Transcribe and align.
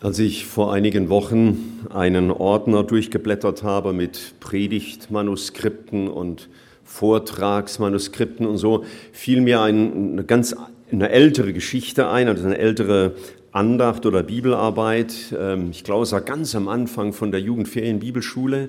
Als 0.00 0.18
ich 0.18 0.44
vor 0.44 0.74
einigen 0.74 1.08
Wochen 1.08 1.86
einen 1.88 2.30
Ordner 2.30 2.84
durchgeblättert 2.84 3.62
habe 3.62 3.94
mit 3.94 4.34
Predigtmanuskripten 4.40 6.08
und 6.08 6.50
Vortragsmanuskripten 6.84 8.46
und 8.46 8.58
so, 8.58 8.84
fiel 9.12 9.40
mir 9.40 9.62
eine 9.62 10.22
ganz 10.24 10.54
eine 10.92 11.08
ältere 11.08 11.54
Geschichte 11.54 12.08
ein, 12.08 12.28
also 12.28 12.44
eine 12.44 12.58
ältere 12.58 13.14
Andacht 13.52 14.04
oder 14.04 14.22
Bibelarbeit. 14.22 15.34
Ähm, 15.36 15.70
ich 15.70 15.82
glaube, 15.82 16.02
es 16.02 16.12
war 16.12 16.20
ganz 16.20 16.54
am 16.54 16.68
Anfang 16.68 17.14
von 17.14 17.32
der 17.32 17.40
Jugendferien-Bibelschule. 17.40 18.68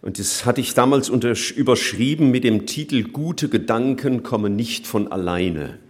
Und 0.00 0.20
das 0.20 0.46
hatte 0.46 0.60
ich 0.60 0.74
damals 0.74 1.08
überschrieben 1.08 2.30
mit 2.30 2.44
dem 2.44 2.66
Titel 2.66 3.02
Gute 3.02 3.48
Gedanken 3.48 4.22
kommen 4.22 4.54
nicht 4.54 4.86
von 4.86 5.10
alleine. 5.10 5.80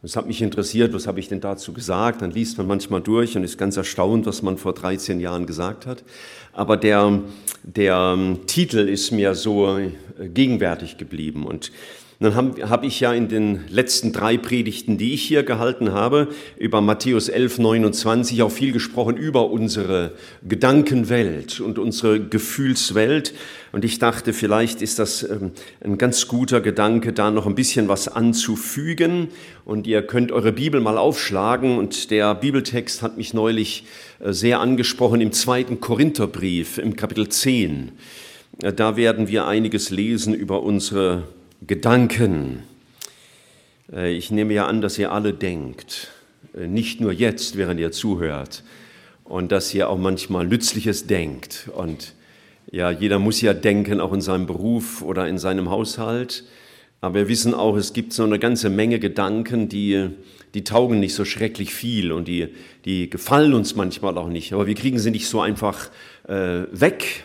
Das 0.00 0.14
hat 0.14 0.28
mich 0.28 0.42
interessiert, 0.42 0.94
was 0.94 1.08
habe 1.08 1.18
ich 1.18 1.28
denn 1.28 1.40
dazu 1.40 1.72
gesagt? 1.72 2.22
Dann 2.22 2.30
liest 2.30 2.56
man 2.56 2.68
manchmal 2.68 3.00
durch 3.00 3.36
und 3.36 3.42
ist 3.42 3.58
ganz 3.58 3.76
erstaunt, 3.76 4.26
was 4.26 4.42
man 4.42 4.56
vor 4.56 4.72
13 4.72 5.18
Jahren 5.18 5.44
gesagt 5.44 5.86
hat. 5.86 6.04
Aber 6.52 6.76
der, 6.76 7.20
der 7.64 8.14
ähm, 8.16 8.46
Titel 8.46 8.88
ist 8.88 9.10
mir 9.10 9.34
so 9.34 9.76
äh, 9.76 9.90
gegenwärtig 10.28 10.98
geblieben. 10.98 11.44
Und 11.44 11.72
dann 12.20 12.34
habe 12.34 12.68
hab 12.68 12.82
ich 12.82 12.98
ja 12.98 13.12
in 13.12 13.28
den 13.28 13.60
letzten 13.68 14.12
drei 14.12 14.36
Predigten, 14.36 14.98
die 14.98 15.14
ich 15.14 15.22
hier 15.22 15.44
gehalten 15.44 15.92
habe, 15.92 16.26
über 16.56 16.80
Matthäus 16.80 17.28
11, 17.28 17.58
29 17.58 18.42
auch 18.42 18.50
viel 18.50 18.72
gesprochen 18.72 19.16
über 19.16 19.50
unsere 19.50 20.14
Gedankenwelt 20.42 21.60
und 21.60 21.78
unsere 21.78 22.18
Gefühlswelt. 22.18 23.34
Und 23.70 23.84
ich 23.84 24.00
dachte, 24.00 24.32
vielleicht 24.32 24.82
ist 24.82 24.98
das 24.98 25.22
ähm, 25.22 25.52
ein 25.80 25.96
ganz 25.96 26.26
guter 26.26 26.60
Gedanke, 26.60 27.12
da 27.12 27.30
noch 27.30 27.46
ein 27.46 27.54
bisschen 27.54 27.86
was 27.86 28.08
anzufügen. 28.08 29.28
Und 29.64 29.86
ihr 29.86 30.02
könnt 30.02 30.32
eure 30.32 30.50
Bibel 30.50 30.80
mal 30.80 30.98
aufschlagen. 30.98 31.78
Und 31.78 32.10
der 32.10 32.34
Bibeltext 32.34 33.00
hat 33.00 33.16
mich 33.16 33.32
neulich 33.32 33.84
äh, 34.18 34.32
sehr 34.32 34.58
angesprochen 34.58 35.20
im 35.20 35.30
zweiten 35.30 35.78
Korintherbrief, 35.78 36.78
im 36.78 36.96
Kapitel 36.96 37.28
10. 37.28 37.92
Äh, 38.60 38.72
da 38.72 38.96
werden 38.96 39.28
wir 39.28 39.46
einiges 39.46 39.90
lesen 39.90 40.34
über 40.34 40.64
unsere 40.64 41.22
Gedanken. 41.66 42.62
Äh, 43.92 44.12
ich 44.12 44.30
nehme 44.30 44.54
ja 44.54 44.66
an, 44.66 44.80
dass 44.80 44.98
ihr 44.98 45.10
alle 45.12 45.32
denkt, 45.32 46.08
äh, 46.54 46.66
nicht 46.66 47.00
nur 47.00 47.12
jetzt, 47.12 47.56
während 47.56 47.80
ihr 47.80 47.90
zuhört, 47.90 48.62
und 49.24 49.52
dass 49.52 49.74
ihr 49.74 49.90
auch 49.90 49.98
manchmal 49.98 50.46
Nützliches 50.46 51.06
denkt. 51.06 51.68
Und 51.74 52.14
ja, 52.70 52.90
jeder 52.90 53.18
muss 53.18 53.40
ja 53.40 53.54
denken, 53.54 54.00
auch 54.00 54.12
in 54.12 54.20
seinem 54.20 54.46
Beruf 54.46 55.02
oder 55.02 55.28
in 55.28 55.38
seinem 55.38 55.68
Haushalt. 55.68 56.44
Aber 57.00 57.14
wir 57.14 57.28
wissen 57.28 57.54
auch, 57.54 57.76
es 57.76 57.92
gibt 57.92 58.12
so 58.12 58.24
eine 58.24 58.38
ganze 58.38 58.70
Menge 58.70 58.98
Gedanken, 58.98 59.68
die, 59.68 60.10
die 60.54 60.64
taugen 60.64 61.00
nicht 61.00 61.14
so 61.14 61.24
schrecklich 61.24 61.74
viel 61.74 62.12
und 62.12 62.26
die, 62.26 62.48
die 62.84 63.10
gefallen 63.10 63.52
uns 63.52 63.74
manchmal 63.74 64.16
auch 64.16 64.28
nicht. 64.28 64.52
Aber 64.52 64.66
wir 64.66 64.74
kriegen 64.74 64.98
sie 64.98 65.10
nicht 65.10 65.28
so 65.28 65.40
einfach 65.40 65.90
äh, 66.26 66.62
weg 66.70 67.24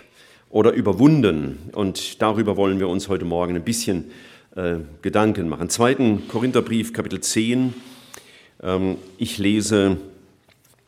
oder 0.53 0.71
überwunden. 0.71 1.57
Und 1.71 2.21
darüber 2.21 2.55
wollen 2.57 2.79
wir 2.79 2.87
uns 2.87 3.09
heute 3.09 3.25
Morgen 3.25 3.55
ein 3.55 3.63
bisschen 3.63 4.11
äh, 4.55 4.75
Gedanken 5.01 5.49
machen. 5.49 5.67
Zweiten 5.69 6.27
Korintherbrief, 6.27 6.93
Kapitel 6.93 7.19
10. 7.21 7.73
Ähm, 8.61 8.97
ich 9.17 9.39
lese 9.39 9.97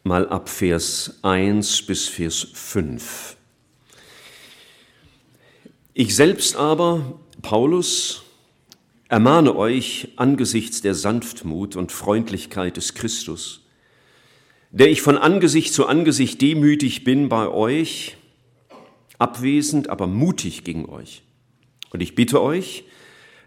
mal 0.04 0.30
ab 0.30 0.50
Vers 0.50 1.18
1 1.24 1.82
bis 1.82 2.08
Vers 2.08 2.48
5. 2.54 3.36
Ich 5.96 6.16
selbst 6.16 6.56
aber, 6.56 7.20
Paulus, 7.42 8.22
ermahne 9.10 9.56
euch 9.56 10.10
angesichts 10.16 10.84
der 10.84 10.94
Sanftmut 10.94 11.76
und 11.76 11.92
Freundlichkeit 11.92 12.78
des 12.78 12.94
Christus, 12.94 13.62
der 14.70 14.92
ich 14.92 15.02
von 15.02 15.18
Angesicht 15.18 15.74
zu 15.74 15.88
Angesicht 15.88 16.40
demütig 16.40 17.04
bin 17.04 17.30
bei 17.30 17.48
euch, 17.48 18.16
abwesend, 19.18 19.90
aber 19.90 20.08
mutig 20.08 20.64
gegen 20.64 20.88
euch. 20.88 21.24
Und 21.92 22.02
ich 22.02 22.16
bitte 22.16 22.42
euch, 22.42 22.84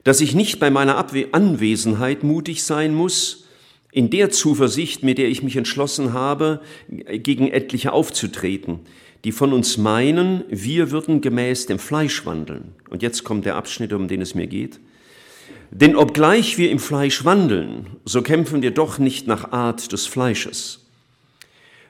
dass 0.05 0.20
ich 0.20 0.34
nicht 0.34 0.58
bei 0.58 0.70
meiner 0.70 0.96
Abwe 0.96 1.29
Anwesenheit 1.33 2.23
mutig 2.23 2.62
sein 2.62 2.95
muss, 2.95 3.45
in 3.92 4.11
der 4.11 4.30
Zuversicht, 4.30 5.02
mit 5.02 5.18
der 5.18 5.28
ich 5.28 5.42
mich 5.42 5.57
entschlossen 5.57 6.12
habe, 6.12 6.61
gegen 6.89 7.48
etliche 7.48 7.92
aufzutreten, 7.92 8.80
die 9.24 9.33
von 9.33 9.52
uns 9.52 9.77
meinen, 9.77 10.45
wir 10.48 10.90
würden 10.90 11.20
gemäß 11.20 11.67
dem 11.67 11.78
Fleisch 11.78 12.24
wandeln. 12.27 12.74
Und 12.90 13.02
jetzt 13.02 13.24
kommt 13.24 13.45
der 13.45 13.57
Abschnitt, 13.57 13.92
um 13.92 14.08
den 14.08 14.20
es 14.20 14.34
mir 14.34 14.46
geht. 14.46 14.78
Denn 15.70 15.96
obgleich 15.96 16.57
wir 16.58 16.70
im 16.70 16.78
Fleisch 16.78 17.24
wandeln, 17.24 17.86
so 18.05 18.23
kämpfen 18.23 18.62
wir 18.62 18.70
doch 18.70 18.98
nicht 18.98 19.27
nach 19.27 19.52
Art 19.52 19.92
des 19.92 20.07
Fleisches. 20.07 20.88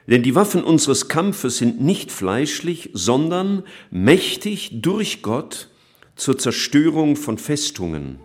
Denn 0.09 0.23
die 0.23 0.33
Waffen 0.33 0.63
unseres 0.63 1.07
Kampfes 1.07 1.57
sind 1.57 1.81
nicht 1.81 2.11
fleischlich, 2.11 2.89
sondern 2.93 3.63
mächtig 3.91 4.81
durch 4.81 5.21
Gott 5.21 5.69
zur 6.15 6.35
Zerstörung 6.35 7.15
von 7.15 7.37
Festungen, 7.37 8.17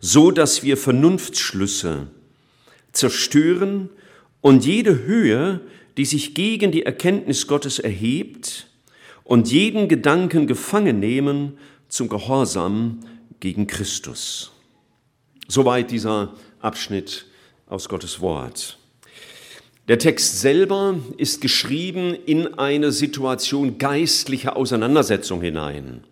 so 0.00 0.32
dass 0.32 0.64
wir 0.64 0.76
Vernunftsschlüsse 0.76 2.08
zerstören 2.90 3.90
und 4.40 4.66
jede 4.66 5.04
Höhe, 5.04 5.60
die 5.96 6.04
sich 6.04 6.34
gegen 6.34 6.72
die 6.72 6.82
Erkenntnis 6.82 7.46
Gottes 7.46 7.78
erhebt, 7.78 8.66
und 9.22 9.52
jeden 9.52 9.86
Gedanken 9.86 10.48
gefangen 10.48 10.98
nehmen 10.98 11.56
zum 11.88 12.08
Gehorsam 12.08 12.98
gegen 13.38 13.68
Christus. 13.68 14.50
Soweit 15.46 15.92
dieser 15.92 16.34
Abschnitt 16.58 17.26
aus 17.68 17.88
Gottes 17.88 18.20
Wort. 18.20 18.79
Der 19.90 19.98
Text 19.98 20.40
selber 20.40 21.00
ist 21.16 21.40
geschrieben 21.40 22.16
in 22.24 22.54
eine 22.54 22.92
Situation 22.92 23.76
geistlicher 23.76 24.56
Auseinandersetzung 24.56 25.42
hinein. 25.42 26.04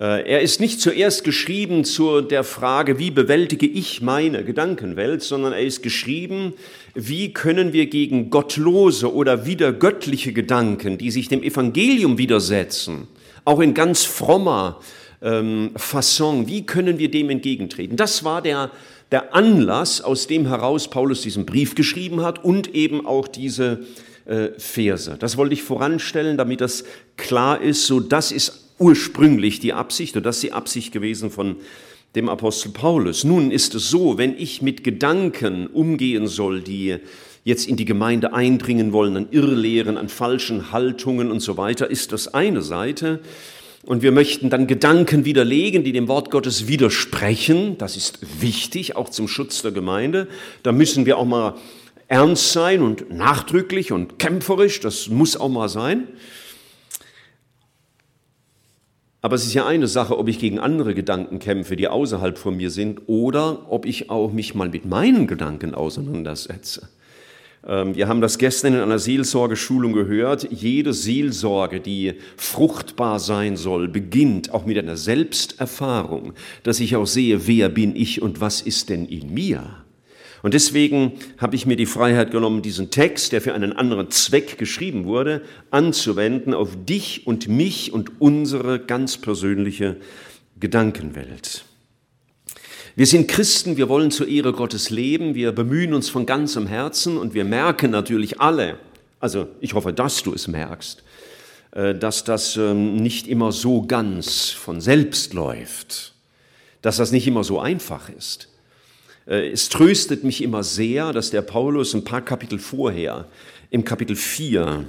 Äh, 0.00 0.26
er 0.26 0.40
ist 0.40 0.58
nicht 0.58 0.80
zuerst 0.80 1.24
geschrieben 1.24 1.84
zu 1.84 2.22
der 2.22 2.44
Frage, 2.44 2.98
wie 2.98 3.10
bewältige 3.10 3.66
ich 3.66 4.00
meine 4.00 4.44
Gedankenwelt, 4.44 5.22
sondern 5.22 5.52
er 5.52 5.60
ist 5.60 5.82
geschrieben, 5.82 6.54
wie 6.94 7.34
können 7.34 7.74
wir 7.74 7.84
gegen 7.84 8.30
gottlose 8.30 9.12
oder 9.12 9.44
wiedergöttliche 9.44 10.32
Gedanken, 10.32 10.96
die 10.96 11.10
sich 11.10 11.28
dem 11.28 11.42
Evangelium 11.42 12.16
widersetzen, 12.16 13.08
auch 13.44 13.60
in 13.60 13.74
ganz 13.74 14.04
frommer 14.04 14.80
ähm, 15.20 15.72
Fasson, 15.76 16.46
wie 16.48 16.64
können 16.64 16.98
wir 16.98 17.10
dem 17.10 17.28
entgegentreten? 17.28 17.96
Das 17.96 18.24
war 18.24 18.40
der 18.40 18.70
der 19.10 19.34
Anlass, 19.34 20.00
aus 20.00 20.26
dem 20.26 20.46
heraus 20.46 20.88
Paulus 20.88 21.22
diesen 21.22 21.46
Brief 21.46 21.74
geschrieben 21.74 22.22
hat 22.22 22.44
und 22.44 22.74
eben 22.74 23.06
auch 23.06 23.26
diese 23.26 23.80
äh, 24.26 24.48
Verse. 24.58 25.16
Das 25.18 25.36
wollte 25.36 25.54
ich 25.54 25.62
voranstellen, 25.62 26.36
damit 26.36 26.60
das 26.60 26.84
klar 27.16 27.60
ist. 27.60 27.86
So, 27.86 28.00
das 28.00 28.32
ist 28.32 28.74
ursprünglich 28.78 29.60
die 29.60 29.72
Absicht 29.72 30.16
und 30.16 30.24
das 30.24 30.36
ist 30.36 30.42
die 30.42 30.52
Absicht 30.52 30.92
gewesen 30.92 31.30
von 31.30 31.56
dem 32.14 32.28
Apostel 32.28 32.70
Paulus. 32.70 33.24
Nun 33.24 33.50
ist 33.50 33.74
es 33.74 33.90
so, 33.90 34.18
wenn 34.18 34.36
ich 34.38 34.62
mit 34.62 34.84
Gedanken 34.84 35.66
umgehen 35.66 36.26
soll, 36.26 36.60
die 36.60 36.96
jetzt 37.44 37.66
in 37.66 37.76
die 37.76 37.84
Gemeinde 37.84 38.34
eindringen 38.34 38.92
wollen, 38.92 39.16
an 39.16 39.28
Irrlehren, 39.30 39.96
an 39.96 40.08
falschen 40.08 40.72
Haltungen 40.72 41.30
und 41.30 41.40
so 41.40 41.56
weiter, 41.56 41.90
ist 41.90 42.12
das 42.12 42.34
eine 42.34 42.62
Seite. 42.62 43.20
Und 43.84 44.02
wir 44.02 44.12
möchten 44.12 44.50
dann 44.50 44.66
Gedanken 44.66 45.24
widerlegen, 45.24 45.84
die 45.84 45.92
dem 45.92 46.08
Wort 46.08 46.30
Gottes 46.30 46.66
widersprechen. 46.66 47.78
Das 47.78 47.96
ist 47.96 48.18
wichtig, 48.40 48.96
auch 48.96 49.08
zum 49.08 49.28
Schutz 49.28 49.62
der 49.62 49.70
Gemeinde. 49.70 50.28
Da 50.62 50.72
müssen 50.72 51.06
wir 51.06 51.16
auch 51.16 51.24
mal 51.24 51.54
ernst 52.08 52.52
sein 52.52 52.82
und 52.82 53.10
nachdrücklich 53.10 53.92
und 53.92 54.18
kämpferisch. 54.18 54.80
Das 54.80 55.08
muss 55.08 55.36
auch 55.36 55.48
mal 55.48 55.68
sein. 55.68 56.08
Aber 59.20 59.36
es 59.36 59.44
ist 59.44 59.54
ja 59.54 59.66
eine 59.66 59.88
Sache, 59.88 60.16
ob 60.16 60.28
ich 60.28 60.38
gegen 60.38 60.58
andere 60.58 60.94
Gedanken 60.94 61.38
kämpfe, 61.38 61.76
die 61.76 61.88
außerhalb 61.88 62.38
von 62.38 62.56
mir 62.56 62.70
sind, 62.70 63.02
oder 63.06 63.70
ob 63.70 63.84
ich 63.84 64.10
auch 64.10 64.32
mich 64.32 64.54
mal 64.54 64.68
mit 64.68 64.86
meinen 64.86 65.26
Gedanken 65.26 65.74
auseinandersetze. 65.74 66.88
Ähm, 67.66 67.94
wir 67.94 68.08
haben 68.08 68.20
das 68.20 68.38
gestern 68.38 68.74
in 68.74 68.80
einer 68.80 68.98
Seelsorgeschulung 68.98 69.92
gehört. 69.92 70.48
Jede 70.50 70.92
Seelsorge, 70.92 71.80
die 71.80 72.14
fruchtbar 72.36 73.18
sein 73.20 73.56
soll, 73.56 73.88
beginnt 73.88 74.52
auch 74.52 74.66
mit 74.66 74.78
einer 74.78 74.96
Selbsterfahrung, 74.96 76.34
dass 76.62 76.80
ich 76.80 76.96
auch 76.96 77.06
sehe, 77.06 77.46
wer 77.46 77.68
bin 77.68 77.96
ich 77.96 78.22
und 78.22 78.40
was 78.40 78.60
ist 78.60 78.88
denn 78.88 79.06
in 79.06 79.32
mir. 79.32 79.84
Und 80.42 80.54
deswegen 80.54 81.14
habe 81.38 81.56
ich 81.56 81.66
mir 81.66 81.76
die 81.76 81.86
Freiheit 81.86 82.30
genommen, 82.30 82.62
diesen 82.62 82.90
Text, 82.90 83.32
der 83.32 83.40
für 83.40 83.54
einen 83.54 83.72
anderen 83.72 84.10
Zweck 84.10 84.56
geschrieben 84.56 85.04
wurde, 85.04 85.42
anzuwenden 85.70 86.54
auf 86.54 86.70
dich 86.86 87.26
und 87.26 87.48
mich 87.48 87.92
und 87.92 88.20
unsere 88.20 88.78
ganz 88.78 89.16
persönliche 89.16 89.96
Gedankenwelt. 90.60 91.64
Wir 92.98 93.06
sind 93.06 93.28
Christen, 93.28 93.76
wir 93.76 93.88
wollen 93.88 94.10
zur 94.10 94.26
Ehre 94.26 94.52
Gottes 94.52 94.90
leben, 94.90 95.36
wir 95.36 95.52
bemühen 95.52 95.94
uns 95.94 96.10
von 96.10 96.26
ganzem 96.26 96.66
Herzen 96.66 97.16
und 97.16 97.32
wir 97.32 97.44
merken 97.44 97.92
natürlich 97.92 98.40
alle, 98.40 98.76
also 99.20 99.46
ich 99.60 99.74
hoffe, 99.74 99.92
dass 99.92 100.24
du 100.24 100.34
es 100.34 100.48
merkst, 100.48 101.04
äh, 101.70 101.94
dass 101.94 102.24
das 102.24 102.56
ähm, 102.56 102.96
nicht 102.96 103.28
immer 103.28 103.52
so 103.52 103.82
ganz 103.82 104.50
von 104.50 104.80
selbst 104.80 105.32
läuft, 105.32 106.14
dass 106.82 106.96
das 106.96 107.12
nicht 107.12 107.28
immer 107.28 107.44
so 107.44 107.60
einfach 107.60 108.08
ist. 108.08 108.48
Äh, 109.28 109.48
es 109.48 109.68
tröstet 109.68 110.24
mich 110.24 110.42
immer 110.42 110.64
sehr, 110.64 111.12
dass 111.12 111.30
der 111.30 111.42
Paulus 111.42 111.94
ein 111.94 112.02
paar 112.02 112.22
Kapitel 112.22 112.58
vorher, 112.58 113.28
im 113.70 113.84
Kapitel 113.84 114.16
4, 114.16 114.86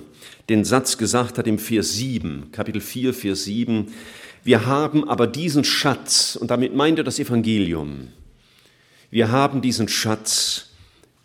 den 0.49 0.65
Satz 0.65 0.97
gesagt 0.97 1.37
hat 1.37 1.45
im 1.45 1.59
Vers 1.59 1.93
7, 1.93 2.51
Kapitel 2.51 2.81
4, 2.81 3.13
Vers 3.13 3.43
7, 3.43 3.93
wir 4.43 4.65
haben 4.65 5.07
aber 5.07 5.27
diesen 5.27 5.63
Schatz, 5.63 6.35
und 6.35 6.51
damit 6.51 6.75
meint 6.75 6.97
er 6.97 7.03
das 7.03 7.19
Evangelium, 7.19 8.07
wir 9.11 9.31
haben 9.31 9.61
diesen 9.61 9.87
Schatz 9.87 10.69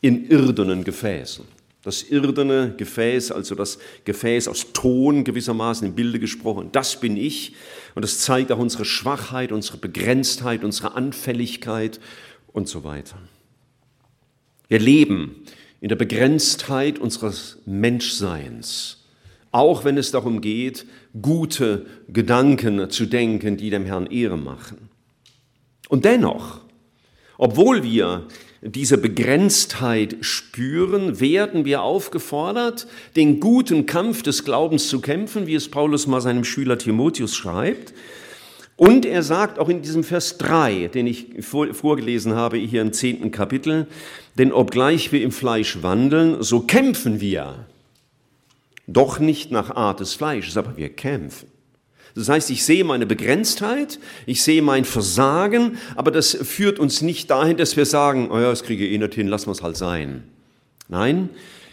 in 0.01 0.29
irdenen 0.29 0.85
Gefäßen. 0.85 1.45
Das 1.83 2.03
irdene 2.03 2.75
Gefäß, 2.79 3.31
also 3.31 3.55
das 3.55 3.79
Gefäß 4.07 4.49
aus 4.49 4.73
Ton 4.73 5.23
gewissermaßen 5.23 5.87
im 5.87 5.95
Bilde 5.95 6.19
gesprochen, 6.19 6.71
das 6.73 6.99
bin 6.99 7.19
ich. 7.19 7.55
Und 7.95 8.03
das 8.03 8.21
zeigt 8.21 8.51
auch 8.53 8.59
unsere 8.59 8.87
Schwachheit, 8.87 9.53
unsere 9.53 9.77
Begrenztheit, 9.77 10.65
unsere 10.65 10.95
Anfälligkeit 10.95 12.01
und 12.55 12.69
so 12.69 12.85
weiter. 12.85 13.19
Wir 14.69 14.79
leben 14.79 15.45
in 15.83 15.89
der 15.91 15.97
Begrenztheit 15.97 16.99
unseres 16.99 17.59
Menschseins, 17.67 19.04
auch 19.55 19.85
wenn 19.85 19.97
es 19.97 20.11
darum 20.11 20.41
geht, 20.41 20.85
gute 21.23 21.87
Gedanken 22.09 22.91
zu 22.91 23.07
denken, 23.07 23.57
die 23.57 23.71
dem 23.71 23.85
Herrn 23.85 24.07
Ehre 24.07 24.37
machen. 24.37 24.89
Und 25.89 26.05
dennoch, 26.05 26.61
obwohl 27.39 27.85
wir 27.85 28.27
diese 28.63 28.99
Begrenztheit 28.99 30.17
spüren, 30.23 31.21
werden 31.21 31.65
wir 31.65 31.83
aufgefordert, 31.83 32.89
den 33.15 33.39
guten 33.39 33.87
Kampf 33.87 34.25
des 34.25 34.45
Glaubens 34.45 34.89
zu 34.89 35.01
kämpfen, 35.01 35.47
wie 35.47 35.55
es 35.55 35.71
Paulus 35.71 36.09
mal 36.09 36.21
seinem 36.21 36.43
Schüler 36.43 36.77
Timotheus 36.77 37.37
schreibt. 37.37 37.95
Und 38.75 39.07
er 39.07 39.23
sagt 39.23 39.61
auch 39.61 39.69
in 39.69 39.83
diesem 39.83 40.03
Vers 40.03 40.37
3, 40.39 40.89
den 40.89 41.07
ich 41.07 41.27
vorgelesen 41.41 42.35
habe, 42.35 42.57
hier 42.57 42.83
im 42.83 42.93
zehnten 42.93 43.31
Kapitel, 43.31 43.87
denn 44.37 44.51
obgleich 44.51 45.13
wir 45.13 45.23
im 45.23 45.31
Fleisch 45.31 45.81
wandeln, 45.85 46.43
so 46.43 46.63
kämpfen 46.63 47.21
wir. 47.21 47.67
Doch 48.87 49.19
nicht 49.19 49.51
nach 49.51 49.71
Art 49.71 50.01
des 50.01 50.15
Fleisches, 50.15 50.57
aber 50.57 50.77
wir 50.77 50.91
kämpfen. 50.91 51.49
Das 52.15 52.29
heißt, 52.29 52.51
ich 52.51 52.65
sehe 52.65 52.85
meine 52.85 53.07
Begrenztheit, 53.07 53.99
ich 54.27 54.43
sehe 54.43 54.63
mein 54.63 54.85
Versagen, 54.85 55.79
aber 55.97 56.13
das 56.13 56.33
führt 56.33 56.79
uns 56.79 57.03
nicht 57.03 57.31
dahin, 57.31 57.57
dass 57.57 57.77
wir 57.77 57.87
sagen, 57.87 58.31
oh 58.31 58.39
ja, 58.39 58.51
das 58.51 58.63
kriege 58.63 58.87
ich 58.87 58.93
eh 58.93 58.99
nicht 58.99 59.15
hin, 59.15 59.27
lassen 59.27 59.47
wir 59.47 59.53
es 59.53 59.63
halt 59.63 59.77
sein. 59.77 60.23
Nein, 60.89 61.31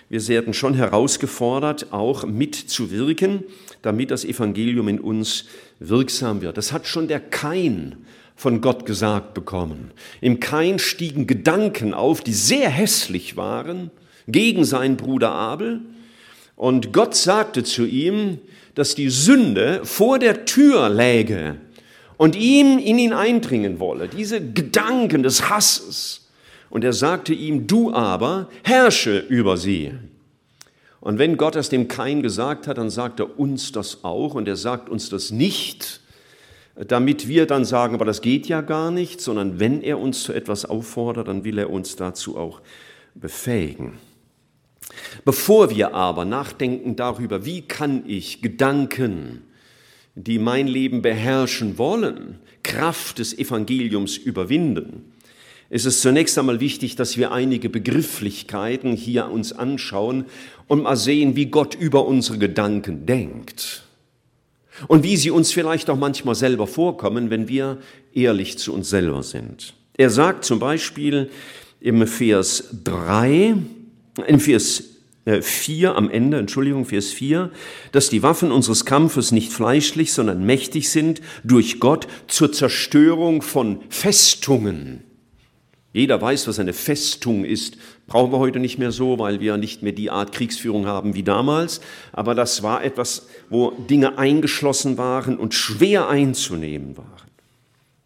wir 0.10 0.28
werden 0.28 0.54
schon 0.54 0.74
herausgefordert, 0.74 1.94
auch 1.94 2.26
mitzuwirken, 2.26 3.44
damit 3.82 4.10
das 4.10 4.26
Evangelium 4.26 4.88
in 4.88 5.00
uns 5.00 5.46
wirksam 5.80 6.42
wird. 6.42 6.58
Das 6.58 6.72
hat 6.72 6.88
schon 6.88 7.08
der 7.08 7.20
Kain 7.20 7.98
von 8.36 8.62
Gott 8.62 8.86
gesagt 8.86 9.36
bekommen. 9.36 9.92
Im 10.20 10.40
Kain 10.40 10.80
stiegen 10.80 11.28
Gedanken 11.28 11.94
auf, 11.94 12.22
die 12.22 12.34
sehr 12.34 12.70
hässlich 12.70 13.38
waren, 13.38 13.92
gegen 14.28 14.66
seinen 14.66 14.98
Bruder 14.98 15.32
Abel. 15.32 15.82
Und 16.62 16.94
Gott 16.94 17.16
sagte 17.16 17.64
zu 17.64 17.88
ihm, 17.88 18.38
dass 18.76 18.94
die 18.94 19.10
Sünde 19.10 19.82
vor 19.84 20.20
der 20.20 20.46
Tür 20.46 20.90
läge 20.90 21.56
und 22.18 22.36
ihm 22.36 22.78
in 22.78 23.00
ihn 23.00 23.14
eindringen 23.14 23.80
wolle, 23.80 24.08
diese 24.08 24.40
Gedanken 24.40 25.24
des 25.24 25.50
Hasses. 25.50 26.30
Und 26.70 26.84
er 26.84 26.94
sagte 26.94 27.34
ihm, 27.34 27.66
du 27.66 27.92
aber 27.92 28.48
herrsche 28.62 29.18
über 29.18 29.58
sie. 29.58 29.94
Und 31.00 31.18
wenn 31.18 31.38
Gott 31.38 31.56
es 31.56 31.70
dem 31.70 31.88
Kain 31.88 32.22
gesagt 32.22 32.68
hat, 32.68 32.78
dann 32.78 32.92
sagt 32.92 33.20
er 33.20 33.40
uns 33.40 33.72
das 33.72 34.04
auch 34.04 34.36
und 34.36 34.48
er 34.48 34.56
sagt 34.56 34.88
uns 34.88 35.10
das 35.10 35.32
nicht, 35.32 36.00
damit 36.76 37.28
wir 37.28 37.48
dann 37.48 37.66
sagen, 37.66 37.96
aber 37.96 38.06
das 38.06 38.22
geht 38.22 38.46
ja 38.46 38.62
gar 38.62 38.92
nicht, 38.92 39.20
sondern 39.20 39.60
wenn 39.60 39.82
er 39.82 39.98
uns 39.98 40.22
zu 40.22 40.32
etwas 40.32 40.66
auffordert, 40.66 41.28
dann 41.28 41.44
will 41.44 41.58
er 41.58 41.72
uns 41.72 41.96
dazu 41.96 42.38
auch 42.38 42.62
befähigen. 43.16 43.94
Bevor 45.26 45.70
wir 45.70 45.94
aber 45.94 46.26
nachdenken 46.26 46.96
darüber, 46.96 47.46
wie 47.46 47.62
kann 47.62 48.04
ich 48.08 48.42
Gedanken, 48.42 49.44
die 50.16 50.40
mein 50.40 50.68
Leben 50.68 51.02
beherrschen 51.02 51.78
wollen, 51.78 52.40
Kraft 52.64 53.20
des 53.20 53.38
Evangeliums 53.38 54.18
überwinden, 54.18 55.12
ist 55.70 55.86
es 55.86 56.02
zunächst 56.02 56.38
einmal 56.38 56.60
wichtig, 56.60 56.98
dass 56.98 57.16
wir 57.16 57.32
einige 57.32 57.70
Begrifflichkeiten 57.70 58.92
hier 58.92 59.30
uns 59.30 59.54
anschauen 59.54 60.26
und 60.68 60.84
mal 60.84 60.98
sehen, 60.98 61.38
wie 61.38 61.46
Gott 61.46 61.76
über 61.76 62.06
unsere 62.06 62.38
Gedanken 62.38 63.06
denkt. 63.06 63.84
Und 64.88 65.04
wie 65.04 65.16
sie 65.16 65.32
uns 65.32 65.54
vielleicht 65.54 65.90
auch 65.90 65.98
manchmal 65.98 66.36
selber 66.36 66.68
vorkommen, 66.68 67.30
wenn 67.30 67.48
wir 67.48 67.78
ehrlich 68.14 68.58
zu 68.58 68.74
uns 68.74 68.90
selber 68.90 69.24
sind. 69.24 69.74
Er 69.96 70.10
sagt 70.10 70.44
zum 70.44 70.60
Beispiel 70.60 71.30
im 71.80 72.06
Vers 72.06 72.66
3, 72.84 73.56
im 74.28 74.40
Vers 74.40 74.84
4 75.26 75.90
äh, 75.90 75.92
am 75.92 76.10
Ende, 76.10 76.40
Entschuldigung, 76.40 76.86
Vers 76.86 77.08
4, 77.12 77.52
dass 77.92 78.10
die 78.10 78.24
Waffen 78.24 78.52
unseres 78.52 78.86
Kampfes 78.86 79.32
nicht 79.32 79.52
fleischlich, 79.52 80.14
sondern 80.14 80.46
mächtig 80.46 80.90
sind 80.90 81.22
durch 81.44 81.80
Gott 81.80 82.08
zur 82.28 82.52
Zerstörung 82.52 83.42
von 83.42 83.82
Festungen. 83.90 85.04
Jeder 85.94 86.22
weiß, 86.22 86.48
was 86.48 86.58
eine 86.58 86.74
Festung 86.74 87.44
ist. 87.44 87.78
Brauchen 88.08 88.32
wir 88.32 88.40
heute 88.40 88.60
nicht 88.60 88.78
mehr 88.78 88.92
so, 88.92 89.20
weil 89.20 89.42
wir 89.42 89.58
nicht 89.58 89.84
mehr 89.84 89.92
die 89.92 90.10
Art 90.10 90.32
Kriegsführung 90.32 90.88
haben 90.88 91.16
wie 91.16 91.24
damals. 91.24 91.82
Aber 92.14 92.34
das 92.34 92.64
war 92.64 92.84
etwas, 92.84 93.28
wo 93.50 93.72
Dinge 93.72 94.18
eingeschlossen 94.18 94.98
waren 94.98 95.38
und 95.38 95.54
schwer 95.54 96.08
einzunehmen 96.08 96.98
waren. 96.98 97.08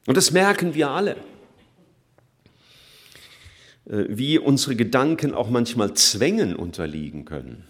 Und 0.07 0.17
das 0.17 0.31
merken 0.31 0.73
wir 0.73 0.89
alle. 0.89 1.15
Äh, 3.89 4.05
wie 4.09 4.39
unsere 4.39 4.75
Gedanken 4.75 5.33
auch 5.33 5.49
manchmal 5.49 5.93
Zwängen 5.93 6.55
unterliegen 6.55 7.25
können. 7.25 7.65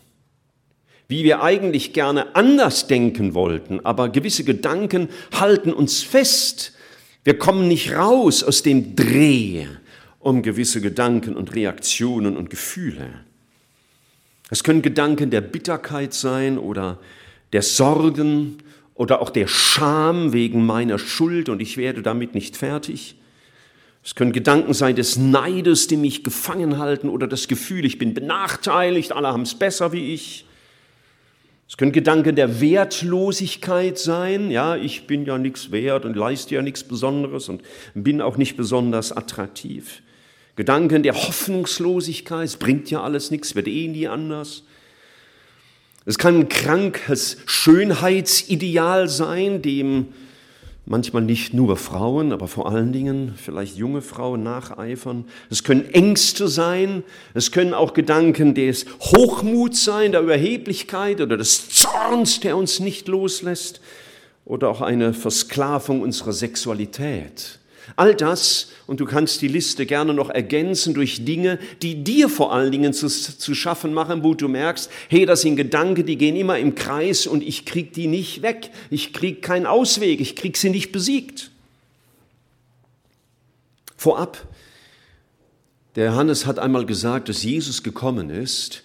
Wie 1.07 1.23
wir 1.23 1.43
eigentlich 1.43 1.93
gerne 1.93 2.35
anders 2.35 2.87
denken 2.87 3.33
wollten, 3.33 3.85
aber 3.85 4.09
gewisse 4.09 4.43
Gedanken 4.43 5.09
halten 5.33 5.71
uns 5.71 6.01
fest. 6.01 6.73
Wir 7.23 7.37
kommen 7.37 7.67
nicht 7.67 7.93
raus 7.93 8.43
aus 8.43 8.63
dem 8.63 8.95
Dreh 8.95 9.67
um 10.19 10.41
gewisse 10.41 10.81
Gedanken 10.81 11.35
und 11.35 11.53
Reaktionen 11.53 12.35
und 12.35 12.49
Gefühle. 12.49 13.25
Es 14.49 14.63
können 14.63 14.81
Gedanken 14.81 15.29
der 15.29 15.41
Bitterkeit 15.41 16.15
sein 16.15 16.57
oder 16.57 16.99
der 17.53 17.61
Sorgen 17.61 18.57
oder 18.95 19.21
auch 19.21 19.29
der 19.29 19.47
Scham 19.47 20.33
wegen 20.33 20.65
meiner 20.65 20.97
Schuld 20.97 21.49
und 21.49 21.61
ich 21.61 21.77
werde 21.77 22.01
damit 22.01 22.33
nicht 22.33 22.57
fertig. 22.57 23.17
Es 24.05 24.13
können 24.13 24.33
Gedanken 24.33 24.75
sein 24.75 24.95
des 24.95 25.17
Neides, 25.17 25.87
die 25.87 25.97
mich 25.97 26.23
gefangen 26.23 26.77
halten, 26.77 27.09
oder 27.09 27.25
das 27.25 27.47
Gefühl, 27.47 27.85
ich 27.85 27.97
bin 27.97 28.13
benachteiligt, 28.13 29.11
alle 29.11 29.29
haben 29.29 29.41
es 29.41 29.55
besser 29.55 29.91
wie 29.93 30.13
ich. 30.13 30.45
Es 31.67 31.75
können 31.75 31.91
Gedanken 31.91 32.35
der 32.35 32.61
Wertlosigkeit 32.61 33.97
sein, 33.97 34.51
ja, 34.51 34.75
ich 34.75 35.07
bin 35.07 35.25
ja 35.25 35.39
nichts 35.39 35.71
wert 35.71 36.05
und 36.05 36.15
leiste 36.15 36.53
ja 36.53 36.61
nichts 36.61 36.83
Besonderes 36.83 37.49
und 37.49 37.63
bin 37.95 38.21
auch 38.21 38.37
nicht 38.37 38.55
besonders 38.55 39.11
attraktiv. 39.11 40.03
Gedanken 40.55 41.01
der 41.01 41.15
Hoffnungslosigkeit, 41.15 42.45
es 42.45 42.57
bringt 42.57 42.91
ja 42.91 43.01
alles 43.01 43.31
nichts, 43.31 43.55
wird 43.55 43.67
eh 43.67 43.87
nie 43.87 44.07
anders. 44.07 44.65
Es 46.05 46.19
kann 46.19 46.41
ein 46.41 46.49
krankes 46.49 47.37
Schönheitsideal 47.47 49.07
sein, 49.07 49.63
dem 49.63 50.09
manchmal 50.85 51.23
nicht 51.23 51.53
nur 51.53 51.77
Frauen, 51.77 52.31
aber 52.31 52.47
vor 52.47 52.69
allen 52.69 52.91
Dingen 52.91 53.33
vielleicht 53.37 53.75
junge 53.75 54.01
Frauen 54.01 54.43
nacheifern. 54.43 55.25
Es 55.49 55.63
können 55.63 55.89
Ängste 55.93 56.47
sein, 56.47 57.03
es 57.33 57.51
können 57.51 57.73
auch 57.73 57.93
Gedanken 57.93 58.53
des 58.53 58.85
Hochmuts 59.01 59.83
sein, 59.83 60.11
der 60.11 60.21
Überheblichkeit 60.21 61.21
oder 61.21 61.37
des 61.37 61.69
Zorns, 61.69 62.39
der 62.39 62.55
uns 62.55 62.79
nicht 62.79 63.07
loslässt, 63.07 63.81
oder 64.45 64.69
auch 64.69 64.81
eine 64.81 65.13
Versklavung 65.13 66.01
unserer 66.01 66.33
Sexualität. 66.33 67.59
All 67.95 68.15
das, 68.15 68.69
und 68.87 68.99
du 68.99 69.05
kannst 69.05 69.41
die 69.41 69.47
Liste 69.47 69.85
gerne 69.85 70.13
noch 70.13 70.29
ergänzen 70.29 70.93
durch 70.93 71.25
Dinge, 71.25 71.59
die 71.81 72.03
dir 72.03 72.29
vor 72.29 72.53
allen 72.53 72.71
Dingen 72.71 72.93
zu, 72.93 73.07
zu 73.07 73.55
schaffen 73.55 73.93
machen, 73.93 74.23
wo 74.23 74.33
du 74.33 74.47
merkst, 74.47 74.89
hey, 75.09 75.25
das 75.25 75.41
sind 75.41 75.55
Gedanken, 75.55 76.05
die 76.05 76.17
gehen 76.17 76.35
immer 76.35 76.57
im 76.57 76.75
Kreis 76.75 77.27
und 77.27 77.43
ich 77.43 77.65
krieg 77.65 77.93
die 77.93 78.07
nicht 78.07 78.41
weg. 78.41 78.71
Ich 78.89 79.13
krieg 79.13 79.41
keinen 79.41 79.65
Ausweg, 79.65 80.19
ich 80.21 80.35
krieg 80.35 80.57
sie 80.57 80.69
nicht 80.69 80.91
besiegt. 80.91 81.51
Vorab, 83.95 84.47
der 85.95 86.07
Johannes 86.07 86.45
hat 86.45 86.59
einmal 86.59 86.85
gesagt, 86.85 87.29
dass 87.29 87.43
Jesus 87.43 87.81
gekommen 87.81 88.29
ist, 88.29 88.84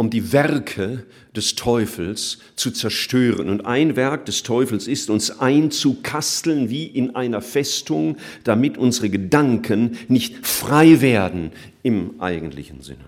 um 0.00 0.08
die 0.08 0.32
Werke 0.32 1.04
des 1.36 1.56
Teufels 1.56 2.38
zu 2.56 2.70
zerstören. 2.70 3.50
Und 3.50 3.66
ein 3.66 3.96
Werk 3.96 4.24
des 4.24 4.42
Teufels 4.42 4.88
ist, 4.88 5.10
uns 5.10 5.40
einzukasteln 5.40 6.70
wie 6.70 6.86
in 6.86 7.14
einer 7.14 7.42
Festung, 7.42 8.16
damit 8.42 8.78
unsere 8.78 9.10
Gedanken 9.10 9.98
nicht 10.08 10.46
frei 10.46 11.02
werden 11.02 11.52
im 11.82 12.18
eigentlichen 12.18 12.80
Sinne. 12.80 13.04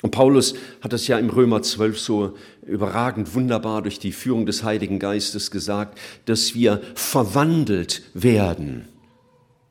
Und 0.00 0.12
Paulus 0.12 0.54
hat 0.80 0.92
das 0.92 1.08
ja 1.08 1.18
im 1.18 1.30
Römer 1.30 1.60
12 1.60 1.98
so 1.98 2.36
überragend 2.64 3.34
wunderbar 3.34 3.82
durch 3.82 3.98
die 3.98 4.12
Führung 4.12 4.46
des 4.46 4.62
Heiligen 4.62 5.00
Geistes 5.00 5.50
gesagt, 5.50 5.98
dass 6.26 6.54
wir 6.54 6.80
verwandelt 6.94 8.02
werden 8.14 8.86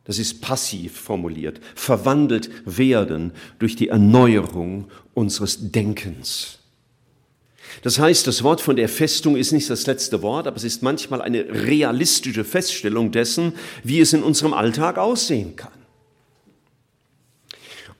das 0.05 0.19
ist 0.19 0.41
passiv 0.41 0.97
formuliert, 0.97 1.59
verwandelt 1.73 2.49
werden 2.65 3.33
durch 3.59 3.75
die 3.75 3.89
Erneuerung 3.89 4.87
unseres 5.13 5.71
Denkens. 5.71 6.59
Das 7.81 7.99
heißt, 7.99 8.25
das 8.27 8.43
Wort 8.43 8.61
von 8.61 8.75
der 8.75 8.87
Festung 8.87 9.35
ist 9.35 9.51
nicht 9.51 9.69
das 9.69 9.85
letzte 9.85 10.21
Wort, 10.21 10.47
aber 10.47 10.55
es 10.55 10.63
ist 10.63 10.81
manchmal 10.81 11.21
eine 11.21 11.45
realistische 11.49 12.43
Feststellung 12.43 13.11
dessen, 13.11 13.53
wie 13.83 13.99
es 13.99 14.13
in 14.13 14.23
unserem 14.23 14.53
Alltag 14.53 14.97
aussehen 14.97 15.55
kann. 15.55 15.71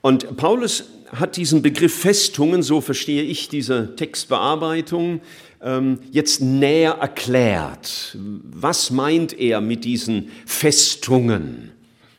Und 0.00 0.36
Paulus 0.36 0.84
hat 1.10 1.36
diesen 1.36 1.62
Begriff 1.62 1.94
Festungen, 1.94 2.62
so 2.62 2.80
verstehe 2.80 3.22
ich 3.22 3.48
diese 3.48 3.96
Textbearbeitung, 3.96 5.20
ähm, 5.60 5.98
jetzt 6.12 6.40
näher 6.40 6.92
erklärt. 7.00 8.16
Was 8.44 8.90
meint 8.90 9.38
er 9.38 9.60
mit 9.60 9.84
diesen 9.84 10.30
Festungen? 10.46 11.72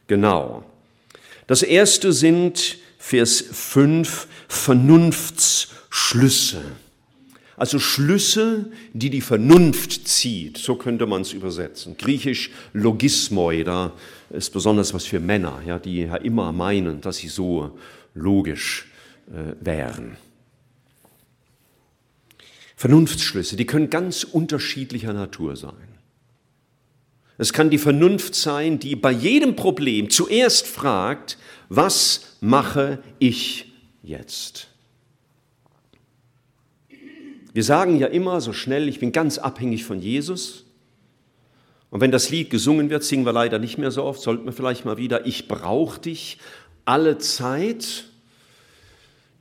Genau. 0.07 0.63
Das 1.47 1.63
erste 1.63 2.13
sind 2.13 2.77
Vers 2.97 3.43
5 3.51 4.27
Vernunftsschlüsse. 4.47 6.63
Also 7.57 7.79
Schlüsse, 7.79 8.71
die 8.93 9.09
die 9.09 9.21
Vernunft 9.21 10.07
zieht, 10.07 10.57
so 10.57 10.75
könnte 10.75 11.07
man 11.07 11.23
es 11.23 11.33
übersetzen. 11.33 11.97
Griechisch 11.97 12.51
Logismoi, 12.73 13.63
da 13.63 13.93
ist 14.29 14.53
besonders 14.53 14.93
was 14.93 15.05
für 15.05 15.19
Männer, 15.19 15.63
ja, 15.65 15.79
die 15.79 16.01
ja 16.01 16.17
immer 16.17 16.51
meinen, 16.51 17.01
dass 17.01 17.17
sie 17.17 17.29
so 17.29 17.79
logisch 18.13 18.85
äh, 19.31 19.55
wären. 19.59 20.17
Vernunftsschlüsse, 22.75 23.55
die 23.55 23.65
können 23.65 23.89
ganz 23.89 24.23
unterschiedlicher 24.23 25.13
Natur 25.13 25.55
sein. 25.55 25.86
Es 27.37 27.53
kann 27.53 27.69
die 27.69 27.77
Vernunft 27.77 28.33
sein, 28.35 28.79
die 28.79 28.95
bei 28.95 29.11
jedem 29.11 29.55
Problem 29.55 30.09
zuerst 30.09 30.67
fragt, 30.67 31.37
was 31.69 32.37
mache 32.41 32.99
ich 33.19 33.71
jetzt? 34.01 34.67
Wir 37.53 37.63
sagen 37.63 37.97
ja 37.97 38.07
immer 38.07 38.41
so 38.41 38.53
schnell, 38.53 38.87
ich 38.87 38.99
bin 38.99 39.11
ganz 39.11 39.37
abhängig 39.37 39.83
von 39.83 39.99
Jesus. 39.99 40.65
Und 41.89 42.01
wenn 42.01 42.11
das 42.11 42.29
Lied 42.29 42.49
gesungen 42.49 42.89
wird, 42.89 43.03
singen 43.03 43.25
wir 43.25 43.33
leider 43.33 43.59
nicht 43.59 43.77
mehr 43.77 43.91
so 43.91 44.03
oft, 44.03 44.21
sollten 44.21 44.45
wir 44.45 44.51
vielleicht 44.51 44.85
mal 44.85 44.97
wieder, 44.97 45.25
ich 45.25 45.47
brauche 45.47 45.99
dich 45.99 46.37
alle 46.85 47.17
Zeit. 47.17 48.05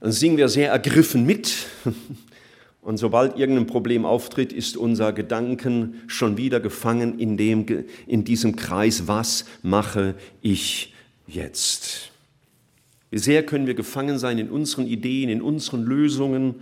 Dann 0.00 0.12
singen 0.12 0.36
wir 0.36 0.48
sehr 0.48 0.70
ergriffen 0.70 1.24
mit. 1.24 1.66
Und 2.86 2.98
sobald 2.98 3.36
irgendein 3.36 3.66
Problem 3.66 4.04
auftritt, 4.04 4.52
ist 4.52 4.76
unser 4.76 5.12
Gedanken 5.12 6.02
schon 6.06 6.36
wieder 6.36 6.60
gefangen 6.60 7.18
in, 7.18 7.36
dem, 7.36 7.66
in 8.06 8.22
diesem 8.22 8.54
Kreis, 8.54 9.08
was 9.08 9.44
mache 9.64 10.14
ich 10.40 10.94
jetzt? 11.26 12.12
Wie 13.10 13.18
sehr 13.18 13.44
können 13.44 13.66
wir 13.66 13.74
gefangen 13.74 14.20
sein 14.20 14.38
in 14.38 14.50
unseren 14.50 14.86
Ideen, 14.86 15.28
in 15.30 15.42
unseren 15.42 15.82
Lösungen, 15.82 16.54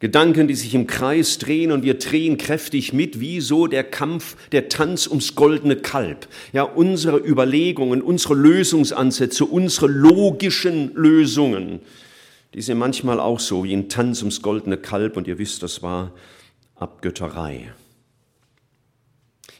Gedanken, 0.00 0.48
die 0.48 0.56
sich 0.56 0.74
im 0.74 0.88
Kreis 0.88 1.38
drehen 1.38 1.70
und 1.70 1.84
wir 1.84 1.94
drehen 1.94 2.36
kräftig 2.36 2.92
mit, 2.92 3.20
wie 3.20 3.40
so 3.40 3.68
der 3.68 3.84
Kampf, 3.84 4.34
der 4.50 4.68
Tanz 4.68 5.06
ums 5.06 5.36
goldene 5.36 5.76
Kalb. 5.76 6.26
Ja, 6.52 6.64
unsere 6.64 7.18
Überlegungen, 7.18 8.02
unsere 8.02 8.34
Lösungsansätze, 8.34 9.44
unsere 9.44 9.86
logischen 9.86 10.92
Lösungen, 10.96 11.78
die 12.54 12.62
sind 12.62 12.78
manchmal 12.78 13.18
auch 13.18 13.40
so 13.40 13.64
wie 13.64 13.72
ein 13.72 13.88
Tanz 13.88 14.20
ums 14.20 14.42
goldene 14.42 14.76
Kalb 14.76 15.16
und 15.16 15.26
ihr 15.26 15.38
wisst, 15.38 15.62
das 15.62 15.82
war 15.82 16.12
Abgötterei. 16.74 17.72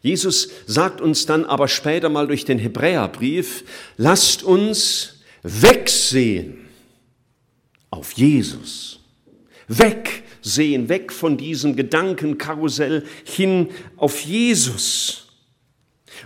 Jesus 0.03 0.49
sagt 0.67 1.01
uns 1.01 1.27
dann 1.27 1.45
aber 1.45 1.69
später 1.69 2.09
mal 2.09 2.27
durch 2.27 2.45
den 2.45 2.59
Hebräerbrief, 2.59 3.65
lasst 3.97 4.43
uns 4.43 5.23
wegsehen 5.43 6.67
auf 7.91 8.13
Jesus. 8.13 9.01
Weg 9.69 10.25
sehen, 10.43 10.89
weg 10.89 11.13
von 11.13 11.37
diesem 11.37 11.77
Gedankenkarussell 11.77 13.05
hin 13.25 13.69
auf 13.97 14.21
Jesus. 14.21 15.32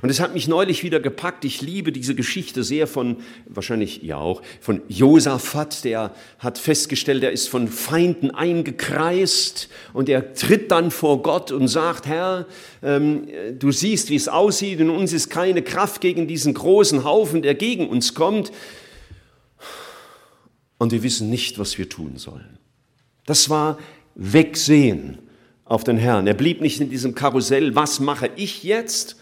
Und 0.02 0.10
es 0.10 0.20
hat 0.20 0.34
mich 0.34 0.48
neulich 0.48 0.82
wieder 0.82 1.00
gepackt. 1.00 1.44
Ich 1.44 1.62
liebe 1.62 1.92
diese 1.92 2.14
Geschichte 2.14 2.62
sehr 2.62 2.86
von, 2.86 3.16
wahrscheinlich 3.46 4.02
ja 4.02 4.18
auch, 4.18 4.42
von 4.60 4.82
Josaphat. 4.88 5.84
Der 5.84 6.14
hat 6.38 6.58
festgestellt, 6.58 7.22
er 7.22 7.32
ist 7.32 7.48
von 7.48 7.68
Feinden 7.68 8.30
eingekreist 8.30 9.68
und 9.92 10.08
er 10.08 10.34
tritt 10.34 10.70
dann 10.70 10.90
vor 10.90 11.22
Gott 11.22 11.52
und 11.52 11.68
sagt, 11.68 12.06
Herr, 12.06 12.46
ähm, 12.82 13.28
du 13.58 13.72
siehst, 13.72 14.10
wie 14.10 14.16
es 14.16 14.28
aussieht. 14.28 14.80
In 14.80 14.90
uns 14.90 15.12
ist 15.12 15.30
keine 15.30 15.62
Kraft 15.62 16.00
gegen 16.00 16.26
diesen 16.28 16.54
großen 16.54 17.04
Haufen, 17.04 17.42
der 17.42 17.54
gegen 17.54 17.88
uns 17.88 18.14
kommt. 18.14 18.52
Und 20.78 20.92
wir 20.92 21.02
wissen 21.02 21.30
nicht, 21.30 21.58
was 21.58 21.78
wir 21.78 21.88
tun 21.88 22.16
sollen. 22.16 22.58
Das 23.24 23.48
war 23.48 23.78
Wegsehen 24.14 25.18
auf 25.64 25.84
den 25.84 25.98
Herrn. 25.98 26.26
Er 26.26 26.34
blieb 26.34 26.60
nicht 26.60 26.80
in 26.80 26.90
diesem 26.90 27.14
Karussell, 27.14 27.74
was 27.74 28.00
mache 28.00 28.30
ich 28.36 28.62
jetzt 28.62 29.16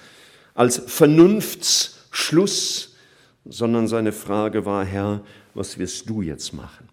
als 0.54 0.82
Vernunftsschluss, 0.87 2.94
sondern 3.44 3.88
seine 3.88 4.12
Frage 4.12 4.64
war, 4.64 4.84
Herr, 4.84 5.23
was 5.54 5.78
wirst 5.78 6.08
du 6.08 6.23
jetzt 6.23 6.54
machen? 6.54 6.88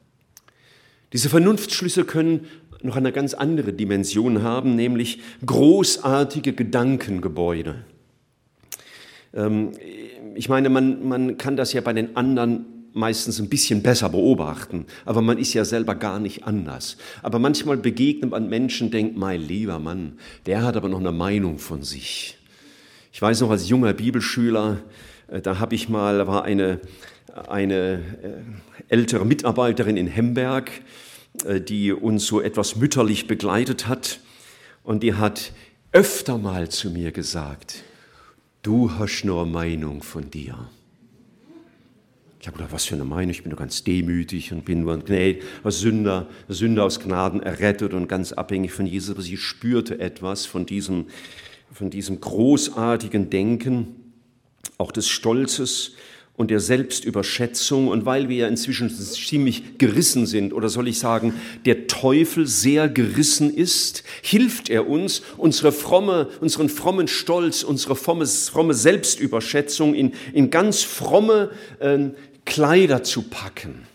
Diese 1.13 1.29
Vernunftsschlüsse 1.29 2.05
können 2.05 2.47
noch 2.83 2.95
eine 2.95 3.11
ganz 3.11 3.33
andere 3.33 3.73
Dimension 3.73 4.41
haben, 4.41 4.75
nämlich 4.75 5.19
großartige 5.45 6.53
Gedankengebäude. 6.53 7.83
Ähm, 9.33 9.71
ich 10.35 10.49
meine, 10.49 10.69
man, 10.69 11.07
man 11.07 11.37
kann 11.37 11.55
das 11.55 11.73
ja 11.73 11.81
bei 11.81 11.93
den 11.93 12.15
anderen 12.15 12.65
meistens 12.93 13.39
ein 13.39 13.49
bisschen 13.49 13.83
besser 13.83 14.09
beobachten, 14.09 14.85
aber 15.05 15.21
man 15.21 15.37
ist 15.37 15.53
ja 15.53 15.63
selber 15.63 15.95
gar 15.95 16.19
nicht 16.19 16.43
anders. 16.43 16.97
Aber 17.21 17.39
manchmal 17.39 17.77
begegnet 17.77 18.31
man 18.31 18.49
Menschen, 18.49 18.91
denkt, 18.91 19.15
mein 19.15 19.41
lieber 19.41 19.79
Mann, 19.79 20.13
der 20.45 20.63
hat 20.63 20.75
aber 20.75 20.89
noch 20.89 20.99
eine 20.99 21.11
Meinung 21.11 21.57
von 21.57 21.83
sich. 21.83 22.37
Ich 23.13 23.21
weiß 23.21 23.41
noch, 23.41 23.49
als 23.49 23.67
junger 23.67 23.93
Bibelschüler, 23.93 24.77
äh, 25.27 25.41
da 25.41 25.59
habe 25.59 25.75
ich 25.75 25.89
mal, 25.89 26.27
war 26.27 26.45
eine, 26.45 26.79
eine 27.47 28.01
äh, 28.23 28.83
ältere 28.87 29.25
Mitarbeiterin 29.25 29.97
in 29.97 30.07
Hemberg, 30.07 30.71
äh, 31.43 31.59
die 31.59 31.91
uns 31.91 32.25
so 32.25 32.39
etwas 32.39 32.77
mütterlich 32.77 33.27
begleitet 33.27 33.87
hat 33.87 34.21
und 34.83 35.03
die 35.03 35.15
hat 35.15 35.51
öfter 35.91 36.37
mal 36.37 36.69
zu 36.69 36.89
mir 36.89 37.11
gesagt, 37.11 37.83
du 38.61 38.91
hast 38.93 39.23
nur 39.25 39.45
Meinung 39.45 40.03
von 40.03 40.31
dir. 40.31 40.69
Ich 42.39 42.47
habe 42.47 42.57
gedacht, 42.57 42.73
was 42.73 42.85
für 42.85 42.95
eine 42.95 43.05
Meinung, 43.05 43.29
ich 43.29 43.43
bin 43.43 43.51
doch 43.51 43.59
ganz 43.59 43.83
demütig 43.83 44.51
und 44.51 44.65
bin 44.65 44.81
nur 44.81 44.93
ein 44.93 45.37
Sünder, 45.65 46.27
Sünder 46.47 46.85
aus 46.85 46.99
Gnaden 46.99 47.43
errettet 47.43 47.93
und 47.93 48.07
ganz 48.07 48.31
abhängig 48.31 48.71
von 48.71 48.87
Jesus. 48.87 49.11
Aber 49.11 49.21
sie 49.21 49.37
spürte 49.37 49.99
etwas 49.99 50.47
von 50.47 50.65
diesem, 50.65 51.05
von 51.71 51.89
diesem 51.89 52.19
großartigen 52.19 53.29
Denken, 53.29 53.95
auch 54.77 54.91
des 54.91 55.07
Stolzes 55.07 55.93
und 56.35 56.49
der 56.49 56.59
Selbstüberschätzung. 56.59 57.87
Und 57.87 58.05
weil 58.05 58.29
wir 58.29 58.37
ja 58.37 58.47
inzwischen 58.47 58.89
ziemlich 58.89 59.77
gerissen 59.77 60.25
sind, 60.25 60.53
oder 60.53 60.69
soll 60.69 60.87
ich 60.87 60.99
sagen, 60.99 61.33
der 61.65 61.87
Teufel 61.87 62.47
sehr 62.47 62.89
gerissen 62.89 63.53
ist, 63.53 64.03
hilft 64.21 64.69
er 64.69 64.87
uns, 64.87 65.21
unsere 65.37 65.71
fromme, 65.71 66.29
unseren 66.41 66.69
frommen 66.69 67.07
Stolz, 67.07 67.63
unsere 67.63 67.95
fromme, 67.95 68.25
fromme 68.25 68.73
Selbstüberschätzung 68.73 69.93
in, 69.93 70.13
in 70.33 70.49
ganz 70.49 70.83
fromme 70.83 71.51
äh, 71.79 72.09
Kleider 72.45 73.03
zu 73.03 73.23
packen. 73.23 73.90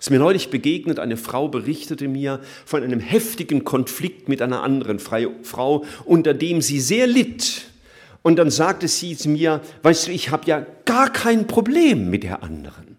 Es 0.00 0.06
ist 0.06 0.10
mir 0.10 0.18
neulich 0.18 0.48
begegnet, 0.48 0.98
eine 0.98 1.18
Frau 1.18 1.48
berichtete 1.48 2.08
mir 2.08 2.40
von 2.64 2.82
einem 2.82 3.00
heftigen 3.00 3.64
Konflikt 3.64 4.30
mit 4.30 4.40
einer 4.40 4.62
anderen 4.62 4.98
Frau, 4.98 5.84
unter 6.06 6.32
dem 6.32 6.62
sie 6.62 6.80
sehr 6.80 7.06
litt. 7.06 7.66
Und 8.22 8.36
dann 8.36 8.50
sagte 8.50 8.88
sie 8.88 9.14
zu 9.14 9.28
mir, 9.28 9.60
weißt 9.82 10.06
du, 10.06 10.12
ich 10.12 10.30
habe 10.30 10.46
ja 10.46 10.64
gar 10.86 11.10
kein 11.10 11.46
Problem 11.46 12.08
mit 12.08 12.22
der 12.22 12.42
anderen. 12.42 12.89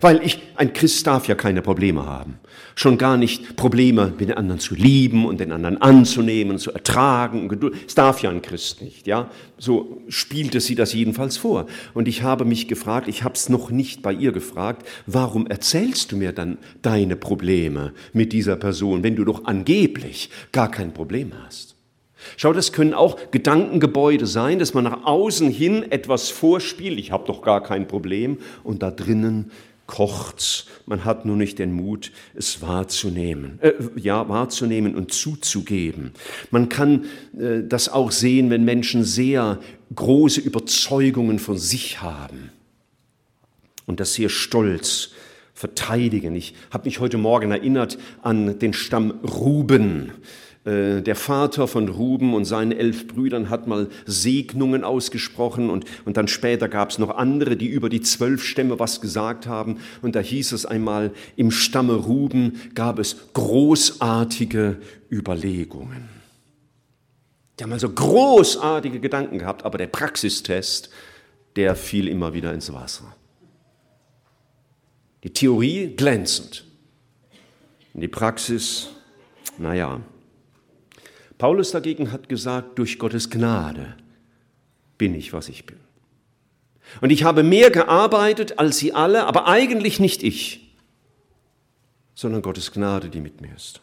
Weil 0.00 0.22
ich, 0.24 0.38
ein 0.56 0.72
Christ 0.72 1.06
darf 1.06 1.28
ja 1.28 1.34
keine 1.34 1.60
Probleme 1.60 2.06
haben. 2.06 2.38
Schon 2.74 2.96
gar 2.96 3.18
nicht 3.18 3.56
Probleme, 3.56 4.10
den 4.18 4.32
anderen 4.32 4.58
zu 4.58 4.74
lieben 4.74 5.26
und 5.26 5.38
den 5.38 5.52
anderen 5.52 5.82
anzunehmen, 5.82 6.58
zu 6.58 6.72
ertragen. 6.72 7.50
Es 7.86 7.94
darf 7.94 8.22
ja 8.22 8.30
ein 8.30 8.40
Christ 8.40 8.80
nicht, 8.80 9.06
ja. 9.06 9.30
So 9.58 10.00
spielte 10.08 10.60
sie 10.60 10.76
das 10.76 10.94
jedenfalls 10.94 11.36
vor. 11.36 11.66
Und 11.92 12.08
ich 12.08 12.22
habe 12.22 12.46
mich 12.46 12.68
gefragt, 12.68 13.06
ich 13.06 13.22
habe 13.22 13.34
es 13.34 13.50
noch 13.50 13.70
nicht 13.70 14.00
bei 14.00 14.14
ihr 14.14 14.32
gefragt, 14.32 14.88
warum 15.06 15.46
erzählst 15.46 16.10
du 16.10 16.16
mir 16.16 16.32
dann 16.32 16.56
deine 16.80 17.16
Probleme 17.16 17.92
mit 18.14 18.32
dieser 18.32 18.56
Person, 18.56 19.02
wenn 19.02 19.16
du 19.16 19.24
doch 19.24 19.44
angeblich 19.44 20.30
gar 20.52 20.70
kein 20.70 20.94
Problem 20.94 21.32
hast? 21.44 21.76
Schau, 22.36 22.52
das 22.52 22.72
können 22.72 22.94
auch 22.94 23.18
Gedankengebäude 23.30 24.26
sein, 24.26 24.58
dass 24.58 24.74
man 24.74 24.84
nach 24.84 25.04
außen 25.04 25.50
hin 25.50 25.84
etwas 25.90 26.30
vorspielt, 26.30 26.98
ich 26.98 27.10
habe 27.10 27.26
doch 27.26 27.42
gar 27.42 27.62
kein 27.62 27.88
Problem, 27.88 28.38
und 28.62 28.82
da 28.82 28.90
drinnen 28.90 29.50
kocht's, 29.92 30.68
man 30.86 31.04
hat 31.04 31.26
nur 31.26 31.36
nicht 31.36 31.58
den 31.58 31.70
Mut, 31.70 32.12
es 32.34 32.62
wahrzunehmen, 32.62 33.58
äh, 33.60 33.72
ja, 33.96 34.26
wahrzunehmen 34.26 34.94
und 34.94 35.12
zuzugeben. 35.12 36.12
Man 36.50 36.70
kann 36.70 37.04
äh, 37.38 37.62
das 37.62 37.90
auch 37.90 38.10
sehen, 38.10 38.48
wenn 38.48 38.64
Menschen 38.64 39.04
sehr 39.04 39.60
große 39.94 40.40
Überzeugungen 40.40 41.38
von 41.38 41.58
sich 41.58 42.00
haben 42.00 42.52
und 43.84 44.00
das 44.00 44.14
sehr 44.14 44.30
stolz 44.30 45.10
verteidigen. 45.52 46.34
Ich 46.36 46.54
habe 46.70 46.86
mich 46.86 46.98
heute 46.98 47.18
Morgen 47.18 47.50
erinnert 47.50 47.98
an 48.22 48.58
den 48.58 48.72
Stamm 48.72 49.10
Ruben. 49.22 50.12
Äh, 50.64 51.02
der 51.02 51.16
Vater 51.16 51.66
von 51.66 51.88
Ruben 51.88 52.34
und 52.34 52.44
seinen 52.44 52.70
elf 52.70 53.08
Brüdern 53.08 53.50
hat 53.50 53.66
mal 53.66 53.88
Segnungen 54.06 54.84
ausgesprochen 54.84 55.70
und, 55.70 55.84
und 56.04 56.16
dann 56.16 56.28
später 56.28 56.68
gab 56.68 56.90
es 56.90 56.98
noch 56.98 57.10
andere, 57.10 57.56
die 57.56 57.66
über 57.66 57.88
die 57.88 58.00
zwölf 58.00 58.44
Stämme 58.44 58.78
was 58.78 59.00
gesagt 59.00 59.46
haben. 59.46 59.78
Und 60.02 60.14
da 60.14 60.20
hieß 60.20 60.52
es 60.52 60.64
einmal, 60.64 61.12
im 61.34 61.50
Stamme 61.50 61.94
Ruben 61.94 62.60
gab 62.74 63.00
es 63.00 63.16
großartige 63.32 64.78
Überlegungen. 65.10 66.08
Die 67.58 67.64
haben 67.64 67.72
also 67.72 67.90
großartige 67.90 69.00
Gedanken 69.00 69.38
gehabt, 69.38 69.64
aber 69.64 69.78
der 69.78 69.88
Praxistest, 69.88 70.90
der 71.56 71.74
fiel 71.74 72.06
immer 72.06 72.34
wieder 72.34 72.54
ins 72.54 72.72
Wasser. 72.72 73.14
Die 75.24 75.30
Theorie 75.30 75.94
glänzend. 75.96 76.64
Die 77.94 78.08
Praxis, 78.08 78.88
naja. 79.58 80.00
Paulus 81.42 81.72
dagegen 81.72 82.12
hat 82.12 82.28
gesagt, 82.28 82.78
durch 82.78 83.00
Gottes 83.00 83.28
Gnade 83.28 83.96
bin 84.96 85.12
ich, 85.12 85.32
was 85.32 85.48
ich 85.48 85.66
bin. 85.66 85.78
Und 87.00 87.10
ich 87.10 87.24
habe 87.24 87.42
mehr 87.42 87.72
gearbeitet 87.72 88.60
als 88.60 88.78
sie 88.78 88.92
alle, 88.92 89.26
aber 89.26 89.48
eigentlich 89.48 89.98
nicht 89.98 90.22
ich, 90.22 90.72
sondern 92.14 92.42
Gottes 92.42 92.70
Gnade, 92.70 93.08
die 93.08 93.18
mit 93.18 93.40
mir 93.40 93.52
ist. 93.56 93.80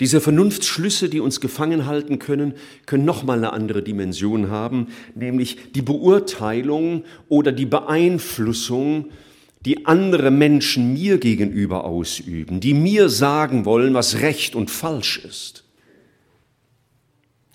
Diese 0.00 0.20
Vernunftsschlüsse, 0.20 1.08
die 1.08 1.20
uns 1.20 1.40
gefangen 1.40 1.86
halten 1.86 2.18
können, 2.18 2.52
können 2.84 3.06
nochmal 3.06 3.38
eine 3.38 3.54
andere 3.54 3.82
Dimension 3.82 4.50
haben, 4.50 4.88
nämlich 5.14 5.72
die 5.72 5.80
Beurteilung 5.80 7.04
oder 7.30 7.52
die 7.52 7.64
Beeinflussung, 7.64 9.12
die 9.66 9.84
andere 9.84 10.30
Menschen 10.30 10.92
mir 10.92 11.18
gegenüber 11.18 11.84
ausüben, 11.84 12.60
die 12.60 12.72
mir 12.72 13.08
sagen 13.08 13.64
wollen, 13.64 13.94
was 13.94 14.20
recht 14.20 14.54
und 14.54 14.70
falsch 14.70 15.18
ist. 15.18 15.64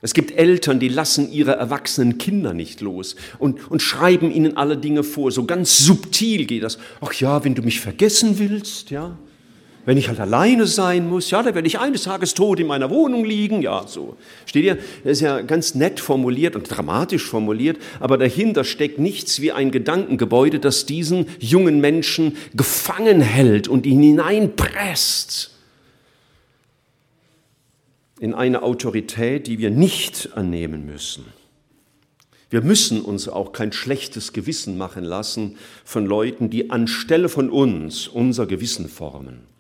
Es 0.02 0.14
gibt 0.14 0.32
Eltern, 0.32 0.80
die 0.80 0.90
lassen 0.90 1.32
ihre 1.32 1.54
erwachsenen 1.54 2.18
Kinder 2.18 2.54
nicht 2.54 2.82
los 2.82 3.16
und, 3.40 3.72
und 3.72 3.82
schreiben 3.82 4.32
ihnen 4.32 4.58
alle 4.58 4.78
Dinge 4.78 5.04
vor. 5.04 5.32
So 5.32 5.46
ganz 5.46 5.78
subtil 5.78 6.46
geht 6.46 6.64
das. 6.64 6.80
Ach 7.00 7.14
ja, 7.14 7.44
wenn 7.46 7.56
du 7.56 7.62
mich 7.62 7.80
vergessen 7.80 8.40
willst, 8.40 8.90
ja, 8.90 9.18
wenn 9.86 9.98
ich 9.98 10.08
halt 10.08 10.20
alleine 10.20 10.68
sein 10.68 11.10
muss, 11.10 11.32
ja, 11.32 11.42
dann 11.42 11.56
werde 11.56 11.68
ich 11.68 11.80
eines 11.80 12.04
Tages 12.04 12.34
tot 12.34 12.60
in 12.60 12.68
meiner 12.68 12.90
Wohnung 12.90 13.26
liegen, 13.26 13.62
ja, 13.62 13.86
so. 13.88 14.16
Steht 14.46 14.64
ihr? 14.64 14.76
Das 15.04 15.14
ist 15.14 15.22
ja 15.22 15.42
ganz 15.42 15.76
nett 15.76 16.00
formuliert 16.00 16.56
und 16.56 16.64
dramatisch 16.70 17.26
formuliert, 17.26 17.78
aber 18.00 18.18
dahinter 18.18 18.64
steckt 18.64 19.00
nichts 19.00 19.42
wie 19.42 19.52
ein 19.52 19.72
Gedankengebäude, 19.72 20.60
das 20.60 20.86
diesen 20.86 21.26
jungen 21.40 21.82
Menschen 21.82 22.38
gefangen 22.54 23.22
hält 23.22 23.68
und 23.68 23.86
ihn 23.86 24.02
hineinpresst 24.02 25.52
in 28.20 28.36
eine 28.36 28.62
Autorität, 28.62 29.48
die 29.48 29.58
wir 29.58 29.72
nicht 29.72 30.30
annehmen 30.36 30.86
müssen. 30.86 31.26
Wir 32.52 32.62
müssen 32.62 33.02
uns 33.02 33.28
auch 33.28 33.54
kein 33.54 33.72
schlechtes 33.72 34.34
Gewissen 34.34 34.78
machen 34.78 35.04
lassen 35.04 35.58
von 35.86 36.06
Leuten, 36.06 36.50
die 36.52 36.70
anstelle 36.70 37.30
von 37.30 37.50
uns 37.50 38.08
unser 38.08 38.46
Gewissen 38.46 38.90
formen. 38.90 39.52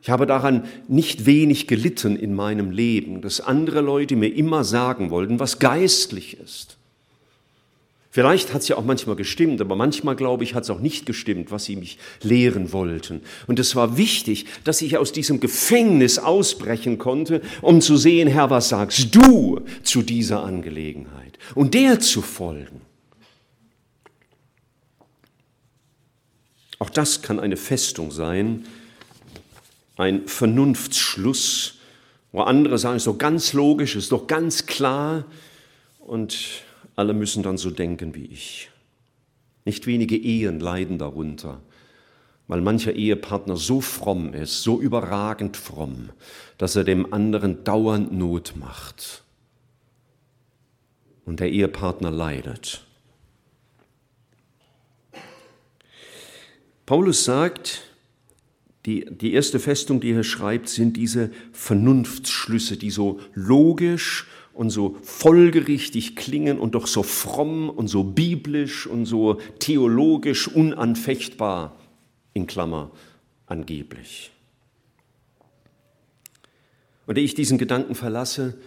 Ich 0.00 0.10
habe 0.10 0.26
daran 0.26 0.64
nicht 0.86 1.26
wenig 1.26 1.66
gelitten 1.66 2.16
in 2.16 2.34
meinem 2.34 2.70
Leben, 2.70 3.20
dass 3.20 3.40
andere 3.40 3.80
Leute 3.80 4.16
mir 4.16 4.28
immer 4.34 4.64
sagen 4.64 5.10
wollten, 5.10 5.40
was 5.40 5.58
geistlich 5.58 6.38
ist. 6.38 6.78
Vielleicht 8.10 8.54
hat 8.54 8.62
es 8.62 8.68
ja 8.68 8.76
auch 8.76 8.84
manchmal 8.84 9.16
gestimmt, 9.16 9.60
aber 9.60 9.76
manchmal, 9.76 10.16
glaube 10.16 10.42
ich, 10.42 10.54
hat 10.54 10.64
es 10.64 10.70
auch 10.70 10.80
nicht 10.80 11.04
gestimmt, 11.04 11.50
was 11.50 11.66
sie 11.66 11.76
mich 11.76 11.98
lehren 12.22 12.72
wollten. 12.72 13.20
Und 13.46 13.58
es 13.58 13.76
war 13.76 13.98
wichtig, 13.98 14.46
dass 14.64 14.80
ich 14.80 14.96
aus 14.96 15.12
diesem 15.12 15.40
Gefängnis 15.40 16.18
ausbrechen 16.18 16.98
konnte, 16.98 17.42
um 17.60 17.80
zu 17.80 17.96
sehen, 17.96 18.28
Herr, 18.28 18.50
was 18.50 18.70
sagst 18.70 19.14
du 19.14 19.60
zu 19.82 20.02
dieser 20.02 20.42
Angelegenheit? 20.42 21.38
Und 21.54 21.74
der 21.74 22.00
zu 22.00 22.22
folgen. 22.22 22.80
Auch 26.78 26.90
das 26.90 27.22
kann 27.22 27.38
eine 27.38 27.56
Festung 27.56 28.10
sein, 28.10 28.64
ein 29.98 30.28
Vernunftsschluss, 30.28 31.74
wo 32.32 32.42
andere 32.42 32.78
sagen, 32.78 32.96
ist 32.96 33.06
doch 33.06 33.18
ganz 33.18 33.52
logisch, 33.52 33.96
ist 33.96 34.12
doch 34.12 34.26
ganz 34.26 34.66
klar 34.66 35.24
und 35.98 36.62
alle 36.96 37.14
müssen 37.14 37.42
dann 37.42 37.58
so 37.58 37.70
denken 37.70 38.14
wie 38.14 38.26
ich. 38.26 38.70
Nicht 39.64 39.86
wenige 39.86 40.16
Ehen 40.16 40.60
leiden 40.60 40.98
darunter, 40.98 41.60
weil 42.46 42.60
mancher 42.60 42.92
Ehepartner 42.94 43.56
so 43.56 43.80
fromm 43.80 44.34
ist, 44.34 44.62
so 44.62 44.80
überragend 44.80 45.56
fromm, 45.56 46.10
dass 46.58 46.76
er 46.76 46.84
dem 46.84 47.12
anderen 47.12 47.64
dauernd 47.64 48.12
Not 48.12 48.54
macht. 48.56 49.24
Und 51.24 51.40
der 51.40 51.50
Ehepartner 51.50 52.10
leidet. 52.10 52.84
Paulus 56.86 57.24
sagt, 57.24 57.87
die, 58.88 59.04
die 59.10 59.34
erste 59.34 59.58
Festung, 59.58 60.00
die 60.00 60.12
er 60.12 60.24
schreibt, 60.24 60.70
sind 60.70 60.96
diese 60.96 61.30
Vernunftsschlüsse, 61.52 62.78
die 62.78 62.90
so 62.90 63.20
logisch 63.34 64.26
und 64.54 64.70
so 64.70 64.96
folgerichtig 65.02 66.16
klingen 66.16 66.58
und 66.58 66.74
doch 66.74 66.86
so 66.86 67.02
fromm 67.02 67.68
und 67.68 67.88
so 67.88 68.02
biblisch 68.02 68.86
und 68.86 69.04
so 69.04 69.34
theologisch 69.58 70.48
unanfechtbar, 70.48 71.76
in 72.32 72.46
Klammer, 72.46 72.90
angeblich. 73.44 74.30
Und 77.06 77.18
ehe 77.18 77.24
ich 77.24 77.34
diesen 77.34 77.58
Gedanken 77.58 77.94
verlasse, 77.94 78.58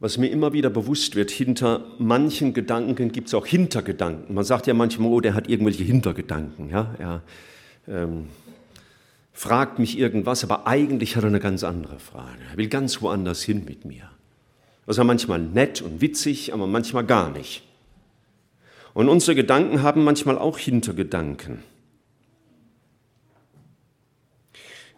was 0.00 0.16
mir 0.16 0.28
immer 0.28 0.54
wieder 0.54 0.70
bewusst 0.70 1.16
wird, 1.16 1.30
hinter 1.30 1.84
manchen 1.98 2.54
Gedanken 2.54 3.12
gibt 3.12 3.28
es 3.28 3.34
auch 3.34 3.46
Hintergedanken. 3.46 4.34
Man 4.34 4.44
sagt 4.44 4.66
ja 4.66 4.72
manchmal, 4.72 5.10
oh, 5.10 5.20
der 5.20 5.34
hat 5.34 5.50
irgendwelche 5.50 5.84
Hintergedanken. 5.84 6.70
Ja? 6.70 6.94
Er, 6.98 7.22
ähm, 7.88 8.28
fragt 9.36 9.78
mich 9.78 9.98
irgendwas, 9.98 10.42
aber 10.44 10.66
eigentlich 10.66 11.14
hat 11.14 11.22
er 11.22 11.28
eine 11.28 11.40
ganz 11.40 11.62
andere 11.62 11.98
Frage. 11.98 12.38
Er 12.50 12.56
will 12.56 12.68
ganz 12.68 13.02
woanders 13.02 13.42
hin 13.42 13.66
mit 13.66 13.84
mir. 13.84 14.10
Das 14.86 14.96
ist 14.96 15.04
manchmal 15.04 15.40
nett 15.40 15.82
und 15.82 16.00
witzig, 16.00 16.54
aber 16.54 16.66
manchmal 16.66 17.04
gar 17.04 17.30
nicht. 17.30 17.62
Und 18.94 19.10
unsere 19.10 19.34
Gedanken 19.34 19.82
haben 19.82 20.04
manchmal 20.04 20.38
auch 20.38 20.56
Hintergedanken. 20.56 21.62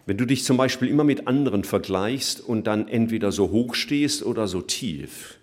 Wenn 0.07 0.17
du 0.17 0.25
dich 0.25 0.45
zum 0.45 0.57
Beispiel 0.57 0.87
immer 0.87 1.05
mit 1.05 1.27
anderen 1.27 1.65
vergleichst 1.65 2.41
und 2.41 2.69
dann 2.69 2.87
entweder 2.87 3.33
so 3.33 3.51
hoch 3.51 3.75
stehst 3.75 4.23
oder 4.23 4.47
so 4.47 4.63
tief, 4.63 5.39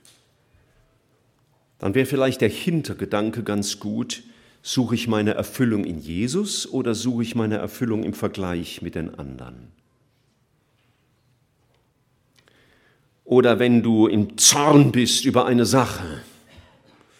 dann 1.79 1.95
wäre 1.95 2.05
vielleicht 2.05 2.39
der 2.39 2.49
Hintergedanke 2.49 3.43
ganz 3.43 3.81
gut, 3.81 4.23
Suche 4.67 4.95
ich 4.95 5.07
meine 5.07 5.35
Erfüllung 5.35 5.83
in 5.83 5.99
Jesus 5.99 6.67
oder 6.67 6.95
suche 6.95 7.21
ich 7.21 7.35
meine 7.35 7.57
Erfüllung 7.57 8.03
im 8.03 8.15
Vergleich 8.15 8.81
mit 8.81 8.95
den 8.95 9.13
anderen? 9.13 9.67
Oder 13.25 13.59
wenn 13.59 13.83
du 13.83 14.07
im 14.07 14.39
Zorn 14.39 14.91
bist 14.91 15.23
über 15.23 15.45
eine 15.45 15.67
Sache, 15.67 16.23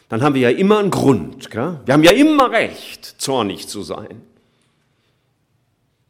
dann 0.09 0.23
haben 0.23 0.33
wir 0.33 0.49
ja 0.49 0.57
immer 0.57 0.79
einen 0.79 0.89
Grund. 0.89 1.51
Gell? 1.51 1.79
Wir 1.85 1.93
haben 1.93 2.03
ja 2.03 2.13
immer 2.13 2.49
recht, 2.49 3.05
zornig 3.21 3.67
zu 3.67 3.83
sein. 3.83 4.23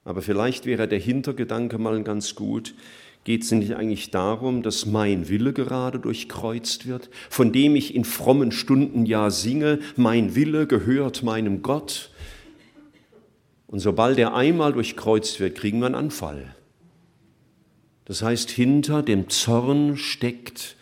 Aber 0.05 0.21
vielleicht 0.21 0.65
wäre 0.65 0.87
der 0.87 0.99
Hintergedanke 0.99 1.77
mal 1.77 2.01
ganz 2.03 2.35
gut, 2.35 2.73
Geht 3.25 3.43
es 3.43 3.51
nicht 3.51 3.75
eigentlich 3.75 4.11
darum, 4.11 4.61
dass 4.61 4.85
mein 4.85 5.27
Wille 5.27 5.51
gerade 5.51 5.99
durchkreuzt 5.99 6.87
wird, 6.87 7.09
von 7.29 7.51
dem 7.51 7.75
ich 7.75 7.95
in 7.95 8.05
frommen 8.05 8.51
Stunden 8.51 9.07
ja 9.07 9.31
singe, 9.31 9.79
mein 9.95 10.35
Wille 10.35 10.67
gehört 10.67 11.23
meinem 11.23 11.63
Gott? 11.63 12.11
Und 13.65 13.79
sobald 13.79 14.19
er 14.19 14.35
einmal 14.35 14.73
durchkreuzt 14.73 15.39
wird, 15.39 15.55
kriegen 15.55 15.79
wir 15.79 15.87
einen 15.87 15.95
Anfall. 15.95 16.55
Das 18.05 18.21
heißt, 18.21 18.51
hinter 18.51 19.01
dem 19.01 19.27
Zorn 19.29 19.97
steckt 19.97 20.75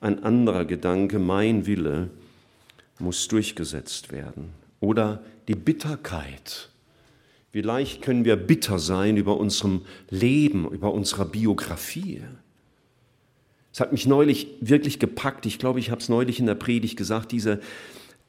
ein 0.00 0.22
anderer 0.22 0.64
Gedanke, 0.64 1.18
mein 1.18 1.66
Wille 1.66 2.10
muss 3.00 3.26
durchgesetzt 3.26 4.12
werden. 4.12 4.50
Oder 4.78 5.20
die 5.48 5.56
Bitterkeit 5.56 6.68
wie 7.58 7.62
leicht 7.62 8.02
können 8.02 8.24
wir 8.24 8.36
bitter 8.36 8.78
sein 8.78 9.16
über 9.16 9.36
unserem 9.36 9.80
Leben, 10.10 10.70
über 10.70 10.94
unserer 10.94 11.24
Biografie. 11.24 12.22
Es 13.72 13.80
hat 13.80 13.90
mich 13.90 14.06
neulich 14.06 14.46
wirklich 14.60 15.00
gepackt, 15.00 15.44
ich 15.44 15.58
glaube, 15.58 15.80
ich 15.80 15.90
habe 15.90 16.00
es 16.00 16.08
neulich 16.08 16.38
in 16.38 16.46
der 16.46 16.54
Predigt 16.54 16.96
gesagt, 16.96 17.32
diese 17.32 17.58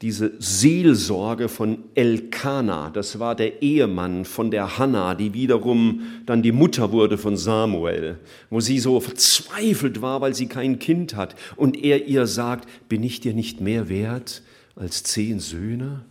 diese 0.02 0.32
Seelsorge 0.38 1.48
von 1.48 1.78
Elkana, 1.94 2.88
das 2.90 3.20
war 3.20 3.36
der 3.36 3.62
Ehemann 3.62 4.24
von 4.24 4.50
der 4.50 4.78
Hannah, 4.78 5.14
die 5.14 5.34
wiederum 5.34 6.00
dann 6.26 6.42
die 6.42 6.52
Mutter 6.52 6.90
wurde 6.90 7.16
von 7.18 7.36
Samuel, 7.36 8.18
wo 8.48 8.60
sie 8.60 8.80
so 8.80 8.98
verzweifelt 8.98 10.02
war, 10.02 10.22
weil 10.22 10.34
sie 10.34 10.46
kein 10.46 10.78
Kind 10.80 11.14
hat 11.14 11.36
und 11.54 11.76
er 11.84 12.08
ihr 12.08 12.26
sagt, 12.26 12.66
bin 12.88 13.04
ich 13.04 13.20
dir 13.20 13.34
nicht 13.34 13.60
mehr 13.60 13.88
wert 13.88 14.42
als 14.74 15.04
zehn 15.04 15.38
Söhne? 15.38 16.04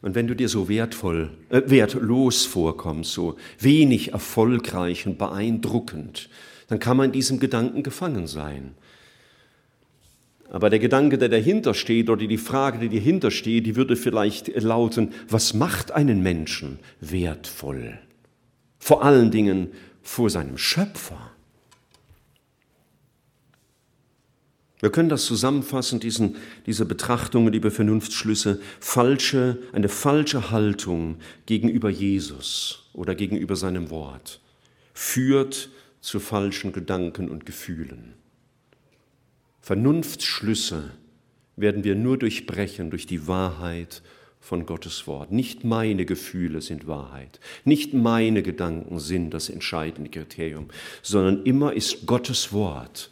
Und 0.00 0.14
wenn 0.14 0.26
du 0.26 0.34
dir 0.34 0.48
so 0.48 0.68
wertvoll, 0.68 1.30
äh, 1.50 1.62
wertlos 1.66 2.44
vorkommst, 2.44 3.12
so 3.12 3.36
wenig 3.58 4.12
erfolgreich 4.12 5.06
und 5.06 5.18
beeindruckend, 5.18 6.28
dann 6.68 6.78
kann 6.78 6.96
man 6.96 7.12
diesem 7.12 7.40
Gedanken 7.40 7.82
gefangen 7.82 8.26
sein. 8.26 8.74
Aber 10.50 10.70
der 10.70 10.78
Gedanke, 10.78 11.18
der 11.18 11.28
dahinter 11.28 11.74
steht, 11.74 12.08
oder 12.08 12.26
die 12.26 12.38
Frage, 12.38 12.78
die 12.78 12.88
dahinter 12.88 13.30
steht, 13.30 13.66
die 13.66 13.76
würde 13.76 13.96
vielleicht 13.96 14.48
lauten, 14.62 15.12
was 15.28 15.52
macht 15.52 15.92
einen 15.92 16.22
Menschen 16.22 16.78
wertvoll? 17.00 17.98
Vor 18.78 19.04
allen 19.04 19.30
Dingen 19.30 19.68
vor 20.02 20.30
seinem 20.30 20.56
Schöpfer. 20.56 21.32
Wir 24.80 24.90
können 24.90 25.08
das 25.08 25.24
zusammenfassen, 25.24 25.98
diesen, 25.98 26.36
diese 26.66 26.84
Betrachtungen, 26.84 27.52
liebe 27.52 27.70
Vernunftsschlüsse, 27.70 28.60
falsche, 28.78 29.58
eine 29.72 29.88
falsche 29.88 30.50
Haltung 30.50 31.16
gegenüber 31.46 31.90
Jesus 31.90 32.88
oder 32.92 33.14
gegenüber 33.14 33.56
seinem 33.56 33.90
Wort 33.90 34.40
führt 34.94 35.70
zu 36.00 36.20
falschen 36.20 36.72
Gedanken 36.72 37.28
und 37.28 37.44
Gefühlen. 37.44 38.14
Vernunftsschlüsse 39.60 40.90
werden 41.56 41.84
wir 41.84 41.94
nur 41.94 42.16
durchbrechen 42.16 42.90
durch 42.90 43.06
die 43.06 43.26
Wahrheit 43.26 44.02
von 44.40 44.64
Gottes 44.64 45.06
Wort. 45.06 45.32
Nicht 45.32 45.64
meine 45.64 46.06
Gefühle 46.06 46.62
sind 46.62 46.86
Wahrheit, 46.86 47.40
nicht 47.64 47.94
meine 47.94 48.42
Gedanken 48.42 48.98
sind 49.00 49.30
das 49.30 49.48
entscheidende 49.50 50.10
Kriterium, 50.10 50.68
sondern 51.02 51.44
immer 51.44 51.72
ist 51.72 52.06
Gottes 52.06 52.52
Wort 52.52 53.10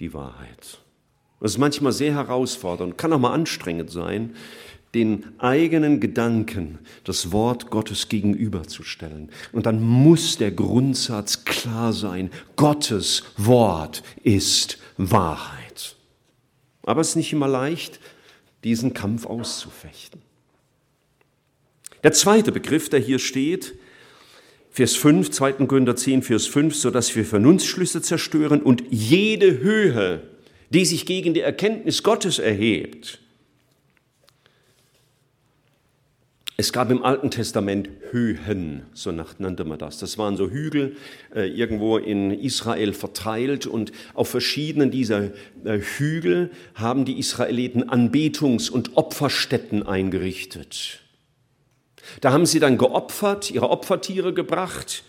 die 0.00 0.12
Wahrheit. 0.12 0.80
Das 1.40 1.52
ist 1.52 1.58
manchmal 1.58 1.92
sehr 1.92 2.14
herausfordernd, 2.14 2.96
kann 2.96 3.12
auch 3.12 3.18
mal 3.18 3.32
anstrengend 3.32 3.90
sein, 3.90 4.34
den 4.94 5.24
eigenen 5.38 6.00
Gedanken 6.00 6.78
das 7.04 7.30
Wort 7.30 7.70
Gottes 7.70 8.08
gegenüberzustellen. 8.08 9.30
Und 9.52 9.66
dann 9.66 9.82
muss 9.82 10.38
der 10.38 10.50
Grundsatz 10.50 11.44
klar 11.44 11.92
sein, 11.92 12.30
Gottes 12.56 13.24
Wort 13.36 14.02
ist 14.22 14.78
Wahrheit. 14.96 15.96
Aber 16.84 17.02
es 17.02 17.10
ist 17.10 17.16
nicht 17.16 17.32
immer 17.32 17.48
leicht, 17.48 18.00
diesen 18.64 18.94
Kampf 18.94 19.26
auszufechten. 19.26 20.22
Der 22.02 22.12
zweite 22.12 22.52
Begriff, 22.52 22.88
der 22.88 23.00
hier 23.00 23.18
steht, 23.18 23.74
Vers 24.70 24.94
5, 24.94 25.30
2. 25.30 25.52
Korinther 25.66 25.96
10, 25.96 26.22
Vers 26.22 26.46
5, 26.46 26.74
so 26.74 26.90
dass 26.90 27.14
wir 27.16 27.24
Vernunftsschlüsse 27.24 28.02
zerstören 28.02 28.62
und 28.62 28.82
jede 28.90 29.58
Höhe, 29.58 30.22
die 30.70 30.84
sich 30.84 31.06
gegen 31.06 31.34
die 31.34 31.40
Erkenntnis 31.40 32.02
Gottes 32.02 32.38
erhebt, 32.38 33.20
Es 36.58 36.72
gab 36.72 36.90
im 36.90 37.02
Alten 37.04 37.30
Testament 37.30 37.90
Höhen, 38.12 38.86
so 38.94 39.12
nannte 39.12 39.64
man 39.64 39.78
das. 39.78 39.98
Das 39.98 40.16
waren 40.16 40.38
so 40.38 40.48
Hügel 40.48 40.96
äh, 41.34 41.46
irgendwo 41.46 41.98
in 41.98 42.30
Israel 42.30 42.94
verteilt 42.94 43.66
und 43.66 43.92
auf 44.14 44.30
verschiedenen 44.30 44.90
dieser 44.90 45.32
äh, 45.64 45.80
Hügel 45.80 46.50
haben 46.74 47.04
die 47.04 47.18
Israeliten 47.18 47.84
Anbetungs- 47.90 48.70
und 48.70 48.96
Opferstätten 48.96 49.82
eingerichtet. 49.86 51.00
Da 52.22 52.32
haben 52.32 52.46
sie 52.46 52.58
dann 52.58 52.78
geopfert, 52.78 53.50
ihre 53.50 53.68
Opfertiere 53.68 54.32
gebracht. 54.32 55.04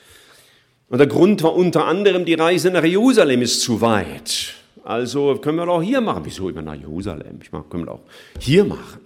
Und 0.89 0.97
der 0.97 1.07
Grund 1.07 1.43
war 1.43 1.55
unter 1.55 1.85
anderem, 1.85 2.25
die 2.25 2.33
Reise 2.33 2.71
nach 2.71 2.83
Jerusalem 2.83 3.41
ist 3.41 3.61
zu 3.61 3.79
weit. 3.79 4.53
Also 4.87 5.35
können 5.35 5.57
wir 5.57 5.65
doch 5.65 5.81
hier 5.81 5.99
machen. 5.99 6.21
Wieso 6.23 6.47
immer 6.47 6.61
nach 6.61 6.73
Jerusalem? 6.75 7.39
Ich 7.41 7.51
meine, 7.51 7.65
können 7.65 7.85
wir 7.85 7.91
auch 7.91 8.03
hier 8.39 8.63
machen. 8.63 9.01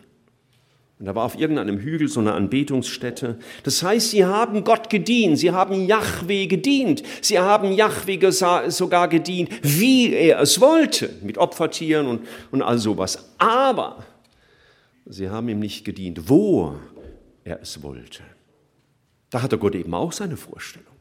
Und 1.00 1.08
da 1.08 1.16
war 1.16 1.26
auf 1.26 1.36
irgendeinem 1.36 1.80
Hügel 1.80 2.08
so 2.08 2.20
eine 2.20 2.34
Anbetungsstätte. 2.34 3.40
Das 3.64 3.82
heißt, 3.82 4.12
sie 4.12 4.24
haben 4.24 4.64
Gott 4.64 4.92
gedient, 4.92 5.40
sie 5.40 5.50
haben 5.50 5.88
Yahweh 5.88 6.46
gedient, 6.46 7.02
sie 7.22 7.40
haben 7.40 7.72
Yahweh 7.72 8.20
sogar 8.70 9.08
gedient, 9.08 9.50
wie 9.64 10.14
er 10.14 10.42
es 10.42 10.62
wollte, 10.62 11.10
mit 11.24 11.40
Opfertieren 11.40 12.06
und, 12.06 12.28
und 12.52 12.62
all 12.62 12.78
sowas. 12.78 13.32
Aber 13.40 14.04
sie 15.08 15.32
haben 15.32 15.50
ihm 15.50 15.58
nicht 15.58 15.84
gedient, 15.84 16.30
wo 16.30 16.76
er 17.44 17.60
es 17.60 17.82
wollte. 17.82 18.22
Da 19.32 19.42
hatte 19.42 19.58
Gott 19.58 19.74
eben 19.74 19.96
auch 19.96 20.12
seine 20.12 20.38
Vorstellung. 20.38 20.94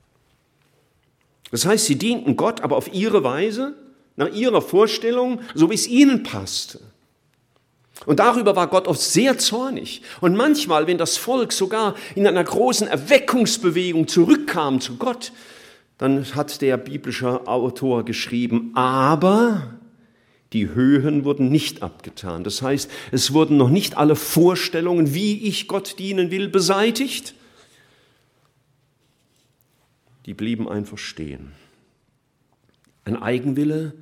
Das 1.51 1.67
heißt, 1.67 1.85
sie 1.85 1.97
dienten 1.97 2.37
Gott, 2.37 2.63
aber 2.63 2.79
auf 2.79 2.91
ihre 2.95 3.23
Weise, 3.23 3.75
nach 4.21 4.33
ihrer 4.33 4.61
Vorstellung, 4.61 5.41
so 5.55 5.71
wie 5.71 5.75
es 5.75 5.89
ihnen 5.89 6.23
passte. 6.23 6.79
Und 8.05 8.21
darüber 8.21 8.55
war 8.55 8.69
Gott 8.69 8.87
oft 8.87 9.01
sehr 9.01 9.39
zornig. 9.39 10.03
Und 10.21 10.37
manchmal, 10.37 10.87
wenn 10.87 10.99
das 10.99 11.17
Volk 11.17 11.53
sogar 11.53 11.95
in 12.15 12.27
einer 12.27 12.45
großen 12.45 12.87
Erweckungsbewegung 12.87 14.09
zurückkam 14.09 14.81
zu 14.81 14.97
Gott, 14.97 15.33
dann 15.97 16.35
hat 16.35 16.61
der 16.61 16.77
biblische 16.77 17.47
Autor 17.47 18.05
geschrieben, 18.05 18.73
aber 18.75 19.75
die 20.53 20.69
Höhen 20.69 21.25
wurden 21.25 21.51
nicht 21.51 21.83
abgetan. 21.83 22.45
Das 22.45 22.61
heißt, 22.61 22.91
es 23.13 23.33
wurden 23.33 23.57
noch 23.57 23.71
nicht 23.71 23.97
alle 23.97 24.17
Vorstellungen, 24.17 25.15
wie 25.15 25.47
ich 25.47 25.67
Gott 25.67 25.99
dienen 25.99 26.31
will, 26.31 26.49
beseitigt. 26.49 27.35
Die 30.27 30.35
blieben 30.35 30.69
einfach 30.69 30.99
stehen. 30.99 31.53
Ein 33.05 33.17
Eigenwille, 33.21 33.95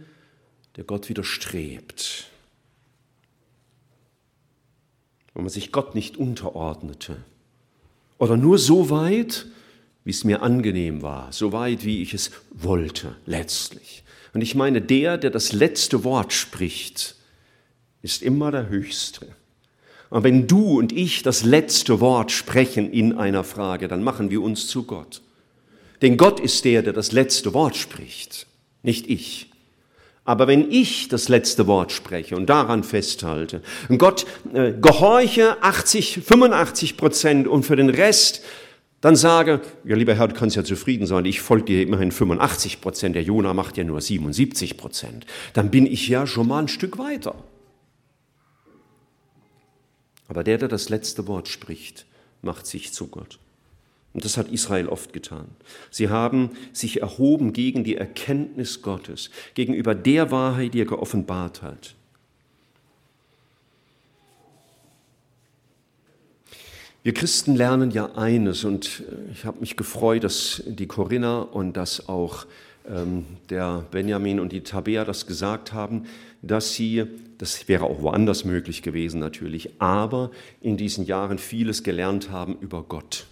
der 0.78 0.84
Gott 0.84 1.10
widerstrebt 1.10 2.28
wenn 5.38 5.44
man 5.44 5.52
sich 5.52 5.70
Gott 5.70 5.94
nicht 5.94 6.16
unterordnete. 6.16 7.16
Oder 8.18 8.36
nur 8.36 8.58
so 8.58 8.90
weit, 8.90 9.46
wie 10.02 10.10
es 10.10 10.24
mir 10.24 10.42
angenehm 10.42 11.00
war, 11.00 11.32
so 11.32 11.52
weit, 11.52 11.84
wie 11.84 12.02
ich 12.02 12.12
es 12.12 12.32
wollte, 12.50 13.14
letztlich. 13.24 14.02
Und 14.34 14.40
ich 14.40 14.56
meine, 14.56 14.82
der, 14.82 15.16
der 15.16 15.30
das 15.30 15.52
letzte 15.52 16.02
Wort 16.02 16.32
spricht, 16.32 17.14
ist 18.02 18.22
immer 18.22 18.50
der 18.50 18.68
Höchste. 18.68 19.28
Und 20.10 20.24
wenn 20.24 20.48
du 20.48 20.76
und 20.76 20.90
ich 20.90 21.22
das 21.22 21.44
letzte 21.44 22.00
Wort 22.00 22.32
sprechen 22.32 22.90
in 22.90 23.16
einer 23.16 23.44
Frage, 23.44 23.86
dann 23.86 24.02
machen 24.02 24.30
wir 24.30 24.42
uns 24.42 24.66
zu 24.66 24.82
Gott. 24.82 25.22
Denn 26.02 26.16
Gott 26.16 26.40
ist 26.40 26.64
der, 26.64 26.82
der 26.82 26.94
das 26.94 27.12
letzte 27.12 27.54
Wort 27.54 27.76
spricht, 27.76 28.48
nicht 28.82 29.08
ich. 29.08 29.47
Aber 30.28 30.46
wenn 30.46 30.70
ich 30.70 31.08
das 31.08 31.30
letzte 31.30 31.66
Wort 31.66 31.90
spreche 31.90 32.36
und 32.36 32.50
daran 32.50 32.84
festhalte, 32.84 33.62
Gott 33.96 34.26
äh, 34.52 34.72
gehorche 34.72 35.62
80, 35.62 36.20
85 36.22 36.98
Prozent 36.98 37.48
und 37.48 37.62
für 37.62 37.76
den 37.76 37.88
Rest 37.88 38.42
dann 39.00 39.16
sage, 39.16 39.62
ja 39.84 39.96
lieber 39.96 40.14
Herr, 40.14 40.28
du 40.28 40.34
kannst 40.34 40.54
ja 40.54 40.64
zufrieden 40.64 41.06
sein, 41.06 41.24
ich 41.24 41.40
folge 41.40 41.64
dir 41.64 41.82
immerhin 41.82 42.12
85 42.12 42.82
Prozent, 42.82 43.16
der 43.16 43.22
Jona 43.22 43.54
macht 43.54 43.78
ja 43.78 43.84
nur 43.84 44.02
77 44.02 44.76
Prozent, 44.76 45.24
dann 45.54 45.70
bin 45.70 45.86
ich 45.86 46.08
ja 46.08 46.26
schon 46.26 46.48
mal 46.48 46.58
ein 46.58 46.68
Stück 46.68 46.98
weiter. 46.98 47.34
Aber 50.26 50.44
der, 50.44 50.58
der 50.58 50.68
das 50.68 50.90
letzte 50.90 51.26
Wort 51.26 51.48
spricht, 51.48 52.04
macht 52.42 52.66
sich 52.66 52.92
zu 52.92 53.06
Gott. 53.06 53.38
Und 54.14 54.24
das 54.24 54.36
hat 54.36 54.48
Israel 54.48 54.88
oft 54.88 55.12
getan. 55.12 55.46
Sie 55.90 56.08
haben 56.08 56.50
sich 56.72 57.02
erhoben 57.02 57.52
gegen 57.52 57.84
die 57.84 57.96
Erkenntnis 57.96 58.82
Gottes, 58.82 59.30
gegenüber 59.54 59.94
der 59.94 60.30
Wahrheit, 60.30 60.74
die 60.74 60.80
er 60.80 60.86
geoffenbart 60.86 61.62
hat. 61.62 61.94
Wir 67.04 67.14
Christen 67.14 67.54
lernen 67.54 67.90
ja 67.90 68.16
eines, 68.16 68.64
und 68.64 69.04
äh, 69.08 69.30
ich 69.32 69.44
habe 69.44 69.60
mich 69.60 69.76
gefreut, 69.76 70.24
dass 70.24 70.62
die 70.66 70.86
Corinna 70.86 71.40
und 71.40 71.74
dass 71.74 72.08
auch 72.08 72.44
ähm, 72.88 73.24
der 73.50 73.86
Benjamin 73.90 74.40
und 74.40 74.52
die 74.52 74.62
Tabea 74.62 75.04
das 75.04 75.26
gesagt 75.26 75.72
haben, 75.72 76.06
dass 76.42 76.74
sie, 76.74 77.04
das 77.38 77.68
wäre 77.68 77.84
auch 77.84 78.02
woanders 78.02 78.44
möglich 78.44 78.82
gewesen 78.82 79.20
natürlich, 79.20 79.70
aber 79.78 80.30
in 80.60 80.76
diesen 80.76 81.06
Jahren 81.06 81.38
vieles 81.38 81.82
gelernt 81.82 82.30
haben 82.30 82.56
über 82.60 82.82
Gott 82.82 83.26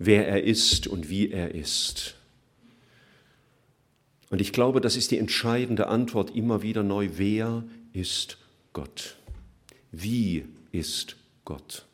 wer 0.00 0.26
er 0.26 0.42
ist 0.42 0.88
und 0.88 1.10
wie 1.10 1.30
er 1.30 1.54
ist. 1.54 2.16
Und 4.30 4.40
ich 4.40 4.52
glaube, 4.52 4.80
das 4.80 4.96
ist 4.96 5.10
die 5.10 5.18
entscheidende 5.18 5.88
Antwort 5.88 6.34
immer 6.34 6.62
wieder 6.62 6.82
neu. 6.82 7.10
Wer 7.16 7.64
ist 7.92 8.38
Gott? 8.72 9.16
Wie 9.92 10.46
ist 10.72 11.16
Gott? 11.44 11.84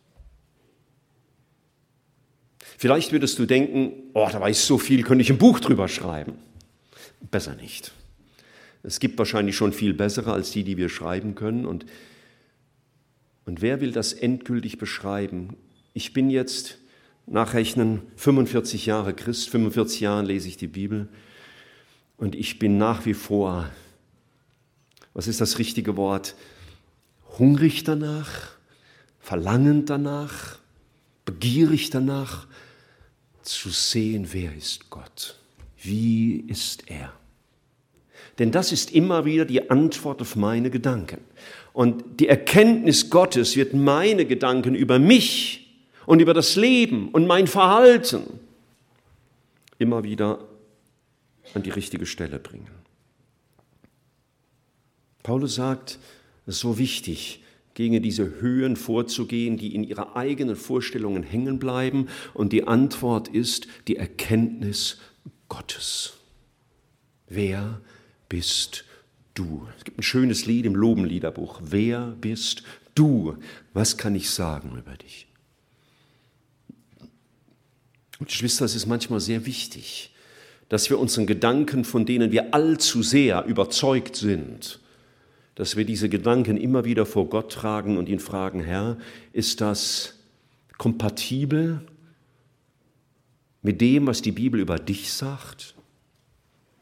Vielleicht 2.78 3.10
würdest 3.10 3.38
du 3.38 3.46
denken, 3.46 3.92
oh, 4.14 4.28
da 4.30 4.40
weiß 4.40 4.56
ich 4.56 4.64
so 4.64 4.78
viel, 4.78 5.02
könnte 5.02 5.22
ich 5.22 5.30
ein 5.30 5.38
Buch 5.38 5.58
drüber 5.58 5.88
schreiben. 5.88 6.34
Besser 7.30 7.56
nicht. 7.56 7.90
Es 8.84 9.00
gibt 9.00 9.18
wahrscheinlich 9.18 9.56
schon 9.56 9.72
viel 9.72 9.94
bessere 9.94 10.32
als 10.32 10.52
die, 10.52 10.62
die 10.62 10.76
wir 10.76 10.90
schreiben 10.90 11.34
können. 11.34 11.66
Und, 11.66 11.86
und 13.46 13.62
wer 13.62 13.80
will 13.80 13.90
das 13.90 14.12
endgültig 14.12 14.78
beschreiben? 14.78 15.56
Ich 15.92 16.12
bin 16.12 16.30
jetzt 16.30 16.78
nachrechnen 17.26 18.02
45 18.16 18.86
Jahre 18.86 19.14
Christ, 19.14 19.50
45 19.50 20.00
Jahre 20.00 20.22
lese 20.22 20.48
ich 20.48 20.56
die 20.56 20.68
Bibel 20.68 21.08
und 22.16 22.34
ich 22.34 22.58
bin 22.58 22.78
nach 22.78 23.04
wie 23.04 23.14
vor, 23.14 23.68
was 25.12 25.28
ist 25.28 25.40
das 25.40 25.58
richtige 25.58 25.96
Wort, 25.96 26.34
hungrig 27.38 27.84
danach, 27.84 28.30
verlangend 29.18 29.90
danach, 29.90 30.58
begierig 31.24 31.90
danach, 31.90 32.46
zu 33.42 33.70
sehen, 33.70 34.28
wer 34.32 34.54
ist 34.54 34.90
Gott, 34.90 35.36
wie 35.82 36.40
ist 36.48 36.90
er. 36.90 37.12
Denn 38.38 38.50
das 38.50 38.72
ist 38.72 38.92
immer 38.92 39.24
wieder 39.24 39.44
die 39.44 39.70
Antwort 39.70 40.20
auf 40.20 40.36
meine 40.36 40.68
Gedanken. 40.68 41.18
Und 41.72 42.20
die 42.20 42.28
Erkenntnis 42.28 43.08
Gottes 43.08 43.56
wird 43.56 43.72
meine 43.72 44.26
Gedanken 44.26 44.74
über 44.74 44.98
mich 44.98 45.65
und 46.06 46.20
über 46.20 46.34
das 46.34 46.56
Leben 46.56 47.08
und 47.08 47.26
mein 47.26 47.46
Verhalten 47.46 48.40
immer 49.78 50.04
wieder 50.04 50.38
an 51.54 51.62
die 51.62 51.70
richtige 51.70 52.06
Stelle 52.06 52.38
bringen. 52.38 52.70
Paulus 55.22 55.56
sagt, 55.56 55.98
es 56.46 56.54
ist 56.54 56.60
so 56.60 56.78
wichtig, 56.78 57.42
gegen 57.76 58.02
diese 58.02 58.40
Höhen 58.40 58.74
vorzugehen, 58.74 59.58
die 59.58 59.74
in 59.74 59.84
ihrer 59.84 60.16
eigenen 60.16 60.56
Vorstellungen 60.56 61.22
hängen 61.22 61.58
bleiben. 61.58 62.08
Und 62.32 62.54
die 62.54 62.66
Antwort 62.66 63.28
ist 63.28 63.68
die 63.86 63.96
Erkenntnis 63.96 64.98
Gottes. 65.48 66.14
Wer 67.28 67.82
bist 68.30 68.84
du? 69.34 69.68
Es 69.76 69.84
gibt 69.84 69.98
ein 69.98 70.02
schönes 70.02 70.46
Lied 70.46 70.64
im 70.64 70.74
Lobenliederbuch. 70.74 71.60
Wer 71.62 72.16
bist 72.18 72.62
du? 72.94 73.36
Was 73.74 73.98
kann 73.98 74.14
ich 74.14 74.30
sagen 74.30 74.78
über 74.78 74.96
dich? 74.96 75.26
Und 78.18 78.28
Geschwister, 78.28 78.64
es 78.64 78.74
ist 78.74 78.86
manchmal 78.86 79.20
sehr 79.20 79.46
wichtig, 79.46 80.10
dass 80.68 80.90
wir 80.90 80.98
unseren 80.98 81.26
Gedanken, 81.26 81.84
von 81.84 82.06
denen 82.06 82.32
wir 82.32 82.54
allzu 82.54 83.02
sehr 83.02 83.44
überzeugt 83.44 84.16
sind, 84.16 84.80
dass 85.54 85.76
wir 85.76 85.84
diese 85.84 86.08
Gedanken 86.08 86.56
immer 86.56 86.84
wieder 86.84 87.06
vor 87.06 87.28
Gott 87.28 87.52
tragen 87.52 87.96
und 87.96 88.08
ihn 88.08 88.20
fragen, 88.20 88.62
Herr, 88.62 88.98
ist 89.32 89.60
das 89.60 90.14
kompatibel 90.76 91.80
mit 93.62 93.80
dem, 93.80 94.06
was 94.06 94.22
die 94.22 94.32
Bibel 94.32 94.60
über 94.60 94.78
dich 94.78 95.12
sagt, 95.12 95.74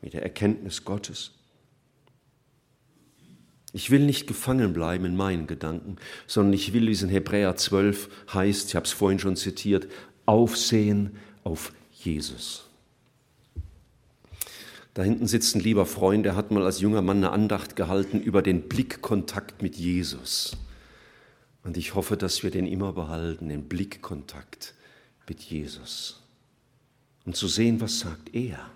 mit 0.03 0.13
der 0.13 0.23
Erkenntnis 0.23 0.85
Gottes? 0.85 1.33
Ich 3.73 3.91
will 3.91 4.07
nicht 4.07 4.29
gefangen 4.29 4.73
bleiben 4.73 5.05
in 5.05 5.17
meinen 5.17 5.49
Gedanken, 5.49 5.97
sondern 6.29 6.53
ich 6.53 6.73
will, 6.73 6.87
wie 6.87 6.93
es 6.93 7.03
in 7.03 7.09
Hebräer 7.09 7.57
12 7.57 8.09
heißt, 8.33 8.69
ich 8.69 8.77
habe 8.77 8.87
es 8.87 8.93
vorhin 8.93 9.19
schon 9.19 9.35
zitiert, 9.35 9.89
aufsehen 10.27 11.17
auf 11.43 11.73
Jesus. 11.93 12.69
Da 14.95 15.03
hinten 15.03 15.27
sitzt 15.27 15.57
ein 15.57 15.61
lieber 15.61 15.87
Freund, 15.87 16.25
der 16.25 16.37
hat 16.37 16.53
mal 16.53 16.65
als 16.65 16.81
junger 16.81 17.03
Mann 17.03 17.19
eine 17.19 17.31
Andacht 17.31 17.75
gehalten 17.75 18.21
über 18.21 18.43
den 18.43 18.69
Blickkontakt 18.69 19.61
mit 19.61 19.77
Jesus. 19.77 20.57
Und 21.65 21.77
ich 21.77 21.95
hoffe, 21.95 22.17
dass 22.17 22.43
wir 22.43 22.51
den 22.51 22.67
immer 22.67 22.93
behalten, 22.93 23.49
den 23.49 23.65
Blickkontakt 23.65 24.75
mit 25.29 25.41
Jesus. 25.41 26.23
Und 27.25 27.35
zu 27.35 27.49
sehen, 27.49 27.81
was 27.81 27.99
sagt 27.99 28.35
er. 28.35 28.71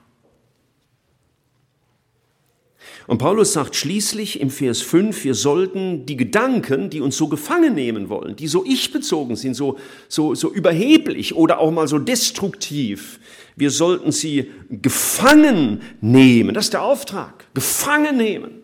Und 3.06 3.18
Paulus 3.18 3.54
sagt 3.54 3.74
schließlich 3.74 4.40
im 4.40 4.50
Vers 4.50 4.82
5, 4.82 5.24
wir 5.24 5.34
sollten 5.34 6.04
die 6.04 6.16
Gedanken, 6.16 6.90
die 6.90 7.00
uns 7.00 7.16
so 7.16 7.28
gefangen 7.28 7.74
nehmen 7.74 8.08
wollen, 8.08 8.36
die 8.36 8.48
so 8.48 8.64
ich-bezogen 8.64 9.36
sind, 9.36 9.54
so, 9.54 9.78
so, 10.08 10.34
so 10.34 10.52
überheblich 10.52 11.34
oder 11.34 11.58
auch 11.58 11.70
mal 11.70 11.88
so 11.88 11.98
destruktiv, 11.98 13.18
wir 13.56 13.70
sollten 13.70 14.12
sie 14.12 14.52
gefangen 14.70 15.80
nehmen. 16.00 16.54
Das 16.54 16.66
ist 16.66 16.74
der 16.74 16.82
Auftrag. 16.82 17.46
Gefangen 17.54 18.16
nehmen. 18.16 18.62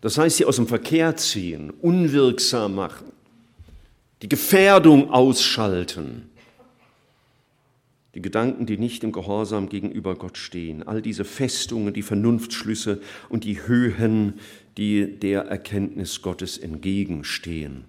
Das 0.00 0.18
heißt, 0.18 0.38
sie 0.38 0.44
aus 0.44 0.56
dem 0.56 0.66
Verkehr 0.66 1.16
ziehen, 1.16 1.70
unwirksam 1.80 2.74
machen, 2.74 3.12
die 4.20 4.28
Gefährdung 4.28 5.10
ausschalten 5.10 6.30
die 8.14 8.22
Gedanken, 8.22 8.66
die 8.66 8.78
nicht 8.78 9.02
im 9.02 9.12
Gehorsam 9.12 9.68
gegenüber 9.68 10.14
Gott 10.14 10.38
stehen, 10.38 10.86
all 10.86 11.02
diese 11.02 11.24
Festungen, 11.24 11.92
die 11.92 12.02
Vernunftschlüsse 12.02 13.00
und 13.28 13.44
die 13.44 13.66
Höhen, 13.66 14.34
die 14.76 15.18
der 15.18 15.42
Erkenntnis 15.42 16.22
Gottes 16.22 16.58
entgegenstehen. 16.58 17.84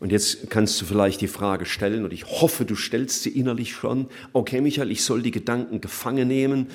Und 0.00 0.12
jetzt 0.12 0.50
kannst 0.50 0.80
du 0.80 0.84
vielleicht 0.84 1.20
die 1.20 1.28
Frage 1.28 1.66
stellen, 1.66 2.04
und 2.04 2.12
ich 2.12 2.24
hoffe, 2.24 2.64
du 2.64 2.76
stellst 2.76 3.22
sie 3.22 3.30
innerlich 3.30 3.72
schon, 3.72 4.06
okay 4.32 4.60
Michael, 4.60 4.90
ich 4.90 5.02
soll 5.02 5.22
die 5.22 5.30
Gedanken 5.30 5.80
gefangen 5.80 6.28
nehmen, 6.28 6.68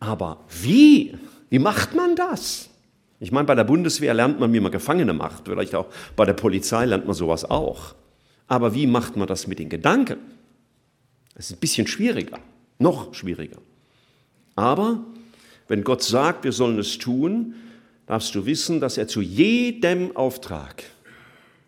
aber 0.00 0.44
wie? 0.62 1.14
Wie 1.50 1.58
macht 1.58 1.94
man 1.94 2.16
das? 2.16 2.70
Ich 3.18 3.32
meine, 3.32 3.46
bei 3.46 3.54
der 3.54 3.64
Bundeswehr 3.64 4.14
lernt 4.14 4.40
man, 4.40 4.52
wie 4.52 4.60
man 4.60 4.72
Gefangene 4.72 5.14
macht, 5.14 5.44
vielleicht 5.46 5.74
auch 5.74 5.86
bei 6.16 6.24
der 6.24 6.34
Polizei 6.34 6.84
lernt 6.84 7.06
man 7.06 7.14
sowas 7.14 7.44
auch. 7.44 7.94
Aber 8.46 8.74
wie 8.74 8.86
macht 8.86 9.16
man 9.16 9.26
das 9.26 9.46
mit 9.46 9.58
den 9.58 9.68
Gedanken? 9.68 10.18
Das 11.36 11.50
ist 11.50 11.56
ein 11.56 11.60
bisschen 11.60 11.86
schwieriger, 11.86 12.38
noch 12.78 13.12
schwieriger. 13.14 13.58
Aber 14.54 15.04
wenn 15.68 15.84
Gott 15.84 16.02
sagt, 16.02 16.44
wir 16.44 16.52
sollen 16.52 16.78
es 16.78 16.96
tun, 16.96 17.54
darfst 18.06 18.34
du 18.34 18.46
wissen, 18.46 18.80
dass 18.80 18.96
er 18.96 19.06
zu 19.06 19.20
jedem 19.20 20.16
Auftrag, 20.16 20.82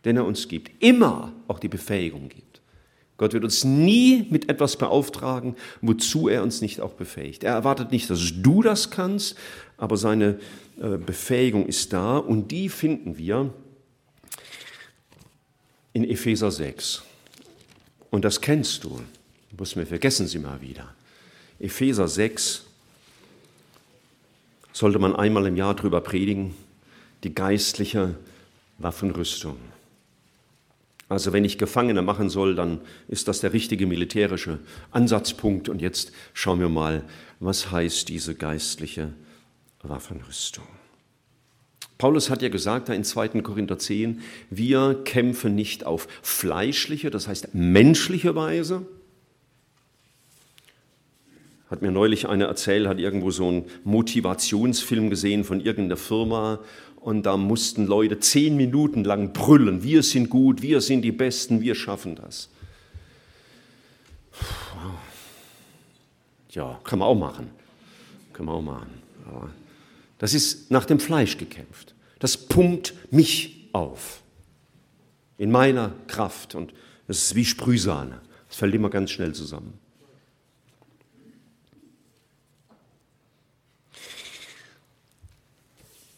den 0.07 0.17
er 0.17 0.25
uns 0.25 0.49
gibt, 0.49 0.83
immer 0.83 1.33
auch 1.49 1.59
die 1.59 1.69
Befähigung 1.69 2.31
gibt. 2.31 2.63
Gott 3.19 3.35
wird 3.35 3.45
uns 3.45 3.65
nie 3.65 4.27
mit 4.31 4.49
etwas 4.49 4.77
beauftragen, 4.77 5.55
wozu 5.83 6.29
er 6.29 6.43
uns 6.43 6.63
nicht 6.63 6.81
auch 6.81 6.95
befähigt. 6.95 7.45
Er 7.45 7.53
erwartet 7.53 7.91
nicht, 7.91 8.09
dass 8.09 8.33
du 8.37 8.63
das 8.63 8.91
kannst, 8.91 9.37
aber 9.77 9.99
seine 9.99 10.39
äh, 10.81 10.97
Befähigung 10.97 11.67
ist 11.67 11.93
da 11.93 12.17
und 12.17 12.53
die 12.53 12.71
finden 12.71 13.19
wir 13.19 13.53
in 15.93 16.05
Epheser 16.05 16.51
6. 16.51 17.03
Und 18.11 18.25
das 18.25 18.41
kennst 18.41 18.85
du. 18.85 19.01
Muss 19.59 19.75
mir 19.75 19.87
vergessen 19.87 20.29
Sie 20.29 20.39
mal 20.39 20.61
wieder. 20.61 20.95
Epheser 21.59 22.07
6 22.07 22.65
sollte 24.73 25.01
man 25.01 25.17
einmal 25.17 25.47
im 25.47 25.57
Jahr 25.57 25.75
drüber 25.75 26.01
predigen, 26.01 26.55
die 27.25 27.35
geistliche 27.35 28.15
Waffenrüstung. 28.79 29.57
Also 31.09 31.33
wenn 31.33 31.45
ich 31.45 31.59
Gefangene 31.59 32.03
machen 32.03 32.31
soll, 32.31 32.55
dann 32.55 32.81
ist 33.09 33.27
das 33.27 33.41
der 33.41 33.53
richtige 33.53 33.89
militärische 33.89 34.61
Ansatzpunkt. 34.93 35.69
Und 35.69 35.83
jetzt 35.83 36.13
schauen 36.35 36.61
wir 36.61 36.69
mal, 36.69 37.03
was 37.41 37.73
heißt 37.73 38.09
diese 38.09 38.37
geistliche 38.37 39.13
Waffenrüstung. 39.83 40.67
Paulus 41.97 42.31
hat 42.31 42.43
ja 42.43 42.49
gesagt, 42.49 42.91
in 42.91 43.03
2. 43.03 43.43
Korinther 43.43 43.79
10, 43.79 44.21
wir 44.51 45.03
kämpfen 45.05 45.57
nicht 45.57 45.85
auf 45.85 46.07
fleischliche, 46.23 47.11
das 47.11 47.27
heißt 47.27 47.55
menschliche 47.55 48.37
Weise, 48.37 48.87
hat 51.71 51.83
mir 51.83 51.91
neulich 51.91 52.29
eine 52.29 52.45
erzählt, 52.45 52.87
hat 52.87 52.99
irgendwo 52.99 53.31
so 53.31 53.49
einen 53.49 53.65
Motivationsfilm 53.85 55.11
gesehen 55.11 55.45
von 55.45 55.61
irgendeiner 55.61 55.97
Firma 55.97 56.61
und 56.97 57.25
da 57.25 57.37
mussten 57.37 57.87
Leute 57.87 58.19
zehn 58.21 58.57
Minuten 58.57 59.05
lang 59.05 59.33
brüllen, 59.33 59.83
wir 59.83 60.03
sind 60.03 60.31
gut, 60.31 60.63
wir 60.63 60.81
sind 60.81 61.03
die 61.03 61.13
Besten, 61.13 61.61
wir 61.61 61.75
schaffen 61.75 62.17
das. 62.17 62.49
Ja, 66.51 66.81
kann 66.85 66.99
man 66.99 67.09
auch 67.09 67.15
machen. 67.15 67.51
Kann 68.33 68.47
man 68.47 68.55
auch 68.55 68.63
machen. 68.63 69.03
Aber 69.27 69.51
das 70.19 70.35
ist 70.35 70.71
nach 70.71 70.87
dem 70.87 70.99
Fleisch 70.99 71.37
gekämpft. 71.37 71.95
Das 72.19 72.37
pumpt 72.37 72.95
mich 73.11 73.69
auf. 73.73 74.23
In 75.37 75.51
meiner 75.51 75.93
Kraft. 76.07 76.55
Und 76.55 76.73
das 77.07 77.19
ist 77.19 77.35
wie 77.35 77.45
Sprühsahne. 77.45 78.21
Das 78.49 78.57
fällt 78.57 78.75
immer 78.75 78.91
ganz 78.91 79.11
schnell 79.11 79.35
zusammen. 79.35 79.75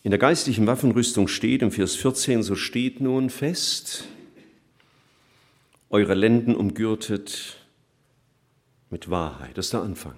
In 0.03 0.11
der 0.11 0.19
geistlichen 0.19 0.67
Waffenrüstung 0.67 1.29
steht 1.29 1.61
im 1.61 1.71
Vers 1.71 1.95
14, 1.97 2.43
so 2.43 2.55
steht 2.55 3.03
nun 3.03 3.29
fest, 3.29 4.05
eure 5.91 6.15
Lenden 6.15 6.55
umgürtet 6.55 7.59
mit 8.89 9.11
Wahrheit. 9.11 9.59
Das 9.59 9.67
ist 9.67 9.75
der 9.75 9.83
Anfang. 9.83 10.17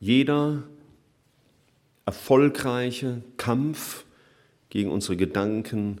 Jeder 0.00 0.64
erfolgreiche 2.06 3.22
Kampf 3.36 4.04
gegen 4.68 4.90
unsere 4.90 5.16
Gedanken 5.16 6.00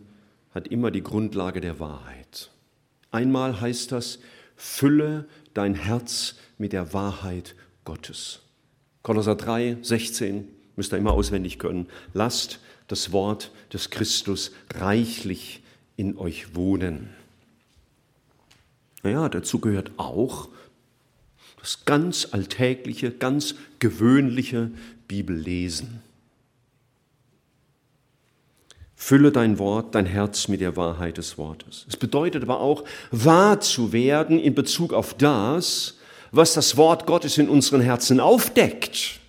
hat 0.52 0.66
immer 0.66 0.90
die 0.90 1.04
Grundlage 1.04 1.60
der 1.60 1.78
Wahrheit. 1.78 2.50
Einmal 3.12 3.60
heißt 3.60 3.92
das, 3.92 4.18
fülle 4.56 5.28
dein 5.54 5.74
Herz 5.74 6.34
mit 6.58 6.72
der 6.72 6.92
Wahrheit 6.92 7.54
Gottes. 7.84 8.40
Kolosser 9.04 9.36
3, 9.36 9.78
16 9.82 10.48
müsst 10.76 10.92
ihr 10.92 10.98
immer 10.98 11.12
auswendig 11.12 11.58
können, 11.58 11.86
lasst 12.12 12.60
das 12.88 13.12
Wort 13.12 13.50
des 13.72 13.90
Christus 13.90 14.52
reichlich 14.74 15.62
in 15.96 16.16
euch 16.16 16.54
wohnen. 16.54 17.10
Naja, 19.02 19.28
dazu 19.28 19.58
gehört 19.58 19.92
auch 19.96 20.48
das 21.60 21.84
ganz 21.84 22.28
alltägliche, 22.32 23.10
ganz 23.10 23.54
gewöhnliche 23.78 24.70
Bibellesen. 25.08 26.02
Fülle 28.96 29.32
dein 29.32 29.58
Wort, 29.58 29.94
dein 29.94 30.06
Herz 30.06 30.48
mit 30.48 30.60
der 30.62 30.76
Wahrheit 30.76 31.18
des 31.18 31.36
Wortes. 31.36 31.84
Es 31.88 31.96
bedeutet 31.96 32.42
aber 32.42 32.60
auch, 32.60 32.84
wahr 33.10 33.60
zu 33.60 33.92
werden 33.92 34.38
in 34.38 34.54
Bezug 34.54 34.94
auf 34.94 35.14
das, 35.14 35.98
was 36.32 36.54
das 36.54 36.76
Wort 36.76 37.06
Gottes 37.06 37.36
in 37.36 37.48
unseren 37.48 37.82
Herzen 37.82 38.18
aufdeckt. 38.18 39.20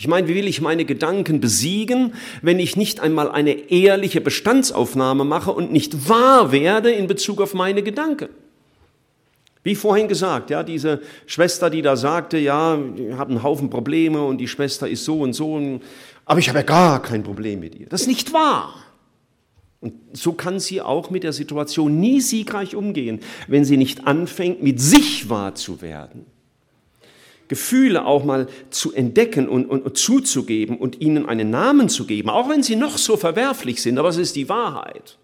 Ich 0.00 0.06
meine, 0.06 0.28
wie 0.28 0.36
will 0.36 0.46
ich 0.46 0.60
meine 0.60 0.84
Gedanken 0.84 1.40
besiegen, 1.40 2.14
wenn 2.40 2.60
ich 2.60 2.76
nicht 2.76 3.00
einmal 3.00 3.32
eine 3.32 3.70
ehrliche 3.70 4.20
Bestandsaufnahme 4.20 5.24
mache 5.24 5.50
und 5.50 5.72
nicht 5.72 6.08
wahr 6.08 6.52
werde 6.52 6.92
in 6.92 7.08
Bezug 7.08 7.40
auf 7.40 7.52
meine 7.52 7.82
Gedanken? 7.82 8.28
Wie 9.64 9.74
vorhin 9.74 10.06
gesagt, 10.06 10.50
ja, 10.50 10.62
diese 10.62 11.02
Schwester, 11.26 11.68
die 11.68 11.82
da 11.82 11.96
sagte, 11.96 12.38
ja, 12.38 12.78
ich 12.96 13.12
habe 13.14 13.32
einen 13.32 13.42
Haufen 13.42 13.70
Probleme 13.70 14.22
und 14.22 14.38
die 14.38 14.46
Schwester 14.46 14.88
ist 14.88 15.04
so 15.04 15.20
und 15.20 15.32
so, 15.32 15.80
aber 16.24 16.38
ich 16.38 16.48
habe 16.48 16.60
ja 16.60 16.64
gar 16.64 17.02
kein 17.02 17.24
Problem 17.24 17.58
mit 17.58 17.74
ihr. 17.74 17.88
Das 17.88 18.02
ist 18.02 18.06
nicht 18.06 18.32
wahr. 18.32 18.74
Und 19.80 19.94
so 20.12 20.32
kann 20.32 20.60
sie 20.60 20.80
auch 20.80 21.10
mit 21.10 21.24
der 21.24 21.32
Situation 21.32 21.98
nie 21.98 22.20
siegreich 22.20 22.76
umgehen, 22.76 23.18
wenn 23.48 23.64
sie 23.64 23.76
nicht 23.76 24.06
anfängt, 24.06 24.62
mit 24.62 24.80
sich 24.80 25.28
wahr 25.28 25.56
zu 25.56 25.82
werden. 25.82 26.24
Gefühle 27.48 28.04
auch 28.04 28.24
mal 28.24 28.46
zu 28.70 28.92
entdecken 28.92 29.48
und, 29.48 29.66
und, 29.66 29.82
und, 29.82 29.96
zuzugeben 29.96 30.76
und 30.76 31.00
ihnen 31.00 31.26
einen 31.26 31.50
Namen 31.50 31.88
zu 31.88 32.06
geben, 32.06 32.28
auch 32.28 32.48
wenn 32.48 32.62
sie 32.62 32.76
noch 32.76 32.98
so 32.98 33.16
verwerflich 33.16 33.82
sind, 33.82 33.98
aber 33.98 34.10
es 34.10 34.18
ist 34.18 34.36
die 34.36 34.48
Wahrheit. 34.48 35.18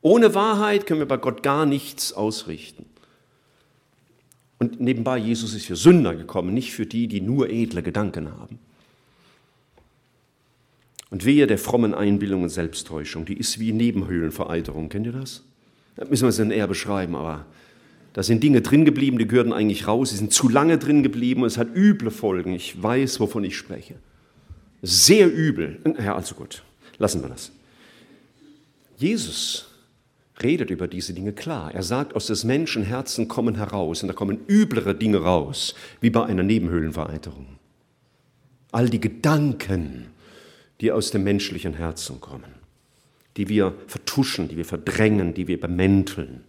Ohne 0.00 0.34
Wahrheit 0.34 0.86
können 0.86 1.00
wir 1.00 1.08
bei 1.08 1.16
Gott 1.16 1.42
gar 1.42 1.66
nichts 1.66 2.12
ausrichten. 2.12 2.86
Und 4.58 4.80
nebenbei, 4.80 5.18
Jesus 5.18 5.54
ist 5.54 5.66
für 5.66 5.76
Sünder 5.76 6.14
gekommen, 6.14 6.54
nicht 6.54 6.72
für 6.72 6.86
die, 6.86 7.08
die 7.08 7.20
nur 7.20 7.50
edle 7.50 7.82
Gedanken 7.82 8.30
haben. 8.30 8.58
Und 11.10 11.24
wehe 11.24 11.46
der 11.46 11.58
frommen 11.58 11.94
Einbildung 11.94 12.42
und 12.42 12.48
Selbsttäuschung, 12.48 13.26
die 13.26 13.36
ist 13.36 13.60
wie 13.60 13.72
Nebenhöhlenvereiterung. 13.72 14.88
Kennt 14.88 15.06
ihr 15.06 15.12
das? 15.12 15.42
Das 15.94 16.08
müssen 16.08 16.24
wir 16.24 16.30
es 16.30 16.36
dann 16.36 16.50
eher 16.50 16.66
beschreiben, 16.66 17.14
aber 17.14 17.46
da 18.16 18.22
sind 18.22 18.42
Dinge 18.42 18.62
drin 18.62 18.86
geblieben, 18.86 19.18
die 19.18 19.28
gehören 19.28 19.52
eigentlich 19.52 19.86
raus, 19.86 20.08
sie 20.08 20.16
sind 20.16 20.32
zu 20.32 20.48
lange 20.48 20.78
drin 20.78 21.02
geblieben 21.02 21.42
und 21.42 21.48
es 21.48 21.58
hat 21.58 21.76
üble 21.76 22.10
Folgen. 22.10 22.54
Ich 22.54 22.82
weiß, 22.82 23.20
wovon 23.20 23.44
ich 23.44 23.58
spreche. 23.58 23.96
Sehr 24.80 25.30
übel. 25.30 25.80
Ja, 26.02 26.16
also 26.16 26.34
gut, 26.34 26.62
lassen 26.96 27.20
wir 27.20 27.28
das. 27.28 27.52
Jesus 28.96 29.68
redet 30.42 30.70
über 30.70 30.88
diese 30.88 31.12
Dinge 31.12 31.34
klar. 31.34 31.74
Er 31.74 31.82
sagt, 31.82 32.16
aus 32.16 32.28
des 32.28 32.44
Menschen 32.44 32.84
Herzen 32.84 33.28
kommen 33.28 33.56
heraus 33.56 34.00
und 34.00 34.08
da 34.08 34.14
kommen 34.14 34.38
üblere 34.48 34.94
Dinge 34.94 35.18
raus, 35.18 35.74
wie 36.00 36.08
bei 36.08 36.24
einer 36.24 36.42
Nebenhöhlenvereiterung. 36.42 37.58
All 38.72 38.88
die 38.88 39.00
Gedanken, 39.00 40.06
die 40.80 40.90
aus 40.90 41.10
dem 41.10 41.22
menschlichen 41.22 41.74
Herzen 41.74 42.22
kommen, 42.22 42.54
die 43.36 43.50
wir 43.50 43.74
vertuschen, 43.88 44.48
die 44.48 44.56
wir 44.56 44.64
verdrängen, 44.64 45.34
die 45.34 45.48
wir 45.48 45.60
bemänteln. 45.60 46.44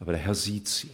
Aber 0.00 0.12
der 0.12 0.20
Herr 0.20 0.34
sieht 0.34 0.68
sie. 0.68 0.90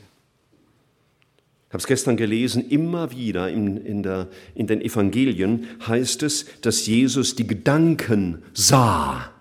Habe 1.75 1.81
es 1.81 1.89
gestern 1.89 2.17
gelesen, 2.17 2.69
immer 2.69 3.11
wieder 3.11 3.51
in, 3.51 3.77
in, 3.79 4.05
der, 4.05 4.29
in 4.55 4.69
den 4.69 4.81
Evangelien 4.81 5.67
heißt 5.85 6.23
es, 6.23 6.47
dass 6.61 6.87
Jesus 6.87 7.35
die 7.35 7.49
Gedanken 7.49 8.45
sah. 8.53 9.33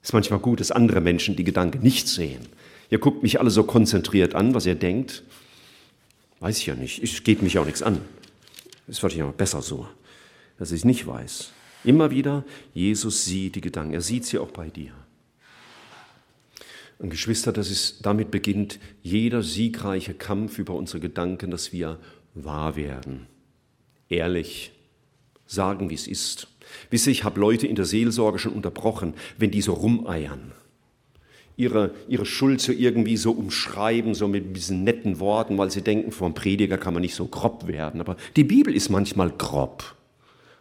Es 0.00 0.10
ist 0.10 0.12
manchmal 0.12 0.38
gut, 0.38 0.60
dass 0.60 0.70
andere 0.70 1.00
Menschen 1.00 1.34
die 1.34 1.42
Gedanken 1.42 1.82
nicht 1.82 2.06
sehen. 2.06 2.46
Ihr 2.88 3.00
guckt 3.00 3.24
mich 3.24 3.40
alle 3.40 3.50
so 3.50 3.64
konzentriert 3.64 4.36
an, 4.36 4.54
was 4.54 4.64
ihr 4.64 4.76
denkt. 4.76 5.24
Weiß 6.38 6.58
ich 6.58 6.66
ja 6.66 6.76
nicht. 6.76 7.02
Es 7.02 7.24
geht 7.24 7.42
mich 7.42 7.58
auch 7.58 7.66
nichts 7.66 7.82
an. 7.82 7.98
Es 8.86 9.02
wird 9.02 9.16
ja 9.16 9.26
besser 9.26 9.60
so, 9.60 9.88
dass 10.56 10.70
ich 10.70 10.82
es 10.82 10.84
nicht 10.84 11.04
weiß. 11.04 11.50
Immer 11.82 12.12
wieder, 12.12 12.44
Jesus 12.74 13.24
sieht 13.24 13.56
die 13.56 13.60
Gedanken. 13.60 13.92
Er 13.92 14.02
sieht 14.02 14.24
sie 14.24 14.38
auch 14.38 14.52
bei 14.52 14.68
dir. 14.68 14.92
Und 16.98 17.10
Geschwister, 17.10 17.52
das 17.52 17.70
ist, 17.70 18.04
damit 18.04 18.30
beginnt 18.30 18.80
jeder 19.02 19.42
siegreiche 19.42 20.14
Kampf 20.14 20.58
über 20.58 20.74
unsere 20.74 21.00
Gedanken, 21.00 21.50
dass 21.50 21.72
wir 21.72 21.98
wahr 22.34 22.76
werden. 22.76 23.26
Ehrlich 24.08 24.72
sagen, 25.46 25.90
wie 25.90 25.94
es 25.94 26.08
ist. 26.08 26.48
Wisse, 26.90 27.10
ich 27.10 27.24
habe 27.24 27.40
Leute 27.40 27.66
in 27.66 27.76
der 27.76 27.84
Seelsorge 27.84 28.38
schon 28.38 28.52
unterbrochen, 28.52 29.14
wenn 29.38 29.50
die 29.50 29.62
so 29.62 29.74
rumeiern. 29.74 30.52
Ihre, 31.56 31.94
ihre 32.06 32.26
Schuld 32.26 32.60
so 32.60 32.72
irgendwie 32.72 33.16
so 33.16 33.32
umschreiben, 33.32 34.14
so 34.14 34.28
mit 34.28 34.56
diesen 34.56 34.84
netten 34.84 35.18
Worten, 35.18 35.58
weil 35.58 35.70
sie 35.70 35.82
denken, 35.82 36.12
vom 36.12 36.34
Prediger 36.34 36.78
kann 36.78 36.94
man 36.94 37.00
nicht 37.00 37.14
so 37.14 37.26
grob 37.26 37.66
werden. 37.66 38.00
Aber 38.00 38.16
die 38.36 38.44
Bibel 38.44 38.74
ist 38.74 38.90
manchmal 38.90 39.30
grob 39.30 39.96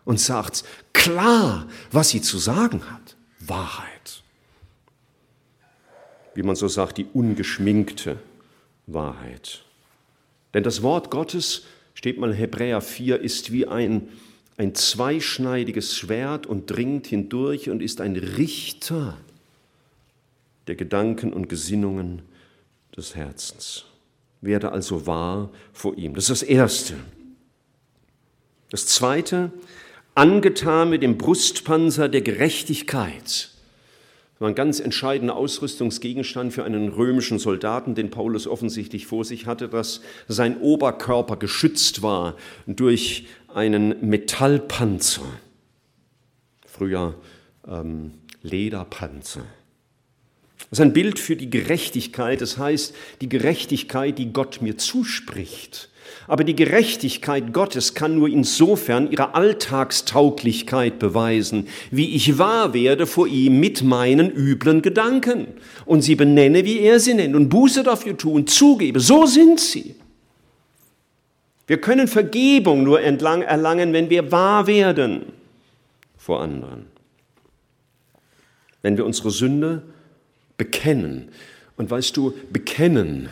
und 0.06 0.19
sagt 0.19 0.63
klar, 0.93 1.67
was 1.91 2.10
sie 2.10 2.21
zu 2.21 2.38
sagen 2.38 2.82
hat. 2.89 3.15
Wahrheit. 3.39 3.96
Wie 6.38 6.43
man 6.43 6.56
so 6.56 6.67
sagt, 6.67 7.00
die 7.00 7.08
ungeschminkte 7.12 8.19
Wahrheit. 8.86 9.63
Denn 10.54 10.62
das 10.62 10.84
Wort 10.84 11.10
Gottes, 11.10 11.65
steht 11.95 12.19
mal 12.19 12.30
in 12.30 12.38
Hebräer 12.38 12.80
4, 12.80 13.19
ist 13.21 13.52
wie 13.52 13.65
ein, 13.65 14.10
ein 14.56 14.76
zweischneidiges 14.76 15.97
Schwert 15.97 16.45
und 16.45 16.67
dringt 16.67 17.08
hindurch 17.08 17.71
und 17.71 17.82
ist 17.82 18.02
ein 18.02 18.15
Richter 18.15 19.17
der 20.67 20.76
Gedanken 20.76 21.34
und 21.34 21.50
Gesinnungen 21.50 22.21
des 22.95 23.15
Herzens. 23.15 23.86
Werde 24.41 24.71
also 24.71 25.08
wahr 25.08 25.50
vor 25.73 25.97
ihm. 25.97 26.13
Das 26.13 26.26
ist 26.26 26.43
das 26.43 26.43
Erste. 26.43 26.93
Das 28.69 28.86
Zweite, 28.86 29.52
angetan 30.13 30.91
mit 30.91 31.02
dem 31.02 31.17
Brustpanzer 31.17 32.08
der 32.08 32.21
Gerechtigkeit. 32.21 33.50
War 34.39 34.50
ein 34.50 34.56
ganz 34.56 34.80
entscheidender 34.80 35.36
Ausrüstungsgegenstand 35.36 36.54
für 36.54 36.63
einen 36.63 36.89
römischen 36.89 37.39
Soldaten, 37.39 37.95
den 37.95 38.12
Paulus 38.12 38.45
offensichtlich 38.45 39.08
vor 39.08 39.26
sich 39.26 39.47
hatte, 39.47 39.67
dass 39.67 40.02
sein 40.28 40.60
Oberkörper 40.60 41.38
geschützt 41.38 42.04
war 42.04 42.36
durch 42.67 43.26
einen 43.54 43.95
Metallpanzer. 44.08 45.26
Früher 46.67 47.15
ähm, 47.67 48.13
Lederpanzer. 48.43 49.43
Das 50.69 50.80
ist 50.80 50.82
ein 50.82 50.93
Bild 50.93 51.17
für 51.17 51.36
die 51.36 51.50
Gerechtigkeit, 51.50 52.41
das 52.41 52.58
heißt 52.58 52.93
die 53.21 53.30
Gerechtigkeit, 53.30 54.17
die 54.17 54.34
Gott 54.34 54.62
mir 54.62 54.78
zuspricht. 54.78 55.89
Aber 56.28 56.44
die 56.44 56.56
Gerechtigkeit 56.56 57.54
Gottes 57.54 57.94
kann 57.94 58.16
nur 58.16 58.28
insofern 58.28 59.10
ihre 59.10 59.34
Alltagstauglichkeit 59.34 61.00
beweisen, 61.00 61.68
wie 61.90 62.16
ich 62.16 62.38
wahr 62.38 62.74
werde 62.74 63.08
vor 63.08 63.28
ihm 63.28 63.60
mit 63.60 63.82
meinen 63.82 64.30
üblen 64.30 64.82
Gedanken 64.82 65.48
und 65.86 66.02
sie 66.02 66.16
benenne, 66.16 66.66
wie 66.66 66.80
er 66.80 67.00
sie 67.00 67.13
nennt 67.13 67.36
und 67.36 67.48
Buße 67.48 67.84
dafür 67.84 68.18
tun, 68.18 68.46
zugebe. 68.46 69.00
So 69.00 69.26
sind 69.26 69.60
sie. 69.60 69.96
Wir 71.66 71.80
können 71.80 72.08
Vergebung 72.08 72.84
nur 72.84 73.02
entlang 73.02 73.42
erlangen, 73.42 73.94
wenn 73.94 74.10
wir 74.10 74.32
wahr 74.32 74.68
werden 74.68 75.34
vor 76.18 76.42
anderen. 76.42 76.88
Wenn 78.82 78.98
wir 78.98 79.06
unsere 79.06 79.32
Sünde 79.32 79.84
bekennen. 80.58 81.30
Und 81.78 81.90
weißt 81.90 82.16
du, 82.18 82.34
bekennen 82.52 83.30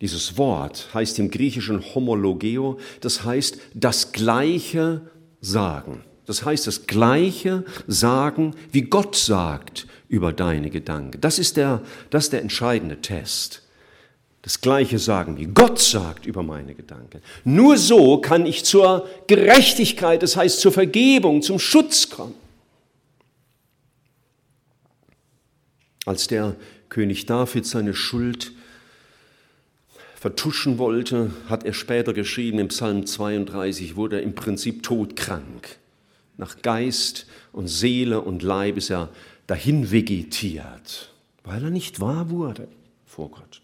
dieses 0.00 0.36
Wort 0.36 0.88
heißt 0.94 1.18
im 1.18 1.30
Griechischen 1.30 1.82
homologeo, 1.94 2.78
das 3.00 3.24
heißt 3.24 3.58
das 3.74 4.12
Gleiche 4.12 5.02
sagen. 5.40 6.04
Das 6.26 6.44
heißt 6.44 6.66
das 6.66 6.86
Gleiche 6.86 7.64
sagen, 7.86 8.54
wie 8.70 8.82
Gott 8.82 9.16
sagt 9.16 9.86
über 10.08 10.32
deine 10.32 10.70
Gedanken. 10.70 11.20
Das 11.20 11.38
ist 11.38 11.56
der, 11.56 11.82
das 12.10 12.24
ist 12.24 12.32
der 12.32 12.42
entscheidende 12.42 13.00
Test. 13.00 13.62
Das 14.42 14.60
Gleiche 14.60 14.98
sagen, 14.98 15.36
wie 15.36 15.46
Gott 15.46 15.80
sagt 15.80 16.26
über 16.26 16.42
meine 16.42 16.74
Gedanken. 16.74 17.20
Nur 17.44 17.76
so 17.76 18.18
kann 18.18 18.46
ich 18.46 18.64
zur 18.64 19.08
Gerechtigkeit, 19.26 20.22
das 20.22 20.36
heißt 20.36 20.60
zur 20.60 20.70
Vergebung, 20.70 21.42
zum 21.42 21.58
Schutz 21.58 22.08
kommen. 22.08 22.34
Als 26.06 26.28
der 26.28 26.54
König 26.88 27.26
David 27.26 27.66
seine 27.66 27.94
Schuld 27.94 28.52
vertuschen 30.18 30.78
wollte, 30.78 31.30
hat 31.48 31.64
er 31.64 31.72
später 31.72 32.12
geschrieben 32.12 32.58
im 32.58 32.68
Psalm 32.68 33.06
32, 33.06 33.94
wurde 33.94 34.16
er 34.16 34.22
im 34.22 34.34
Prinzip 34.34 34.82
todkrank. 34.82 35.78
Nach 36.36 36.60
Geist 36.62 37.26
und 37.52 37.68
Seele 37.68 38.20
und 38.20 38.42
Leib 38.42 38.76
ist 38.76 38.90
er 38.90 39.10
dahin 39.46 39.92
vegetiert, 39.92 41.12
weil 41.44 41.62
er 41.62 41.70
nicht 41.70 42.00
wahr 42.00 42.30
wurde 42.30 42.68
vor 43.06 43.30
Gott. 43.30 43.60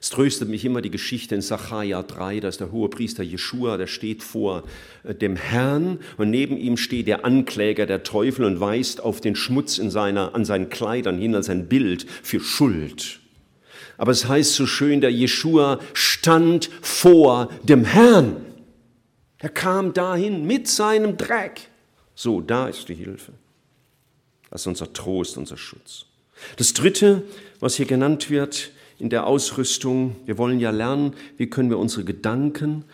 Es 0.00 0.10
tröstet 0.10 0.50
mich 0.50 0.66
immer 0.66 0.82
die 0.82 0.90
Geschichte 0.90 1.34
in 1.34 1.40
Sacharja 1.40 2.02
3, 2.02 2.40
da 2.40 2.48
ist 2.48 2.60
der 2.60 2.70
hohe 2.70 2.90
Priester 2.90 3.22
Jeschua, 3.22 3.78
der 3.78 3.86
steht 3.86 4.22
vor 4.22 4.64
äh, 5.02 5.14
dem 5.14 5.34
Herrn 5.34 5.98
und 6.18 6.28
neben 6.28 6.58
ihm 6.58 6.76
steht 6.76 7.06
der 7.06 7.24
Ankläger, 7.24 7.86
der 7.86 8.02
Teufel 8.02 8.44
und 8.44 8.60
weist 8.60 9.00
auf 9.00 9.22
den 9.22 9.34
Schmutz 9.34 9.78
in 9.78 9.90
seiner, 9.90 10.34
an 10.34 10.44
seinen 10.44 10.68
Kleidern 10.68 11.16
hin 11.16 11.34
als 11.34 11.48
ein 11.48 11.68
Bild 11.68 12.04
für 12.22 12.40
Schuld. 12.40 13.20
Aber 14.04 14.12
es 14.12 14.28
heißt 14.28 14.52
so 14.52 14.66
schön, 14.66 15.00
der 15.00 15.10
Jeschua 15.10 15.80
stand 15.94 16.68
vor 16.82 17.48
dem 17.62 17.86
Herrn. 17.86 18.36
Er 19.38 19.48
kam 19.48 19.94
dahin 19.94 20.46
mit 20.46 20.68
seinem 20.68 21.16
Dreck. 21.16 21.70
So, 22.14 22.42
da 22.42 22.68
ist 22.68 22.90
die 22.90 22.94
Hilfe. 22.94 23.32
Das 24.50 24.60
ist 24.60 24.66
unser 24.66 24.92
Trost, 24.92 25.38
unser 25.38 25.56
Schutz. 25.56 26.04
Das 26.58 26.74
Dritte, 26.74 27.22
was 27.60 27.76
hier 27.76 27.86
genannt 27.86 28.28
wird, 28.28 28.72
in 28.98 29.08
der 29.08 29.26
Ausrüstung. 29.26 30.16
Wir 30.26 30.36
wollen 30.36 30.60
ja 30.60 30.70
lernen, 30.70 31.14
wie 31.38 31.48
können 31.48 31.70
wir 31.70 31.78
unsere 31.78 32.04
Gedanken 32.04 32.84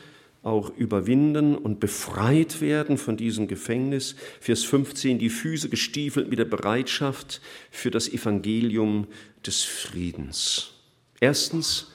auch 0.44 0.70
überwinden 0.76 1.56
und 1.56 1.80
befreit 1.80 2.60
werden 2.60 2.98
von 2.98 3.16
diesem 3.16 3.48
Gefängnis. 3.48 4.14
Vers 4.38 4.62
15, 4.62 5.18
die 5.18 5.28
Füße 5.28 5.70
gestiefelt 5.70 6.30
mit 6.30 6.38
der 6.38 6.44
Bereitschaft 6.44 7.40
für 7.72 7.90
das 7.90 8.08
Evangelium 8.08 9.08
des 9.44 9.64
Friedens. 9.64 10.74
Erstens, 11.20 11.92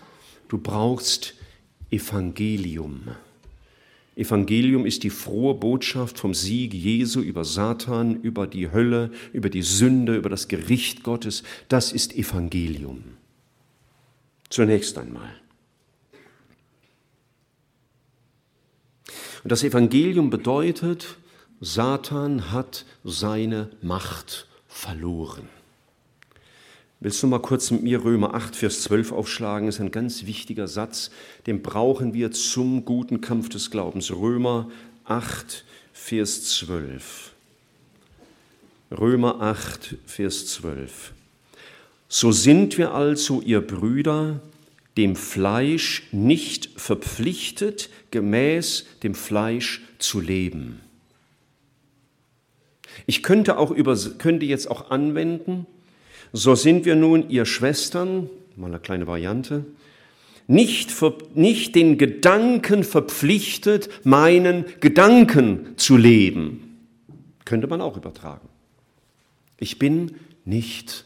du 0.47 0.59
brauchst 0.59 1.33
Evangelium. 1.89 3.07
Evangelium 4.15 4.85
ist 4.85 5.03
die 5.03 5.09
frohe 5.09 5.55
Botschaft 5.55 6.19
vom 6.19 6.33
Sieg 6.33 6.73
Jesu 6.73 7.19
über 7.19 7.43
Satan, 7.43 8.21
über 8.21 8.47
die 8.47 8.71
Hölle, 8.71 9.11
über 9.33 9.49
die 9.49 9.63
Sünde, 9.63 10.15
über 10.15 10.29
das 10.29 10.47
Gericht 10.47 11.03
Gottes. 11.03 11.43
Das 11.67 11.91
ist 11.91 12.15
Evangelium. 12.15 13.03
Zunächst 14.49 14.97
einmal. 14.97 15.33
Und 19.43 19.51
das 19.51 19.63
Evangelium 19.63 20.29
bedeutet, 20.29 21.17
Satan 21.59 22.51
hat 22.51 22.85
seine 23.03 23.69
Macht 23.81 24.47
verloren. 24.67 25.49
Willst 27.01 27.21
du 27.21 27.27
mal 27.27 27.39
kurz 27.39 27.71
mit 27.71 27.83
mir 27.83 28.03
Römer 28.03 28.33
8, 28.33 28.55
Vers 28.55 28.81
12 28.83 29.11
aufschlagen? 29.11 29.67
Das 29.67 29.75
ist 29.75 29.81
ein 29.81 29.91
ganz 29.91 30.25
wichtiger 30.25 30.67
Satz, 30.67 31.11
den 31.45 31.61
brauchen 31.61 32.13
wir 32.13 32.31
zum 32.31 32.85
guten 32.85 33.21
Kampf 33.21 33.49
des 33.49 33.69
Glaubens. 33.69 34.11
Römer 34.11 34.69
8, 35.03 35.65
Vers 35.91 36.45
12. 36.45 37.33
Römer 38.97 39.41
8, 39.41 39.97
Vers 40.05 40.47
12. 40.47 41.13
So 42.07 42.31
sind 42.31 42.77
wir 42.77 42.93
also, 42.93 43.41
ihr 43.41 43.61
Brüder, 43.61 44.39
dem 44.95 45.17
Fleisch 45.17 46.03
nicht 46.13 46.69
verpflichtet, 46.79 47.89
gemäß 48.11 48.85
dem 49.03 49.15
Fleisch 49.15 49.81
zu 49.99 50.21
leben. 50.21 50.79
Ich 53.05 53.21
könnte, 53.21 53.57
auch 53.57 53.71
über, 53.71 53.97
könnte 54.17 54.45
jetzt 54.45 54.71
auch 54.71 54.91
anwenden, 54.91 55.67
so 56.33 56.55
sind 56.55 56.85
wir 56.85 56.95
nun, 56.95 57.29
ihr 57.29 57.45
Schwestern, 57.45 58.29
mal 58.55 58.67
eine 58.67 58.79
kleine 58.79 59.07
Variante, 59.07 59.65
nicht, 60.47 60.91
nicht 61.33 61.75
den 61.75 61.97
Gedanken 61.97 62.83
verpflichtet, 62.83 63.89
meinen 64.03 64.65
Gedanken 64.79 65.73
zu 65.77 65.97
leben. 65.97 66.77
Könnte 67.45 67.67
man 67.67 67.81
auch 67.81 67.97
übertragen. 67.97 68.47
Ich 69.57 69.79
bin 69.79 70.15
nicht 70.43 71.05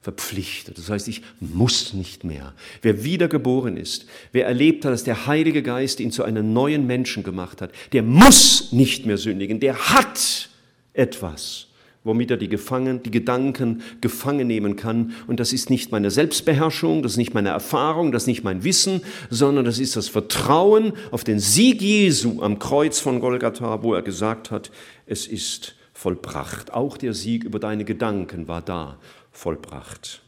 verpflichtet. 0.00 0.78
Das 0.78 0.88
heißt, 0.88 1.08
ich 1.08 1.22
muss 1.40 1.92
nicht 1.92 2.24
mehr. 2.24 2.54
Wer 2.80 3.04
wiedergeboren 3.04 3.76
ist, 3.76 4.06
wer 4.32 4.46
erlebt 4.46 4.84
hat, 4.84 4.92
dass 4.92 5.04
der 5.04 5.26
Heilige 5.26 5.62
Geist 5.62 6.00
ihn 6.00 6.10
zu 6.10 6.24
einem 6.24 6.54
neuen 6.54 6.86
Menschen 6.86 7.22
gemacht 7.22 7.60
hat, 7.60 7.72
der 7.92 8.02
muss 8.02 8.72
nicht 8.72 9.04
mehr 9.04 9.18
sündigen. 9.18 9.60
Der 9.60 9.90
hat 9.90 10.48
etwas, 10.94 11.66
womit 12.02 12.30
er 12.30 12.36
die, 12.36 12.48
Gefangen, 12.48 13.02
die 13.02 13.10
Gedanken 13.10 13.82
gefangen 14.00 14.46
nehmen 14.46 14.76
kann. 14.76 15.12
Und 15.26 15.40
das 15.40 15.52
ist 15.52 15.68
nicht 15.68 15.92
meine 15.92 16.10
Selbstbeherrschung, 16.10 17.02
das 17.02 17.12
ist 17.12 17.18
nicht 17.18 17.34
meine 17.34 17.50
Erfahrung, 17.50 18.12
das 18.12 18.22
ist 18.22 18.28
nicht 18.28 18.44
mein 18.44 18.64
Wissen, 18.64 19.02
sondern 19.28 19.64
das 19.64 19.78
ist 19.78 19.96
das 19.96 20.08
Vertrauen 20.08 20.94
auf 21.10 21.24
den 21.24 21.38
Sieg 21.38 21.82
Jesu 21.82 22.42
am 22.42 22.58
Kreuz 22.58 23.00
von 23.00 23.20
Golgatha, 23.20 23.82
wo 23.82 23.94
er 23.94 24.02
gesagt 24.02 24.50
hat, 24.50 24.70
es 25.06 25.26
ist 25.26 25.76
vollbracht. 25.92 26.72
Auch 26.72 26.96
der 26.96 27.12
Sieg 27.12 27.44
über 27.44 27.58
deine 27.58 27.84
Gedanken 27.84 28.48
war 28.48 28.62
da 28.62 28.98
vollbracht. 29.30 30.22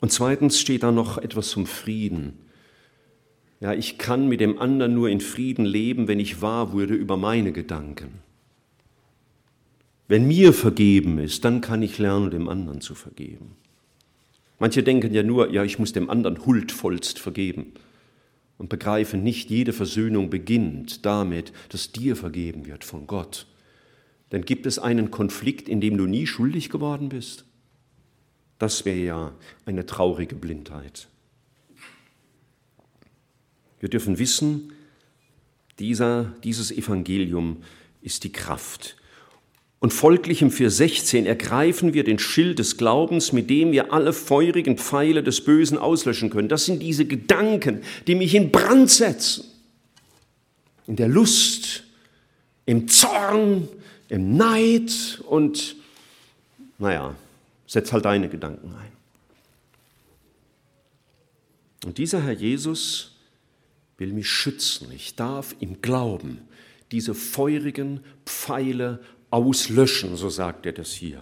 Und 0.00 0.12
zweitens 0.12 0.60
steht 0.60 0.84
da 0.84 0.92
noch 0.92 1.18
etwas 1.18 1.48
zum 1.48 1.66
Frieden. 1.66 2.38
Ja, 3.58 3.72
ich 3.72 3.98
kann 3.98 4.28
mit 4.28 4.40
dem 4.40 4.58
anderen 4.60 4.94
nur 4.94 5.08
in 5.08 5.20
Frieden 5.20 5.64
leben, 5.64 6.06
wenn 6.06 6.20
ich 6.20 6.42
wahr 6.42 6.72
wurde 6.72 6.94
über 6.94 7.16
meine 7.16 7.50
Gedanken. 7.52 8.25
Wenn 10.08 10.26
mir 10.26 10.52
vergeben 10.52 11.18
ist, 11.18 11.44
dann 11.44 11.60
kann 11.60 11.82
ich 11.82 11.98
lernen, 11.98 12.30
dem 12.30 12.48
anderen 12.48 12.80
zu 12.80 12.94
vergeben. 12.94 13.56
Manche 14.58 14.82
denken 14.82 15.12
ja 15.12 15.22
nur, 15.22 15.50
ja, 15.52 15.64
ich 15.64 15.78
muss 15.78 15.92
dem 15.92 16.08
anderen 16.08 16.46
huldvollst 16.46 17.18
vergeben 17.18 17.72
und 18.56 18.68
begreifen 18.68 19.22
nicht, 19.22 19.50
jede 19.50 19.72
Versöhnung 19.72 20.30
beginnt 20.30 21.04
damit, 21.04 21.52
dass 21.70 21.92
dir 21.92 22.16
vergeben 22.16 22.66
wird 22.66 22.84
von 22.84 23.06
Gott 23.06 23.46
denn 24.32 24.44
gibt 24.44 24.66
es 24.66 24.78
einen 24.78 25.10
Konflikt, 25.10 25.68
in 25.68 25.80
dem 25.80 25.96
du 25.96 26.06
nie 26.06 26.26
schuldig 26.26 26.70
geworden 26.70 27.08
bist? 27.08 27.44
Das 28.58 28.84
wäre 28.84 28.98
ja 28.98 29.34
eine 29.66 29.86
traurige 29.86 30.34
Blindheit. 30.34 31.08
Wir 33.78 33.88
dürfen 33.88 34.18
wissen, 34.18 34.72
dieser, 35.78 36.34
dieses 36.42 36.72
Evangelium 36.72 37.62
ist 38.00 38.24
die 38.24 38.32
Kraft. 38.32 38.96
Und 39.86 39.92
folglich 39.92 40.42
im 40.42 40.50
Vers 40.50 40.78
16 40.78 41.26
ergreifen 41.26 41.94
wir 41.94 42.02
den 42.02 42.18
Schild 42.18 42.58
des 42.58 42.76
Glaubens, 42.76 43.30
mit 43.30 43.48
dem 43.48 43.70
wir 43.70 43.92
alle 43.92 44.12
feurigen 44.12 44.78
Pfeile 44.78 45.22
des 45.22 45.44
Bösen 45.44 45.78
auslöschen 45.78 46.28
können. 46.28 46.48
Das 46.48 46.64
sind 46.64 46.82
diese 46.82 47.04
Gedanken, 47.04 47.82
die 48.08 48.16
mich 48.16 48.34
in 48.34 48.50
Brand 48.50 48.90
setzen. 48.90 49.44
In 50.88 50.96
der 50.96 51.06
Lust, 51.06 51.84
im 52.64 52.88
Zorn, 52.88 53.68
im 54.08 54.36
Neid 54.36 55.22
und, 55.28 55.76
naja, 56.78 57.14
setz 57.68 57.92
halt 57.92 58.06
deine 58.06 58.28
Gedanken 58.28 58.74
ein. 58.74 58.90
Und 61.84 61.98
dieser 61.98 62.24
Herr 62.24 62.32
Jesus 62.32 63.12
will 63.98 64.12
mich 64.12 64.28
schützen. 64.28 64.88
Ich 64.92 65.14
darf 65.14 65.54
im 65.60 65.80
Glauben 65.80 66.40
diese 66.90 67.14
feurigen 67.14 68.00
Pfeile 68.24 68.98
auslöschen, 69.36 70.16
so 70.16 70.30
sagt 70.30 70.66
er 70.66 70.72
das 70.72 70.90
hier. 70.90 71.20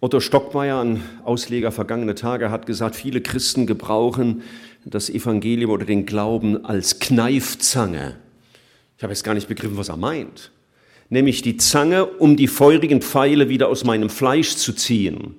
Otto 0.00 0.20
Stockmeier, 0.20 0.80
ein 0.84 1.02
Ausleger 1.24 1.72
vergangene 1.72 2.14
Tage, 2.14 2.50
hat 2.50 2.66
gesagt, 2.66 2.96
viele 2.96 3.20
Christen 3.20 3.66
gebrauchen 3.66 4.42
das 4.84 5.10
Evangelium 5.10 5.72
oder 5.72 5.84
den 5.84 6.06
Glauben 6.06 6.64
als 6.64 7.00
Kneifzange. 7.00 8.14
Ich 8.96 9.02
habe 9.02 9.12
jetzt 9.12 9.24
gar 9.24 9.34
nicht 9.34 9.48
begriffen, 9.48 9.76
was 9.76 9.88
er 9.88 9.96
meint 9.96 10.52
nämlich 11.08 11.42
die 11.42 11.56
Zange, 11.56 12.06
um 12.06 12.36
die 12.36 12.48
feurigen 12.48 13.00
Pfeile 13.00 13.48
wieder 13.48 13.68
aus 13.68 13.84
meinem 13.84 14.10
Fleisch 14.10 14.56
zu 14.56 14.72
ziehen. 14.72 15.34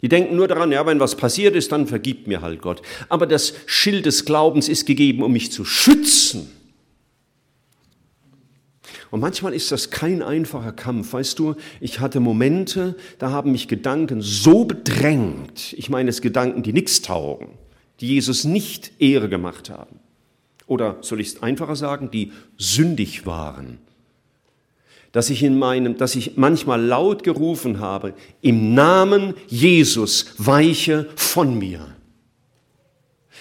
Die 0.00 0.08
denken 0.08 0.36
nur 0.36 0.46
daran, 0.46 0.70
ja, 0.70 0.86
wenn 0.86 1.00
was 1.00 1.16
passiert 1.16 1.56
ist, 1.56 1.72
dann 1.72 1.86
vergibt 1.86 2.28
mir 2.28 2.40
halt 2.40 2.62
Gott. 2.62 2.82
Aber 3.08 3.26
das 3.26 3.54
Schild 3.66 4.06
des 4.06 4.24
Glaubens 4.24 4.68
ist 4.68 4.86
gegeben, 4.86 5.22
um 5.22 5.32
mich 5.32 5.50
zu 5.50 5.64
schützen. 5.64 6.48
Und 9.10 9.20
manchmal 9.20 9.54
ist 9.54 9.72
das 9.72 9.90
kein 9.90 10.22
einfacher 10.22 10.72
Kampf. 10.72 11.12
Weißt 11.12 11.38
du, 11.38 11.54
ich 11.80 12.00
hatte 12.00 12.20
Momente, 12.20 12.96
da 13.18 13.30
haben 13.30 13.52
mich 13.52 13.68
Gedanken 13.68 14.20
so 14.20 14.64
bedrängt. 14.64 15.72
Ich 15.74 15.88
meine 15.88 16.10
es 16.10 16.20
Gedanken, 16.20 16.62
die 16.62 16.72
nichts 16.72 17.00
taugen, 17.02 17.48
die 18.00 18.08
Jesus 18.08 18.44
nicht 18.44 18.92
Ehre 18.98 19.28
gemacht 19.28 19.70
haben. 19.70 20.00
Oder 20.66 20.98
soll 21.00 21.20
ich 21.20 21.28
es 21.28 21.42
einfacher 21.42 21.76
sagen, 21.76 22.10
die 22.10 22.32
sündig 22.58 23.24
waren 23.24 23.78
dass 25.12 25.30
ich 25.30 25.42
in 25.42 25.58
meinem, 25.58 25.96
dass 25.96 26.14
ich 26.16 26.36
manchmal 26.36 26.80
laut 26.82 27.24
gerufen 27.24 27.80
habe, 27.80 28.14
im 28.42 28.74
Namen 28.74 29.34
Jesus 29.48 30.34
weiche 30.36 31.08
von 31.16 31.58
mir. 31.58 31.86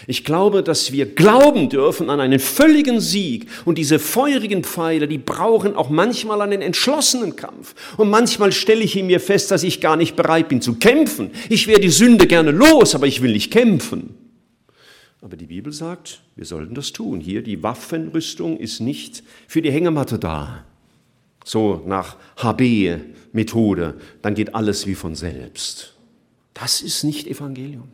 Ich 0.05 0.23
glaube, 0.23 0.61
dass 0.61 0.91
wir 0.91 1.05
glauben 1.07 1.69
dürfen 1.69 2.09
an 2.09 2.19
einen 2.19 2.39
völligen 2.39 2.99
Sieg. 2.99 3.47
Und 3.65 3.77
diese 3.77 3.97
feurigen 3.97 4.63
Pfeile, 4.63 5.07
die 5.07 5.17
brauchen 5.17 5.75
auch 5.75 5.89
manchmal 5.89 6.41
einen 6.41 6.61
entschlossenen 6.61 7.35
Kampf. 7.35 7.73
Und 7.97 8.09
manchmal 8.09 8.51
stelle 8.51 8.83
ich 8.83 8.95
in 8.95 9.07
mir 9.07 9.19
fest, 9.19 9.49
dass 9.49 9.63
ich 9.63 9.81
gar 9.81 9.95
nicht 9.95 10.15
bereit 10.15 10.49
bin 10.49 10.61
zu 10.61 10.75
kämpfen. 10.75 11.31
Ich 11.49 11.67
wäre 11.67 11.79
die 11.79 11.89
Sünde 11.89 12.27
gerne 12.27 12.51
los, 12.51 12.93
aber 12.93 13.07
ich 13.07 13.21
will 13.21 13.31
nicht 13.31 13.51
kämpfen. 13.51 14.15
Aber 15.21 15.35
die 15.35 15.47
Bibel 15.47 15.73
sagt, 15.73 16.21
wir 16.35 16.45
sollten 16.45 16.75
das 16.75 16.93
tun. 16.93 17.19
Hier, 17.19 17.41
die 17.41 17.63
Waffenrüstung 17.63 18.57
ist 18.57 18.79
nicht 18.79 19.23
für 19.47 19.61
die 19.61 19.71
Hängematte 19.71 20.19
da 20.19 20.63
so 21.47 21.81
nach 21.85 22.17
HB-Methode, 22.37 23.95
dann 24.21 24.35
geht 24.35 24.53
alles 24.53 24.85
wie 24.85 24.95
von 24.95 25.15
selbst. 25.15 25.95
Das 26.53 26.81
ist 26.81 27.03
nicht 27.03 27.27
Evangelium. 27.27 27.87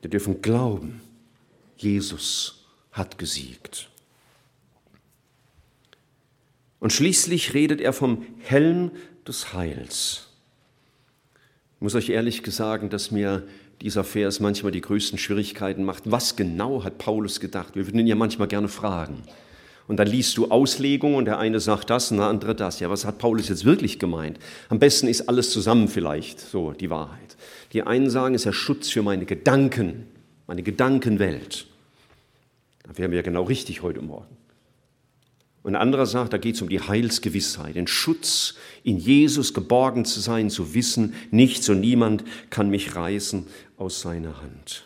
Wir 0.00 0.10
dürfen 0.10 0.42
glauben, 0.42 1.00
Jesus 1.76 2.64
hat 2.92 3.18
gesiegt. 3.18 3.88
Und 6.78 6.92
schließlich 6.92 7.52
redet 7.54 7.80
er 7.80 7.92
vom 7.92 8.26
Helm 8.38 8.90
des 9.26 9.52
Heils. 9.52 10.28
Ich 11.76 11.82
muss 11.82 11.94
euch 11.94 12.08
ehrlich 12.08 12.42
sagen, 12.46 12.90
dass 12.90 13.10
mir 13.10 13.46
dieser 13.80 14.04
Vers 14.04 14.40
manchmal 14.40 14.72
die 14.72 14.80
größten 14.80 15.18
Schwierigkeiten 15.18 15.84
macht. 15.84 16.10
Was 16.10 16.36
genau 16.36 16.84
hat 16.84 16.98
Paulus 16.98 17.40
gedacht? 17.40 17.76
Wir 17.76 17.86
würden 17.86 18.00
ihn 18.00 18.06
ja 18.06 18.14
manchmal 18.14 18.48
gerne 18.48 18.68
fragen. 18.68 19.22
Und 19.90 19.96
dann 19.96 20.06
liest 20.06 20.36
du 20.36 20.52
Auslegungen 20.52 21.16
und 21.16 21.24
der 21.24 21.40
eine 21.40 21.58
sagt 21.58 21.90
das 21.90 22.12
und 22.12 22.18
der 22.18 22.28
andere 22.28 22.54
das. 22.54 22.78
Ja, 22.78 22.88
was 22.90 23.04
hat 23.04 23.18
Paulus 23.18 23.48
jetzt 23.48 23.64
wirklich 23.64 23.98
gemeint? 23.98 24.38
Am 24.68 24.78
besten 24.78 25.08
ist 25.08 25.28
alles 25.28 25.50
zusammen 25.50 25.88
vielleicht, 25.88 26.38
so 26.38 26.70
die 26.70 26.90
Wahrheit. 26.90 27.36
Die 27.72 27.82
einen 27.82 28.08
sagen, 28.08 28.36
es 28.36 28.42
ist 28.42 28.46
der 28.46 28.52
Schutz 28.52 28.88
für 28.88 29.02
meine 29.02 29.24
Gedanken, 29.24 30.06
meine 30.46 30.62
Gedankenwelt. 30.62 31.66
Da 32.84 32.96
wären 32.98 33.10
wir 33.10 33.16
ja 33.16 33.22
genau 33.22 33.42
richtig 33.42 33.82
heute 33.82 34.00
Morgen. 34.00 34.36
Und 35.64 35.74
ein 35.74 35.82
anderer 35.82 36.06
sagt, 36.06 36.34
da 36.34 36.38
geht 36.38 36.54
es 36.54 36.62
um 36.62 36.68
die 36.68 36.78
Heilsgewissheit, 36.80 37.74
den 37.74 37.88
Schutz, 37.88 38.54
in 38.84 38.96
Jesus 38.96 39.54
geborgen 39.54 40.04
zu 40.04 40.20
sein, 40.20 40.50
zu 40.50 40.72
wissen, 40.72 41.14
nichts 41.32 41.68
und 41.68 41.80
niemand 41.80 42.22
kann 42.50 42.70
mich 42.70 42.94
reißen 42.94 43.44
aus 43.76 44.02
seiner 44.02 44.40
Hand. 44.40 44.84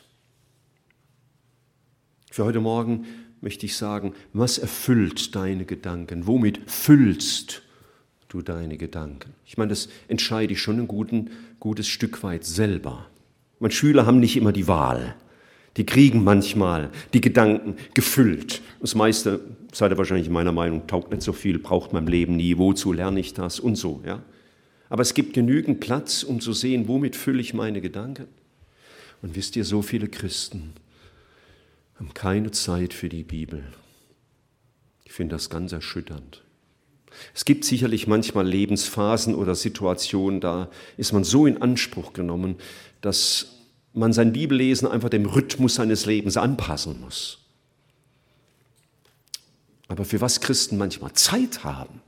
Für 2.31 2.47
heute 2.47 2.61
Morgen 2.61 3.05
möchte 3.45 3.67
ich 3.67 3.77
sagen, 3.77 4.15
was 4.33 4.57
erfüllt 4.57 5.37
deine 5.37 5.67
Gedanken? 5.67 6.27
Womit 6.27 6.61
füllst 6.67 7.63
du 8.29 8.41
deine 8.41 8.79
Gedanken? 8.79 9.35
Ich 9.45 9.59
meine, 9.59 9.69
das 9.69 9.89
entscheide 10.09 10.55
ich 10.55 10.63
schon 10.63 10.81
ein 10.81 10.89
guten, 10.89 11.31
gutes 11.61 11.87
Stück 11.87 12.23
weit 12.23 12.45
selber. 12.45 13.07
Meine 13.61 13.75
Schüler 13.75 14.07
haben 14.07 14.19
nicht 14.19 14.39
immer 14.39 14.51
die 14.51 14.67
Wahl. 14.67 15.15
Die 15.77 15.85
kriegen 15.85 16.25
manchmal 16.25 16.91
die 17.13 17.21
Gedanken 17.21 17.77
gefüllt. 17.93 18.63
Das 18.81 18.95
meiste, 18.95 19.41
seid 19.73 19.93
ihr 19.93 19.99
wahrscheinlich 19.99 20.31
meiner 20.31 20.53
Meinung, 20.53 20.87
taugt 20.87 21.11
nicht 21.11 21.23
so 21.23 21.35
viel, 21.35 21.59
braucht 21.59 21.93
mein 21.93 22.07
Leben 22.07 22.37
nie, 22.37 22.57
wozu 22.57 22.93
lerne 22.93 23.21
ich 23.21 23.35
das 23.35 23.61
und 23.61 23.77
so. 23.77 24.03
Ja? 24.07 24.23
Aber 24.89 25.03
es 25.03 25.13
gibt 25.13 25.35
genügend 25.35 25.81
Platz, 25.81 26.23
um 26.23 26.41
zu 26.41 26.55
sehen, 26.55 26.89
womit 26.89 27.15
fülle 27.15 27.43
ich 27.43 27.53
meine 27.53 27.83
Gedanken. 27.83 28.27
Und 29.21 29.37
wisst 29.37 29.55
ihr, 29.57 29.65
so 29.65 29.83
viele 29.83 30.09
Christen 30.09 30.73
haben 31.97 32.13
keine 32.15 32.51
Zeit 32.51 32.93
für 32.93 33.09
die 33.09 33.23
Bibel. 33.23 33.65
Ich 35.05 35.13
finde 35.13 35.35
das 35.35 35.51
ganz 35.51 35.73
erschütternd. 35.73 36.43
Es 37.35 37.45
gibt 37.45 37.65
sicherlich 37.65 38.07
manchmal 38.07 38.47
Lebensphasen 38.47 39.35
oder 39.35 39.55
Situationen, 39.55 40.41
da 40.41 40.69
ist 40.97 41.13
man 41.13 41.25
so 41.25 41.47
in 41.47 41.63
Anspruch 41.63 42.13
genommen, 42.13 42.57
dass 43.01 43.55
man 43.93 44.13
sein 44.13 44.33
Bibellesen 44.33 44.89
einfach 44.89 45.09
dem 45.09 45.27
Rhythmus 45.27 45.77
seines 45.77 46.07
Lebens 46.07 46.37
anpassen 46.37 47.01
muss. 47.01 47.39
Aber 49.87 50.05
für 50.05 50.21
was 50.21 50.41
Christen 50.41 50.77
manchmal 50.77 51.13
Zeit 51.13 51.63
haben, 51.63 52.01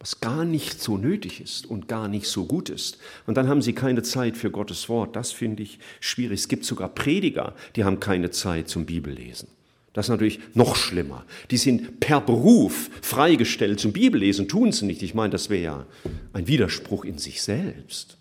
was 0.00 0.20
gar 0.20 0.46
nicht 0.46 0.80
so 0.80 0.96
nötig 0.96 1.42
ist 1.42 1.66
und 1.66 1.86
gar 1.86 2.08
nicht 2.08 2.26
so 2.26 2.46
gut 2.46 2.70
ist. 2.70 2.98
Und 3.26 3.36
dann 3.36 3.48
haben 3.48 3.60
sie 3.60 3.74
keine 3.74 4.02
Zeit 4.02 4.38
für 4.38 4.50
Gottes 4.50 4.88
Wort. 4.88 5.14
Das 5.14 5.30
finde 5.30 5.62
ich 5.62 5.78
schwierig. 6.00 6.40
Es 6.40 6.48
gibt 6.48 6.64
sogar 6.64 6.88
Prediger, 6.88 7.54
die 7.76 7.84
haben 7.84 8.00
keine 8.00 8.30
Zeit 8.30 8.68
zum 8.68 8.86
Bibellesen. 8.86 9.48
Das 9.92 10.06
ist 10.06 10.10
natürlich 10.10 10.40
noch 10.54 10.74
schlimmer. 10.74 11.26
Die 11.50 11.58
sind 11.58 12.00
per 12.00 12.22
Beruf 12.22 12.88
freigestellt 13.02 13.78
zum 13.78 13.92
Bibellesen, 13.92 14.48
tun 14.48 14.72
sie 14.72 14.86
nicht. 14.86 15.02
Ich 15.02 15.14
meine, 15.14 15.30
das 15.30 15.50
wäre 15.50 15.62
ja 15.62 15.86
ein 16.32 16.46
Widerspruch 16.46 17.04
in 17.04 17.18
sich 17.18 17.42
selbst. 17.42 18.16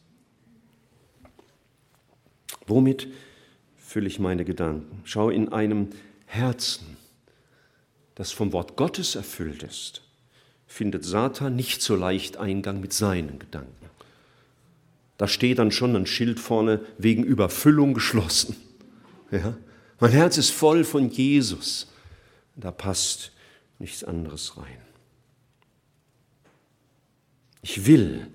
Womit 2.68 3.08
fülle 3.78 4.08
ich 4.08 4.20
meine 4.20 4.44
Gedanken? 4.44 5.02
Schau 5.06 5.30
in 5.30 5.54
einem 5.54 5.90
Herzen, 6.26 6.98
das 8.16 8.34
vom 8.34 8.52
Wort 8.52 8.76
Gottes 8.76 9.16
erfüllt 9.16 9.64
ist, 9.64 10.02
findet 10.70 11.04
Satan 11.04 11.56
nicht 11.56 11.82
so 11.82 11.96
leicht 11.96 12.38
Eingang 12.38 12.80
mit 12.80 12.94
seinen 12.94 13.40
Gedanken. 13.40 13.90
Da 15.18 15.28
steht 15.28 15.58
dann 15.58 15.72
schon 15.72 15.96
ein 15.96 16.06
Schild 16.06 16.40
vorne 16.40 16.80
wegen 16.98 17.26
Überfüllung 17.26 17.94
geschlossen. 17.94 18.56
Ja? 19.32 19.56
Mein 20.00 20.10
Herz 20.10 20.40
ist 20.40 20.50
voll 20.50 20.84
von 20.84 21.12
Jesus. 21.12 21.94
Da 22.56 22.72
passt 22.72 23.32
nichts 23.78 24.04
anderes 24.04 24.58
rein. 24.58 24.82
Ich 27.62 27.86
will 27.86 28.26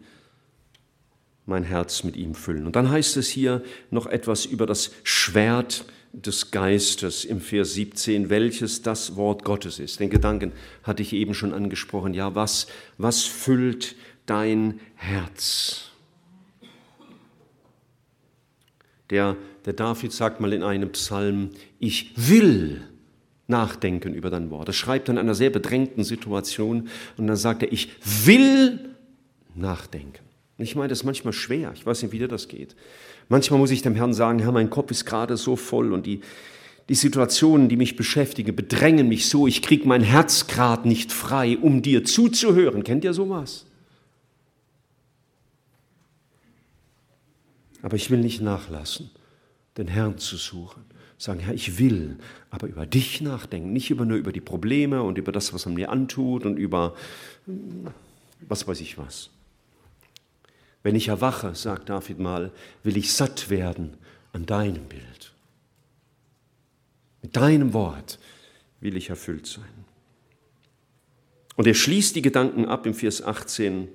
mein 1.47 1.65
Herz 1.65 2.05
mit 2.05 2.15
ihm 2.15 2.37
füllen. 2.37 2.65
Und 2.67 2.77
dann 2.77 2.91
heißt 2.91 3.17
es 3.17 3.29
hier 3.29 3.65
noch 3.91 4.07
etwas 4.07 4.45
über 4.45 4.67
das 4.67 4.93
Schwert 5.03 5.85
des 6.15 6.51
Geistes 6.51 7.25
im 7.25 7.41
Vers 7.41 7.75
17, 7.75 8.31
welches 8.31 8.83
das 8.83 9.17
Wort 9.17 9.45
Gottes 9.45 9.79
ist. 9.79 10.01
Den 10.01 10.11
Gedanken 10.11 10.53
hatte 10.83 11.03
ich 11.03 11.13
eben 11.13 11.35
schon 11.35 11.53
angesprochen. 11.53 12.15
Ja, 12.15 12.35
was, 12.35 12.69
was 12.99 13.25
füllt 13.25 13.97
dein 14.27 14.81
Herz? 14.95 15.91
Der, 19.11 19.37
der 19.65 19.73
David 19.73 20.13
sagt 20.13 20.41
mal 20.41 20.53
in 20.53 20.63
einem 20.63 20.91
Psalm, 20.93 21.51
ich 21.79 22.13
will 22.17 22.83
nachdenken 23.47 24.15
über 24.15 24.31
dein 24.31 24.51
Wort. 24.51 24.69
Er 24.69 24.73
schreibt 24.73 25.09
in 25.09 25.19
einer 25.19 25.35
sehr 25.35 25.51
bedrängten 25.51 26.05
Situation 26.05 26.89
und 27.17 27.27
dann 27.27 27.37
sagt 27.37 27.63
er, 27.63 27.73
ich 27.73 27.91
will 28.25 28.95
nachdenken. 29.55 30.25
Ich 30.57 30.77
meine, 30.77 30.89
das 30.89 31.01
ist 31.01 31.05
manchmal 31.05 31.33
schwer. 31.33 31.73
Ich 31.75 31.85
weiß 31.85 32.03
nicht, 32.03 32.13
wie 32.13 32.19
dir 32.19 32.29
das 32.29 32.49
geht. 32.49 32.77
Manchmal 33.29 33.59
muss 33.59 33.71
ich 33.71 33.83
dem 33.83 33.95
Herrn 33.95 34.15
sagen, 34.15 34.39
Herr, 34.39 34.53
mein 34.53 34.71
Kopf 34.71 34.91
ist 34.91 35.05
gerade 35.05 35.37
so 35.37 35.57
voll 35.57 35.93
und 35.93 36.07
die, 36.07 36.21
die 36.89 36.95
Situationen, 36.95 37.69
die 37.69 37.77
mich 37.77 37.97
beschäftigen, 37.97 38.55
bedrängen 38.55 39.09
mich 39.09 39.29
so, 39.29 39.47
ich 39.47 39.63
kriege 39.63 39.89
mein 39.89 40.03
Herz 40.03 40.47
gerade 40.47 40.87
nicht 40.87 41.13
frei, 41.13 41.57
um 41.59 41.83
dir 41.83 42.05
zuzuhören. 42.05 42.85
Kennt 42.85 43.05
ihr 43.05 43.15
sowas? 43.15 43.67
Aber 47.83 47.97
ich 47.97 48.11
will 48.11 48.21
nicht 48.21 48.41
nachlassen, 48.41 49.11
den 49.77 49.89
Herrn 49.89 50.19
zu 50.19 50.37
suchen. 50.37 50.85
Sagen, 51.17 51.41
Herr, 51.41 51.55
ich 51.55 51.79
will 51.79 52.17
aber 52.51 52.67
über 52.67 52.87
dich 52.87 53.21
nachdenken, 53.21 53.73
nicht 53.73 53.91
über, 53.91 54.05
nur 54.05 54.19
über 54.19 54.33
die 54.33 54.41
Probleme 54.41 55.03
und 55.03 55.17
über 55.17 55.33
das, 55.33 55.53
was 55.55 55.67
er 55.67 55.73
mir 55.73 55.91
antut 55.91 56.45
und 56.45 56.57
über 56.57 56.95
was 58.49 58.67
weiß 58.67 58.81
ich 58.81 58.99
was. 58.99 59.31
Wenn 60.85 60.95
ich 60.95 61.09
erwache, 61.09 61.57
sagt 61.57 61.89
David 61.89 62.21
mal, 62.21 62.53
will 62.85 62.97
ich 62.97 63.13
satt 63.13 63.51
werden 63.51 63.95
an 64.33 64.47
deinem 64.47 64.85
Bild. 64.85 65.33
Mit 67.23 67.35
deinem 67.35 67.73
Wort 67.73 68.19
will 68.81 68.97
ich 68.97 69.09
erfüllt 69.09 69.47
sein. 69.47 69.65
Und 71.57 71.67
er 71.67 71.75
schließt 71.75 72.15
die 72.15 72.23
Gedanken 72.23 72.67
ab 72.67 72.85
im 72.85 72.93
Vers 72.93 73.23
18, 73.23 73.89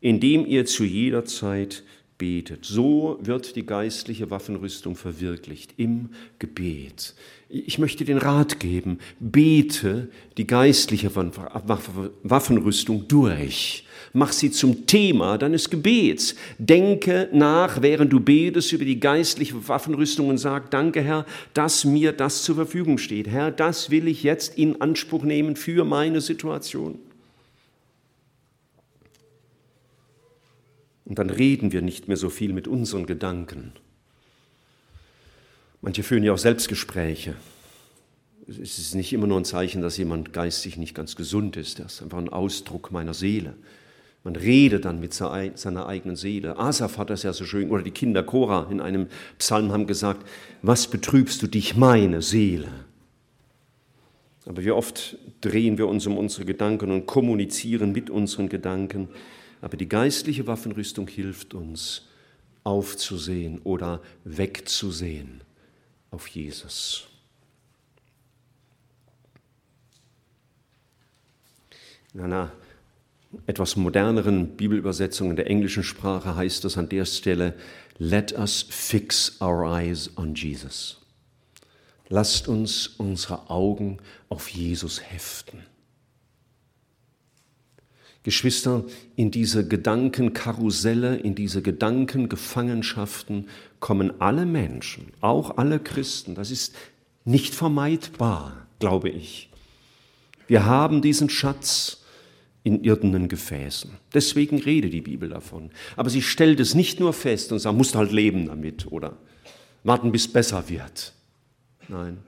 indem 0.00 0.44
ihr 0.44 0.66
zu 0.66 0.84
jeder 0.84 1.24
Zeit 1.24 1.82
betet. 2.18 2.66
So 2.66 3.18
wird 3.22 3.56
die 3.56 3.64
geistliche 3.64 4.30
Waffenrüstung 4.30 4.94
verwirklicht 4.94 5.72
im 5.78 6.10
Gebet. 6.38 7.14
Ich 7.48 7.78
möchte 7.78 8.04
den 8.04 8.18
Rat 8.18 8.60
geben, 8.60 8.98
bete 9.20 10.10
die 10.36 10.46
geistliche 10.46 11.16
Waffenrüstung 11.16 13.08
durch. 13.08 13.85
Mach 14.16 14.32
sie 14.32 14.50
zum 14.50 14.86
Thema 14.86 15.36
deines 15.36 15.68
Gebets. 15.68 16.36
Denke 16.56 17.28
nach, 17.34 17.82
während 17.82 18.14
du 18.14 18.18
betest, 18.18 18.72
über 18.72 18.86
die 18.86 18.98
geistliche 18.98 19.68
Waffenrüstung 19.68 20.30
und 20.30 20.38
sag, 20.38 20.70
danke 20.70 21.02
Herr, 21.02 21.26
dass 21.52 21.84
mir 21.84 22.12
das 22.12 22.42
zur 22.42 22.54
Verfügung 22.54 22.96
steht. 22.96 23.28
Herr, 23.28 23.50
das 23.50 23.90
will 23.90 24.08
ich 24.08 24.22
jetzt 24.22 24.56
in 24.56 24.80
Anspruch 24.80 25.22
nehmen 25.22 25.54
für 25.54 25.84
meine 25.84 26.22
Situation. 26.22 26.98
Und 31.04 31.18
dann 31.18 31.28
reden 31.28 31.72
wir 31.72 31.82
nicht 31.82 32.08
mehr 32.08 32.16
so 32.16 32.30
viel 32.30 32.54
mit 32.54 32.66
unseren 32.66 33.04
Gedanken. 33.04 33.72
Manche 35.82 36.02
führen 36.02 36.22
ja 36.22 36.32
auch 36.32 36.38
Selbstgespräche. 36.38 37.34
Es 38.48 38.78
ist 38.78 38.94
nicht 38.94 39.12
immer 39.12 39.26
nur 39.26 39.38
ein 39.38 39.44
Zeichen, 39.44 39.82
dass 39.82 39.98
jemand 39.98 40.32
geistig 40.32 40.78
nicht 40.78 40.94
ganz 40.94 41.16
gesund 41.16 41.58
ist. 41.58 41.80
Das 41.80 41.96
ist 41.96 42.02
einfach 42.02 42.16
ein 42.16 42.30
Ausdruck 42.30 42.92
meiner 42.92 43.12
Seele. 43.12 43.56
Man 44.26 44.34
redet 44.34 44.86
dann 44.86 44.98
mit 44.98 45.14
seiner 45.14 45.86
eigenen 45.86 46.16
Seele. 46.16 46.58
Asaf 46.58 46.98
hat 46.98 47.10
das 47.10 47.22
ja 47.22 47.32
so 47.32 47.44
schön, 47.44 47.70
oder 47.70 47.84
die 47.84 47.92
Kinder 47.92 48.24
Korah 48.24 48.66
in 48.72 48.80
einem 48.80 49.06
Psalm 49.38 49.70
haben 49.70 49.86
gesagt, 49.86 50.28
was 50.62 50.88
betrübst 50.88 51.40
du 51.42 51.46
dich, 51.46 51.76
meine 51.76 52.22
Seele? 52.22 52.66
Aber 54.44 54.64
wie 54.64 54.72
oft 54.72 55.16
drehen 55.42 55.78
wir 55.78 55.86
uns 55.86 56.08
um 56.08 56.18
unsere 56.18 56.44
Gedanken 56.44 56.90
und 56.90 57.06
kommunizieren 57.06 57.92
mit 57.92 58.10
unseren 58.10 58.48
Gedanken. 58.48 59.06
Aber 59.60 59.76
die 59.76 59.88
geistliche 59.88 60.48
Waffenrüstung 60.48 61.06
hilft 61.06 61.54
uns, 61.54 62.08
aufzusehen 62.64 63.60
oder 63.62 64.02
wegzusehen 64.24 65.40
auf 66.10 66.26
Jesus. 66.26 67.06
In 72.12 72.22
einer 72.22 72.50
etwas 73.46 73.76
moderneren 73.76 74.56
Bibelübersetzungen 74.56 75.36
der 75.36 75.48
englischen 75.48 75.82
Sprache 75.82 76.36
heißt 76.36 76.64
es 76.64 76.78
an 76.78 76.88
der 76.88 77.04
Stelle, 77.04 77.54
Let 77.98 78.36
us 78.38 78.66
fix 78.68 79.40
our 79.40 79.64
eyes 79.78 80.10
on 80.16 80.34
Jesus. 80.34 81.00
Lasst 82.08 82.46
uns 82.46 82.86
unsere 82.86 83.50
Augen 83.50 83.98
auf 84.28 84.48
Jesus 84.48 85.02
heften. 85.02 85.60
Geschwister, 88.22 88.84
in 89.14 89.30
diese 89.30 89.66
Gedankenkarusselle, 89.66 91.16
in 91.16 91.36
diese 91.36 91.62
Gedankengefangenschaften 91.62 93.48
kommen 93.78 94.20
alle 94.20 94.46
Menschen, 94.46 95.12
auch 95.20 95.58
alle 95.58 95.78
Christen. 95.78 96.34
Das 96.34 96.50
ist 96.50 96.74
nicht 97.24 97.54
vermeidbar, 97.54 98.66
glaube 98.80 99.10
ich. 99.10 99.48
Wir 100.48 100.64
haben 100.64 101.02
diesen 101.02 101.30
Schatz 101.30 102.02
in 102.66 102.82
irdenen 102.82 103.28
Gefäßen. 103.28 103.92
Deswegen 104.12 104.58
redet 104.58 104.92
die 104.92 105.00
Bibel 105.00 105.28
davon. 105.28 105.70
Aber 105.94 106.10
sie 106.10 106.20
stellt 106.20 106.58
es 106.58 106.74
nicht 106.74 106.98
nur 106.98 107.12
fest 107.12 107.52
und 107.52 107.60
sagt, 107.60 107.76
musst 107.76 107.94
halt 107.94 108.10
leben 108.10 108.46
damit 108.46 108.90
oder 108.90 109.16
warten, 109.84 110.10
bis 110.10 110.22
es 110.22 110.32
besser 110.32 110.68
wird. 110.68 111.12
Nein, 111.86 112.18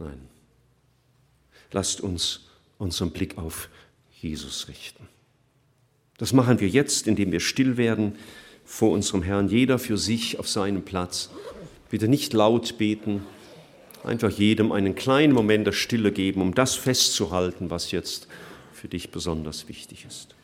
nein. 0.00 0.18
Lasst 1.70 2.00
uns 2.00 2.48
unseren 2.78 3.12
Blick 3.12 3.38
auf 3.38 3.68
Jesus 4.20 4.66
richten. 4.66 5.06
Das 6.18 6.32
machen 6.32 6.58
wir 6.58 6.68
jetzt, 6.68 7.06
indem 7.06 7.30
wir 7.30 7.38
still 7.38 7.76
werden 7.76 8.16
vor 8.64 8.90
unserem 8.90 9.22
Herrn, 9.22 9.46
jeder 9.46 9.78
für 9.78 9.96
sich 9.96 10.40
auf 10.40 10.48
seinem 10.48 10.82
Platz. 10.82 11.30
Bitte 11.88 12.08
nicht 12.08 12.32
laut 12.32 12.78
beten, 12.78 13.22
einfach 14.02 14.32
jedem 14.32 14.72
einen 14.72 14.96
kleinen 14.96 15.32
Moment 15.32 15.68
der 15.68 15.72
Stille 15.72 16.10
geben, 16.10 16.42
um 16.42 16.52
das 16.52 16.74
festzuhalten, 16.74 17.70
was 17.70 17.92
jetzt 17.92 18.26
für 18.84 18.88
dich 18.88 19.10
besonders 19.10 19.66
wichtig 19.66 20.04
ist. 20.04 20.34